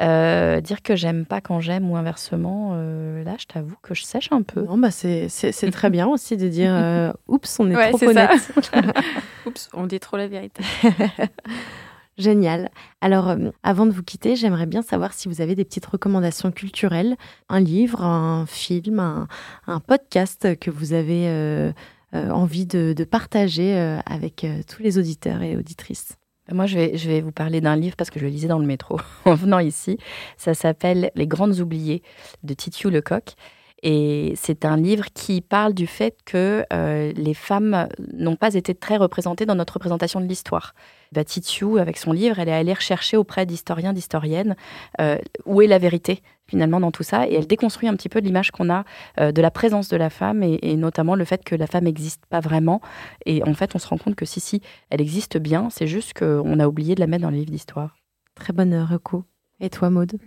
Euh, 0.01 0.61
dire 0.61 0.81
que 0.81 0.95
j'aime 0.95 1.25
pas 1.25 1.41
quand 1.41 1.59
j'aime 1.59 1.89
ou 1.91 1.97
inversement, 1.97 2.71
euh, 2.73 3.21
là, 3.25 3.35
je 3.37 3.45
t'avoue 3.45 3.75
que 3.81 3.93
je 3.93 4.03
sèche 4.03 4.29
un 4.31 4.43
peu. 4.43 4.61
Non, 4.63 4.77
bah 4.77 4.91
c'est 4.91 5.27
très 5.71 5.89
bien 5.89 6.07
aussi 6.07 6.37
de 6.37 6.47
dire 6.47 6.71
euh, 6.73 7.11
oups, 7.27 7.59
on 7.59 7.69
est 7.69 7.75
Ouais, 7.75 7.89
trop 7.89 7.97
c'est 7.97 8.13
ça. 8.13 8.29
honnête. 8.29 8.71
Oups, 9.45 9.69
on 9.73 9.85
dit 9.87 9.99
trop 9.99 10.15
la 10.15 10.27
vérité. 10.27 10.63
Génial. 12.17 12.69
Alors, 12.99 13.33
avant 13.63 13.85
de 13.85 13.91
vous 13.91 14.03
quitter, 14.03 14.35
j'aimerais 14.35 14.65
bien 14.65 14.81
savoir 14.81 15.13
si 15.13 15.29
vous 15.29 15.39
avez 15.41 15.55
des 15.55 15.63
petites 15.63 15.85
recommandations 15.85 16.51
culturelles, 16.51 17.15
un 17.47 17.61
livre, 17.61 18.03
un 18.03 18.45
film, 18.45 18.99
un, 18.99 19.27
un 19.67 19.79
podcast 19.79 20.57
que 20.59 20.69
vous 20.69 20.91
avez 20.91 21.71
envie 22.13 22.65
de, 22.65 22.91
de 22.91 23.03
partager 23.05 23.73
avec 24.05 24.45
tous 24.67 24.83
les 24.83 24.97
auditeurs 24.97 25.41
et 25.43 25.55
auditrices. 25.55 26.17
Moi, 26.51 26.65
je 26.65 26.77
vais, 26.77 27.21
vous 27.21 27.31
parler 27.31 27.61
d'un 27.61 27.75
livre 27.75 27.95
parce 27.95 28.09
que 28.09 28.19
je 28.19 28.25
le 28.25 28.31
lisais 28.31 28.47
dans 28.47 28.59
le 28.59 28.65
métro 28.65 28.99
en 29.25 29.35
venant 29.35 29.59
ici. 29.59 29.97
Ça 30.37 30.53
s'appelle 30.53 31.11
Les 31.15 31.27
Grandes 31.27 31.59
Oubliées 31.59 32.01
de 32.43 32.53
Titiou 32.53 32.89
Lecoq. 32.89 33.35
Et 33.83 34.33
c'est 34.35 34.65
un 34.65 34.77
livre 34.77 35.05
qui 35.13 35.41
parle 35.41 35.73
du 35.73 35.87
fait 35.87 36.17
que 36.25 36.65
euh, 36.73 37.13
les 37.15 37.33
femmes 37.33 37.87
n'ont 38.13 38.35
pas 38.35 38.53
été 38.53 38.75
très 38.75 38.97
représentées 38.97 39.45
dans 39.45 39.55
notre 39.55 39.75
représentation 39.75 40.19
de 40.19 40.25
l'histoire. 40.25 40.73
Bah, 41.11 41.23
Titiou, 41.23 41.77
avec 41.77 41.97
son 41.97 42.11
livre, 42.11 42.39
elle 42.39 42.49
est 42.49 42.53
allée 42.53 42.73
rechercher 42.73 43.17
auprès 43.17 43.45
d'historiens, 43.45 43.93
d'historiennes, 43.93 44.55
euh, 44.99 45.17
où 45.45 45.61
est 45.61 45.67
la 45.67 45.79
vérité 45.79 46.21
finalement 46.47 46.79
dans 46.79 46.91
tout 46.91 47.03
ça. 47.03 47.27
Et 47.27 47.35
elle 47.35 47.47
déconstruit 47.47 47.87
un 47.87 47.95
petit 47.95 48.09
peu 48.09 48.19
l'image 48.19 48.51
qu'on 48.51 48.69
a 48.69 48.83
euh, 49.19 49.31
de 49.31 49.41
la 49.41 49.51
présence 49.51 49.87
de 49.87 49.97
la 49.97 50.09
femme 50.09 50.43
et, 50.43 50.75
notamment 50.75 51.15
le 51.15 51.23
fait 51.23 51.43
que 51.43 51.55
la 51.55 51.67
femme 51.67 51.85
n'existe 51.85 52.25
pas 52.25 52.39
vraiment. 52.39 52.81
Et 53.25 53.43
en 53.43 53.53
fait, 53.53 53.75
on 53.75 53.79
se 53.79 53.87
rend 53.87 53.97
compte 53.97 54.15
que 54.15 54.25
si, 54.25 54.39
si, 54.39 54.61
elle 54.89 55.01
existe 55.01 55.37
bien, 55.37 55.69
c'est 55.69 55.87
juste 55.87 56.17
qu'on 56.17 56.59
a 56.59 56.67
oublié 56.67 56.95
de 56.95 56.99
la 56.99 57.07
mettre 57.07 57.23
dans 57.23 57.29
les 57.29 57.39
livres 57.39 57.51
d'histoire. 57.51 57.95
Très 58.35 58.53
bonne 58.53 58.75
reco. 58.75 59.25
Et 59.59 59.69
toi, 59.69 59.89
Maude? 59.89 60.17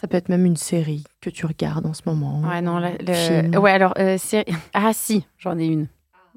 Ça 0.00 0.06
peut 0.06 0.16
être 0.16 0.28
même 0.28 0.44
une 0.46 0.56
série 0.56 1.04
que 1.20 1.28
tu 1.28 1.44
regardes 1.46 1.84
en 1.86 1.92
ce 1.94 2.02
moment. 2.06 2.40
Ouais, 2.48 2.60
non, 2.62 2.78
la- 2.78 2.92
le- 2.92 3.12
Film. 3.12 3.56
ouais, 3.58 3.72
alors, 3.72 3.94
euh, 3.98 4.16
série- 4.16 4.52
ah 4.72 4.92
si, 4.92 5.26
j'en 5.38 5.58
ai 5.58 5.66
une. 5.66 5.88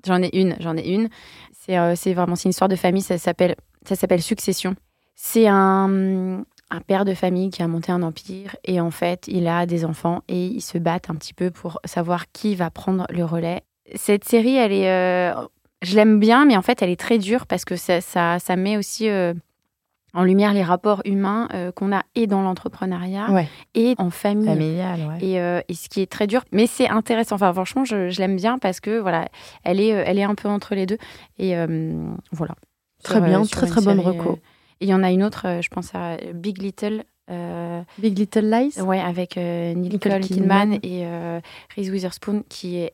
J'en 0.06 0.22
ai 0.22 0.36
une, 0.36 0.56
j'en 0.60 0.76
ai 0.76 0.90
une. 0.90 1.10
C'est 1.54 1.78
euh, 1.78 1.94
vraiment, 2.08 2.36
c'est 2.36 2.46
une 2.46 2.50
histoire 2.52 2.70
de 2.70 2.76
famille, 2.76 3.04
ça 3.04 3.18
s'appelle 3.20 3.56
ça 3.86 3.96
s'appelle 3.96 4.22
Succession. 4.22 4.76
C'est 5.16 5.48
un, 5.48 6.44
un 6.72 6.80
père 6.88 7.06
de 7.06 7.14
famille 7.14 7.52
qui 7.52 7.62
a 7.62 7.68
monté 7.68 7.92
un 7.92 8.02
empire 8.02 8.56
et 8.66 8.80
en 8.82 8.90
fait, 8.90 9.28
il 9.28 9.48
a 9.48 9.68
des 9.68 9.86
enfants 9.86 10.24
et 10.28 10.48
ils 10.48 10.62
se 10.62 10.80
battent 10.80 11.10
un 11.12 11.16
petit 11.16 11.34
peu 11.36 11.52
pour 11.52 11.80
savoir 11.86 12.32
qui 12.32 12.56
va 12.56 12.72
prendre 12.72 13.06
le 13.12 13.24
relais. 13.26 13.62
Cette 13.96 14.24
série, 14.24 14.56
elle 14.56 14.72
est, 14.72 14.90
euh, 14.90 15.34
je 15.84 15.96
l'aime 15.96 16.20
bien, 16.20 16.46
mais 16.46 16.58
en 16.58 16.62
fait, 16.64 16.82
elle 16.82 16.90
est 16.90 17.00
très 17.00 17.20
dure 17.20 17.46
parce 17.46 17.66
que 17.66 17.76
ça, 17.76 18.02
ça, 18.02 18.40
ça 18.40 18.56
met 18.56 18.78
aussi 18.78 19.08
euh, 19.10 19.34
en 20.14 20.24
lumière 20.24 20.54
les 20.54 20.64
rapports 20.64 21.02
humains 21.06 21.48
euh, 21.54 21.72
qu'on 21.72 21.92
a 21.96 22.04
et 22.16 22.28
dans 22.28 22.42
l'entrepreneuriat 22.42 23.32
Ouais. 23.32 23.48
et 23.76 23.96
en 23.98 24.10
famille. 24.10 24.48
Familiale, 24.48 25.00
ouais. 25.08 25.26
Et, 25.26 25.40
euh, 25.40 25.62
et 25.70 25.74
ce 25.74 25.88
qui 25.90 26.02
est 26.02 26.12
très 26.12 26.28
dur, 26.28 26.44
mais 26.52 26.68
c'est 26.68 26.90
intéressant. 26.90 27.36
Enfin, 27.36 27.54
franchement, 27.54 27.86
je, 27.86 28.10
je 28.10 28.20
l'aime 28.20 28.36
bien 28.36 28.58
parce 28.58 28.80
que 28.80 29.00
voilà, 29.00 29.30
elle 29.64 29.80
est, 29.80 29.94
euh, 29.94 30.04
elle 30.06 30.20
est 30.20 30.24
un 30.24 30.36
peu 30.36 30.50
entre 30.50 30.76
les 30.76 30.86
deux. 30.86 30.98
Et 31.38 31.56
euh, 31.58 32.06
voilà. 32.32 32.56
Très 33.04 33.16
Sur, 33.16 33.24
bien, 33.24 33.44
très 33.46 33.68
très 33.68 33.82
bonne 33.82 34.00
reco. 34.00 34.40
Et 34.82 34.86
il 34.86 34.90
y 34.90 34.94
en 34.94 35.04
a 35.04 35.12
une 35.12 35.24
autre, 35.24 35.60
je 35.62 35.70
pense 35.70 35.94
à 35.96 36.18
Big 36.34 36.62
Little. 36.62 37.04
Big 37.98 38.18
Little 38.18 38.50
Lies? 38.50 38.82
ouais, 38.82 39.00
avec 39.00 39.38
Nicole 39.38 39.76
Nicole 39.78 40.20
Kidman. 40.20 40.80
Kidman 40.80 40.80
et 40.84 41.06
Reese 41.76 41.90
Witherspoon, 41.90 42.44
qui 42.50 42.78
est 42.78 42.94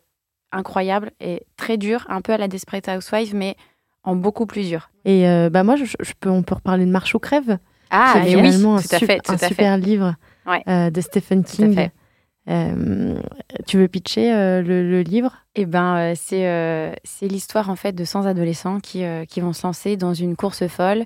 incroyable 0.51 1.12
et 1.19 1.43
très 1.58 1.77
dur, 1.77 2.06
un 2.10 2.21
peu 2.21 2.34
à 2.34 2.38
la 2.38 2.47
Desperate 2.47 2.88
Housewives, 2.88 3.36
mais 3.36 3.56
en 4.08 4.15
beaucoup 4.15 4.46
plus 4.46 4.70
dur. 4.70 4.89
Et 5.06 5.28
euh, 5.28 5.50
bah 5.50 5.63
moi, 5.63 5.76
je, 5.76 5.84
je 5.86 6.13
peux, 6.20 6.30
on 6.30 6.41
peut 6.43 6.56
reparler 6.56 6.86
de 6.86 6.91
Marche 6.91 7.13
ou 7.13 7.20
crève. 7.20 7.58
Ah, 7.89 8.22
qui 8.24 8.32
est 8.34 8.36
oui, 8.41 8.62
tout 8.62 8.67
un, 8.67 8.78
à 8.78 8.82
fait, 8.82 9.20
tout 9.20 9.32
un 9.32 9.36
à 9.36 9.38
fait. 9.38 9.48
super 9.50 9.78
livre 9.78 10.15
Ouais. 10.46 10.63
euh, 10.67 10.89
de 10.89 11.02
Stephen 11.02 11.43
Tout 11.43 11.52
à 11.52 11.56
King. 11.56 11.76
fait. 11.76 11.91
Euh, 12.50 13.20
tu 13.67 13.78
veux 13.78 13.88
pitcher 13.89 14.34
euh, 14.34 14.62
le, 14.62 14.89
le 14.89 15.02
livre? 15.02 15.36
Eh 15.56 15.65
ben, 15.65 15.98
euh, 15.98 16.13
c'est 16.15 16.96
c'est 17.04 17.28
l'histoire 17.28 17.70
en 17.70 17.76
fait 17.76 17.91
de 17.93 18.06
100 18.06 18.26
adolescents 18.26 18.80
qui, 18.80 19.04
qui 19.28 19.41
vont 19.41 19.52
se 19.54 19.67
lancer 19.67 19.98
dans 19.98 20.13
une 20.13 20.36
course 20.38 20.65
folle. 20.67 21.04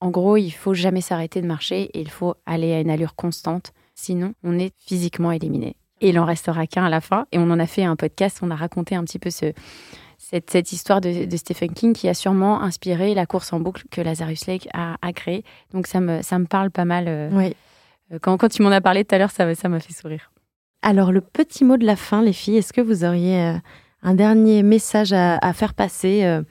En 0.00 0.10
gros, 0.10 0.36
il 0.36 0.50
faut 0.50 0.74
jamais 0.74 1.00
s'arrêter 1.00 1.40
de 1.40 1.46
marcher 1.46 1.82
et 1.94 2.00
il 2.00 2.10
faut 2.10 2.34
aller 2.44 2.74
à 2.74 2.80
une 2.80 2.90
allure 2.90 3.14
constante. 3.14 3.72
Sinon, 3.94 4.34
on 4.44 4.58
est 4.58 4.72
physiquement 4.78 5.32
éliminé. 5.32 5.76
Et 6.02 6.08
il 6.08 6.18
en 6.18 6.24
restera 6.24 6.66
qu'un 6.66 6.84
à 6.84 6.90
la 6.90 7.00
fin. 7.00 7.26
Et 7.30 7.38
on 7.38 7.50
en 7.50 7.60
a 7.60 7.66
fait 7.66 7.84
un 7.84 7.94
podcast, 7.96 8.40
on 8.42 8.50
a 8.50 8.56
raconté 8.56 8.96
un 8.96 9.04
petit 9.04 9.20
peu 9.20 9.30
ce, 9.30 9.52
cette, 10.22 10.50
cette 10.50 10.72
histoire 10.72 11.00
de, 11.00 11.24
de 11.26 11.36
Stephen 11.36 11.72
King 11.74 11.92
qui 11.92 12.08
a 12.08 12.14
sûrement 12.14 12.62
inspiré 12.62 13.12
la 13.14 13.26
course 13.26 13.52
en 13.52 13.60
boucle 13.60 13.82
que 13.90 14.00
Lazarus 14.00 14.46
Lake 14.46 14.68
a, 14.72 14.96
a 15.02 15.12
créée. 15.12 15.42
Donc 15.74 15.86
ça 15.86 16.00
me, 16.00 16.22
ça 16.22 16.38
me 16.38 16.46
parle 16.46 16.70
pas 16.70 16.84
mal. 16.84 17.06
euh, 17.08 17.28
Oui. 17.32 17.54
quand, 18.22 18.36
quand 18.38 18.48
tu 18.48 18.62
m'en 18.62 18.70
as 18.70 18.80
parlé 18.80 19.04
tout 19.04 19.14
à 19.14 19.18
l'heure, 19.18 19.30
ça 19.32 19.44
m'a 19.44 19.54
ça 19.54 19.68
m'a 19.68 19.80
fait 19.80 19.92
sourire. 19.92 20.30
Alors, 20.82 21.12
le 21.12 21.20
petit 21.20 21.64
mot 21.64 21.76
de 21.76 21.84
la 21.84 21.96
fin, 21.96 22.22
les 22.22 22.32
filles, 22.32 22.56
est-ce 22.58 22.72
que 22.72 22.80
vous 22.80 23.04
auriez 23.04 23.40
euh, 23.40 23.54
un 24.02 24.14
dernier 24.14 24.62
message 24.62 25.12
à, 25.12 25.38
à 25.38 25.52
faire 25.52 25.74
passer 25.74 26.24
euh, 26.24 26.42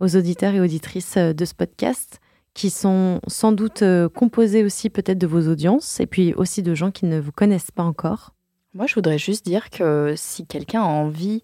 aux 0.00 0.16
auditeurs 0.16 0.54
et 0.54 0.60
auditrices 0.60 1.16
euh, 1.16 1.32
de 1.32 1.44
ce 1.44 1.54
podcast 1.54 2.20
qui 2.54 2.70
sont 2.70 3.20
sans 3.28 3.52
doute 3.52 3.82
euh, 3.82 4.08
composés 4.08 4.64
aussi 4.64 4.90
peut-être 4.90 5.18
de 5.18 5.26
vos 5.26 5.48
audiences 5.48 6.00
et 6.00 6.06
puis 6.06 6.34
aussi 6.34 6.62
de 6.62 6.74
gens 6.74 6.90
qui 6.90 7.06
ne 7.06 7.20
vous 7.20 7.32
connaissent 7.32 7.70
pas 7.70 7.84
encore? 7.84 8.34
Moi, 8.74 8.86
je 8.86 8.94
voudrais 8.94 9.18
juste 9.18 9.44
dire 9.46 9.70
que 9.70 10.14
si 10.16 10.44
quelqu'un 10.46 10.82
a 10.82 10.86
envie 10.86 11.42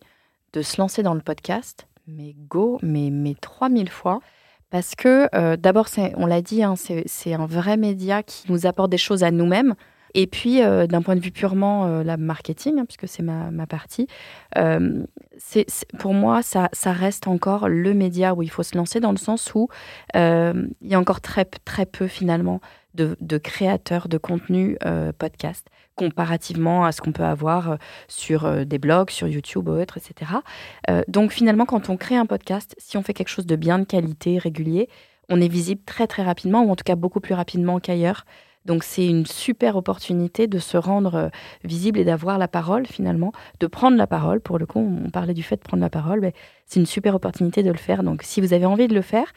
de 0.54 0.62
se 0.62 0.80
lancer 0.80 1.02
dans 1.02 1.14
le 1.14 1.20
podcast, 1.20 1.88
mais 2.06 2.34
go, 2.48 2.78
mais, 2.80 3.10
mais 3.10 3.34
3000 3.34 3.90
fois. 3.90 4.20
Parce 4.70 4.94
que 4.94 5.28
euh, 5.34 5.56
d'abord, 5.56 5.86
on 6.16 6.26
l'a 6.26 6.42
dit, 6.42 6.62
hein, 6.62 6.74
c'est 6.76 7.34
un 7.34 7.46
vrai 7.46 7.76
média 7.76 8.22
qui 8.22 8.50
nous 8.50 8.66
apporte 8.66 8.90
des 8.90 8.98
choses 8.98 9.22
à 9.22 9.30
nous-mêmes. 9.30 9.74
Et 10.14 10.28
puis, 10.28 10.62
euh, 10.62 10.86
d'un 10.86 11.02
point 11.02 11.16
de 11.16 11.20
vue 11.20 11.32
purement 11.32 11.86
euh, 11.86 12.04
la 12.04 12.16
marketing, 12.16 12.78
hein, 12.78 12.84
puisque 12.84 13.08
c'est 13.08 13.22
ma, 13.22 13.66
partie, 13.66 14.06
euh, 14.56 15.02
pour 15.98 16.14
moi, 16.14 16.40
ça, 16.42 16.68
reste 16.84 17.26
encore 17.26 17.68
le 17.68 17.94
média 17.94 18.34
où 18.34 18.42
il 18.42 18.50
faut 18.50 18.62
se 18.62 18.76
lancer 18.76 19.00
dans 19.00 19.10
le 19.10 19.16
sens 19.18 19.52
où 19.54 19.68
il 20.14 20.66
y 20.82 20.94
a 20.94 21.00
encore 21.00 21.20
très, 21.20 21.44
très 21.44 21.86
peu 21.86 22.06
finalement 22.06 22.60
de, 22.94 23.38
créateurs 23.38 24.08
de 24.08 24.18
contenu 24.18 24.78
podcast. 25.18 25.66
comparativement 25.96 26.84
à 26.84 26.92
ce 26.92 27.00
qu'on 27.00 27.12
peut 27.12 27.24
avoir 27.24 27.78
sur 28.08 28.66
des 28.66 28.78
blogs, 28.78 29.10
sur 29.10 29.26
YouTube 29.26 29.68
ou 29.68 29.72
autres, 29.72 29.98
etc. 29.98 30.32
Donc 31.08 31.32
finalement, 31.32 31.66
quand 31.66 31.88
on 31.88 31.96
crée 31.96 32.16
un 32.16 32.26
podcast, 32.26 32.74
si 32.78 32.96
on 32.96 33.02
fait 33.02 33.14
quelque 33.14 33.28
chose 33.28 33.46
de 33.46 33.56
bien 33.56 33.78
de 33.78 33.84
qualité, 33.84 34.38
régulier, 34.38 34.88
on 35.28 35.40
est 35.40 35.48
visible 35.48 35.82
très 35.84 36.06
très 36.06 36.22
rapidement, 36.22 36.62
ou 36.62 36.70
en 36.70 36.76
tout 36.76 36.84
cas 36.84 36.96
beaucoup 36.96 37.20
plus 37.20 37.34
rapidement 37.34 37.80
qu'ailleurs. 37.80 38.24
Donc 38.64 38.82
c'est 38.84 39.06
une 39.06 39.26
super 39.26 39.76
opportunité 39.76 40.46
de 40.46 40.58
se 40.58 40.76
rendre 40.76 41.14
euh, 41.14 41.28
visible 41.64 41.98
et 41.98 42.04
d'avoir 42.04 42.38
la 42.38 42.48
parole 42.48 42.86
finalement, 42.86 43.32
de 43.60 43.66
prendre 43.66 43.96
la 43.96 44.06
parole. 44.06 44.40
Pour 44.40 44.58
le 44.58 44.66
coup, 44.66 44.78
on 44.78 45.10
parlait 45.10 45.34
du 45.34 45.42
fait 45.42 45.56
de 45.56 45.62
prendre 45.62 45.82
la 45.82 45.90
parole, 45.90 46.20
mais 46.20 46.32
c'est 46.66 46.80
une 46.80 46.86
super 46.86 47.14
opportunité 47.14 47.62
de 47.62 47.70
le 47.70 47.76
faire. 47.78 48.02
Donc 48.02 48.22
si 48.22 48.40
vous 48.40 48.52
avez 48.54 48.64
envie 48.66 48.88
de 48.88 48.94
le 48.94 49.02
faire, 49.02 49.32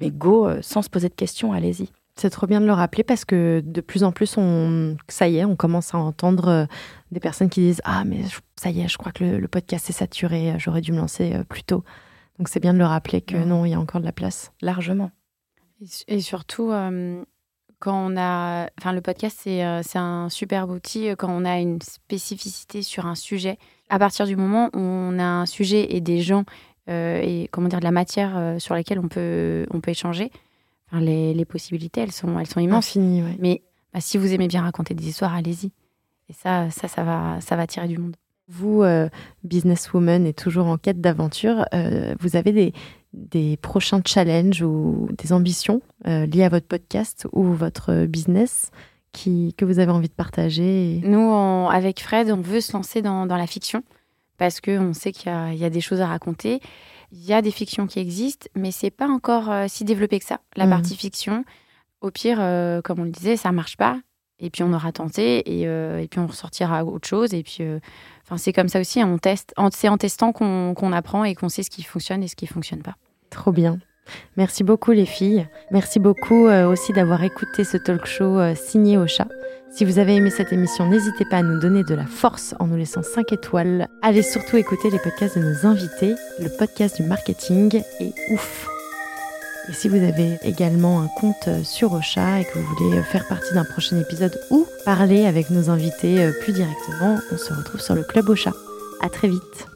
mais 0.00 0.10
go, 0.10 0.48
euh, 0.48 0.58
sans 0.62 0.82
se 0.82 0.90
poser 0.90 1.08
de 1.08 1.14
questions, 1.14 1.52
allez-y. 1.52 1.90
C'est 2.16 2.30
trop 2.30 2.46
bien 2.46 2.60
de 2.60 2.66
le 2.66 2.72
rappeler 2.72 3.02
parce 3.04 3.24
que 3.24 3.60
de 3.64 3.80
plus 3.80 4.04
en 4.04 4.12
plus, 4.12 4.36
on, 4.36 4.96
ça 5.08 5.26
y 5.28 5.38
est, 5.38 5.44
on 5.44 5.56
commence 5.56 5.94
à 5.94 5.98
entendre 5.98 6.48
euh, 6.48 6.66
des 7.10 7.18
personnes 7.20 7.50
qui 7.50 7.60
disent 7.60 7.80
Ah, 7.84 8.04
mais 8.04 8.20
ça 8.56 8.70
y 8.70 8.80
est, 8.80 8.88
je 8.88 8.96
crois 8.98 9.10
que 9.12 9.24
le, 9.24 9.38
le 9.40 9.48
podcast 9.48 9.90
est 9.90 9.94
saturé, 9.94 10.54
j'aurais 10.58 10.80
dû 10.80 10.92
me 10.92 10.98
lancer 10.98 11.32
plus 11.48 11.62
tôt. 11.64 11.82
Donc 12.38 12.48
c'est 12.48 12.60
bien 12.60 12.72
de 12.72 12.78
le 12.78 12.84
rappeler 12.86 13.20
que 13.20 13.36
Ouais. 13.36 13.44
non, 13.44 13.64
il 13.64 13.70
y 13.70 13.74
a 13.74 13.80
encore 13.80 14.00
de 14.00 14.06
la 14.06 14.12
place. 14.12 14.52
Largement. 14.62 15.10
Et 15.80 15.86
su- 15.86 16.04
Et 16.08 16.20
surtout, 16.20 16.70
euh, 16.70 17.24
quand 17.78 18.12
on 18.12 18.16
a. 18.16 18.68
Enfin, 18.78 18.92
le 18.92 19.00
podcast, 19.00 19.38
c'est 19.42 19.64
euh, 19.64 19.82
c'est 19.82 19.98
un 19.98 20.28
superbe 20.28 20.70
outil 20.70 21.08
euh, 21.08 21.16
quand 21.16 21.30
on 21.30 21.44
a 21.44 21.58
une 21.58 21.80
spécificité 21.82 22.82
sur 22.82 23.06
un 23.06 23.14
sujet. 23.14 23.58
À 23.88 23.98
partir 23.98 24.26
du 24.26 24.36
moment 24.36 24.70
où 24.74 24.80
on 24.80 25.18
a 25.18 25.24
un 25.24 25.46
sujet 25.46 25.94
et 25.94 26.00
des 26.00 26.20
gens 26.20 26.44
euh, 26.88 27.20
et 27.22 27.48
comment 27.50 27.68
dire 27.68 27.80
de 27.80 27.84
la 27.84 27.90
matière 27.90 28.56
sur 28.58 28.74
laquelle 28.74 28.98
on 28.98 29.08
peut 29.08 29.66
on 29.70 29.80
peut 29.80 29.90
échanger, 29.90 30.30
enfin, 30.88 31.00
les, 31.00 31.34
les 31.34 31.44
possibilités 31.44 32.00
elles 32.00 32.12
sont 32.12 32.38
elles 32.38 32.46
sont 32.46 32.60
immenses. 32.60 32.88
Infini, 32.88 33.22
ouais. 33.22 33.36
Mais 33.38 33.62
bah, 33.92 34.00
si 34.00 34.18
vous 34.18 34.32
aimez 34.32 34.48
bien 34.48 34.62
raconter 34.62 34.94
des 34.94 35.08
histoires, 35.08 35.34
allez-y. 35.34 35.72
Et 36.28 36.32
ça 36.32 36.70
ça 36.70 36.88
ça 36.88 37.04
va 37.04 37.40
ça 37.40 37.56
va 37.56 37.66
tirer 37.66 37.88
du 37.88 37.98
monde. 37.98 38.16
Vous, 38.46 38.82
euh, 38.82 39.08
businesswoman 39.42 40.26
et 40.26 40.34
toujours 40.34 40.66
en 40.66 40.76
quête 40.76 41.00
d'aventure, 41.00 41.64
euh, 41.72 42.14
vous 42.20 42.36
avez 42.36 42.52
des, 42.52 42.74
des 43.16 43.56
prochains 43.56 44.00
challenges 44.04 44.62
ou 44.62 45.08
des 45.18 45.32
ambitions 45.32 45.80
euh, 46.06 46.26
liées 46.26 46.44
à 46.44 46.48
votre 46.48 46.66
podcast 46.66 47.26
ou 47.32 47.44
votre 47.52 48.06
business 48.06 48.70
qui, 49.12 49.54
que 49.56 49.64
vous 49.64 49.78
avez 49.78 49.92
envie 49.92 50.08
de 50.08 50.12
partager 50.14 50.96
et- 50.96 51.00
Nous, 51.04 51.18
on- 51.20 51.68
avec 51.68 52.00
Fred, 52.00 52.30
on 52.30 52.40
veut 52.40 52.60
se 52.60 52.72
lancer 52.72 53.02
dans, 53.02 53.26
dans 53.26 53.36
la 53.36 53.46
fiction 53.46 53.82
parce 54.38 54.60
qu'on 54.60 54.92
sait 54.92 55.12
qu'il 55.12 55.30
y, 55.52 55.56
y 55.58 55.64
a 55.64 55.70
des 55.70 55.80
choses 55.80 56.00
à 56.00 56.08
raconter. 56.08 56.60
Il 57.12 57.24
y 57.24 57.32
a 57.32 57.40
des 57.40 57.52
fictions 57.52 57.86
qui 57.86 58.00
existent, 58.00 58.48
mais 58.56 58.72
c'est 58.72 58.90
pas 58.90 59.06
encore 59.06 59.48
euh, 59.50 59.66
si 59.68 59.84
développé 59.84 60.18
que 60.18 60.24
ça. 60.24 60.40
La 60.56 60.64
Mhm. 60.64 60.70
partie 60.70 60.96
fiction, 60.96 61.44
au 62.00 62.10
pire, 62.10 62.38
euh, 62.40 62.82
comme 62.82 62.98
on 62.98 63.04
le 63.04 63.10
disait, 63.10 63.36
ça 63.36 63.52
marche 63.52 63.76
pas. 63.76 64.00
Et 64.40 64.50
puis 64.50 64.64
on 64.64 64.72
aura 64.72 64.90
tenté, 64.90 65.60
et, 65.60 65.68
euh, 65.68 66.00
et 66.02 66.08
puis 66.08 66.18
on 66.18 66.26
ressortira 66.26 66.84
autre 66.84 67.06
chose. 67.06 67.32
Et 67.34 67.44
puis, 67.44 67.62
enfin, 68.24 68.36
c'est 68.36 68.52
comme 68.52 68.66
ça 68.68 68.80
aussi. 68.80 69.00
on 69.04 69.16
teste. 69.16 69.54
C'est 69.72 69.88
en 69.88 69.96
testant 69.96 70.32
qu'on 70.32 70.74
qu'on 70.74 70.90
apprend 70.92 71.22
et 71.22 71.36
qu'on 71.36 71.48
sait 71.48 71.62
ce 71.62 71.70
qui 71.70 71.84
fonctionne 71.84 72.20
et 72.24 72.26
ce 72.28 72.34
qui 72.34 72.48
fonctionne 72.48 72.82
pas. 72.82 72.96
Trop 73.34 73.50
bien. 73.50 73.78
Merci 74.36 74.62
beaucoup 74.62 74.92
les 74.92 75.06
filles. 75.06 75.46
Merci 75.72 75.98
beaucoup 75.98 76.46
euh, 76.46 76.68
aussi 76.68 76.92
d'avoir 76.92 77.24
écouté 77.24 77.64
ce 77.64 77.76
talk 77.76 78.06
show 78.06 78.38
euh, 78.38 78.54
signé 78.54 78.96
au 78.96 79.08
chat. 79.08 79.26
Si 79.72 79.84
vous 79.84 79.98
avez 79.98 80.14
aimé 80.14 80.30
cette 80.30 80.52
émission, 80.52 80.86
n'hésitez 80.88 81.24
pas 81.24 81.38
à 81.38 81.42
nous 81.42 81.58
donner 81.58 81.82
de 81.82 81.94
la 81.96 82.06
force 82.06 82.54
en 82.60 82.68
nous 82.68 82.76
laissant 82.76 83.02
5 83.02 83.32
étoiles. 83.32 83.88
Allez 84.02 84.22
surtout 84.22 84.56
écouter 84.56 84.88
les 84.88 85.00
podcasts 85.00 85.36
de 85.36 85.42
nos 85.42 85.66
invités. 85.66 86.14
Le 86.38 86.48
podcast 86.56 87.00
du 87.00 87.08
marketing 87.08 87.82
est 87.98 88.14
ouf. 88.32 88.68
Et 89.68 89.72
si 89.72 89.88
vous 89.88 89.96
avez 89.96 90.38
également 90.44 91.00
un 91.00 91.08
compte 91.18 91.48
euh, 91.48 91.64
sur 91.64 91.92
Ocha 91.92 92.40
et 92.40 92.44
que 92.44 92.56
vous 92.56 92.74
voulez 92.76 93.02
faire 93.02 93.26
partie 93.26 93.52
d'un 93.52 93.64
prochain 93.64 93.98
épisode 93.98 94.38
ou 94.50 94.64
parler 94.84 95.26
avec 95.26 95.50
nos 95.50 95.70
invités 95.70 96.30
plus 96.42 96.52
directement, 96.52 97.18
on 97.32 97.36
se 97.36 97.52
retrouve 97.52 97.80
sur 97.80 97.96
le 97.96 98.04
Club 98.04 98.28
Ocha. 98.28 98.52
À 99.00 99.08
très 99.08 99.26
vite. 99.26 99.73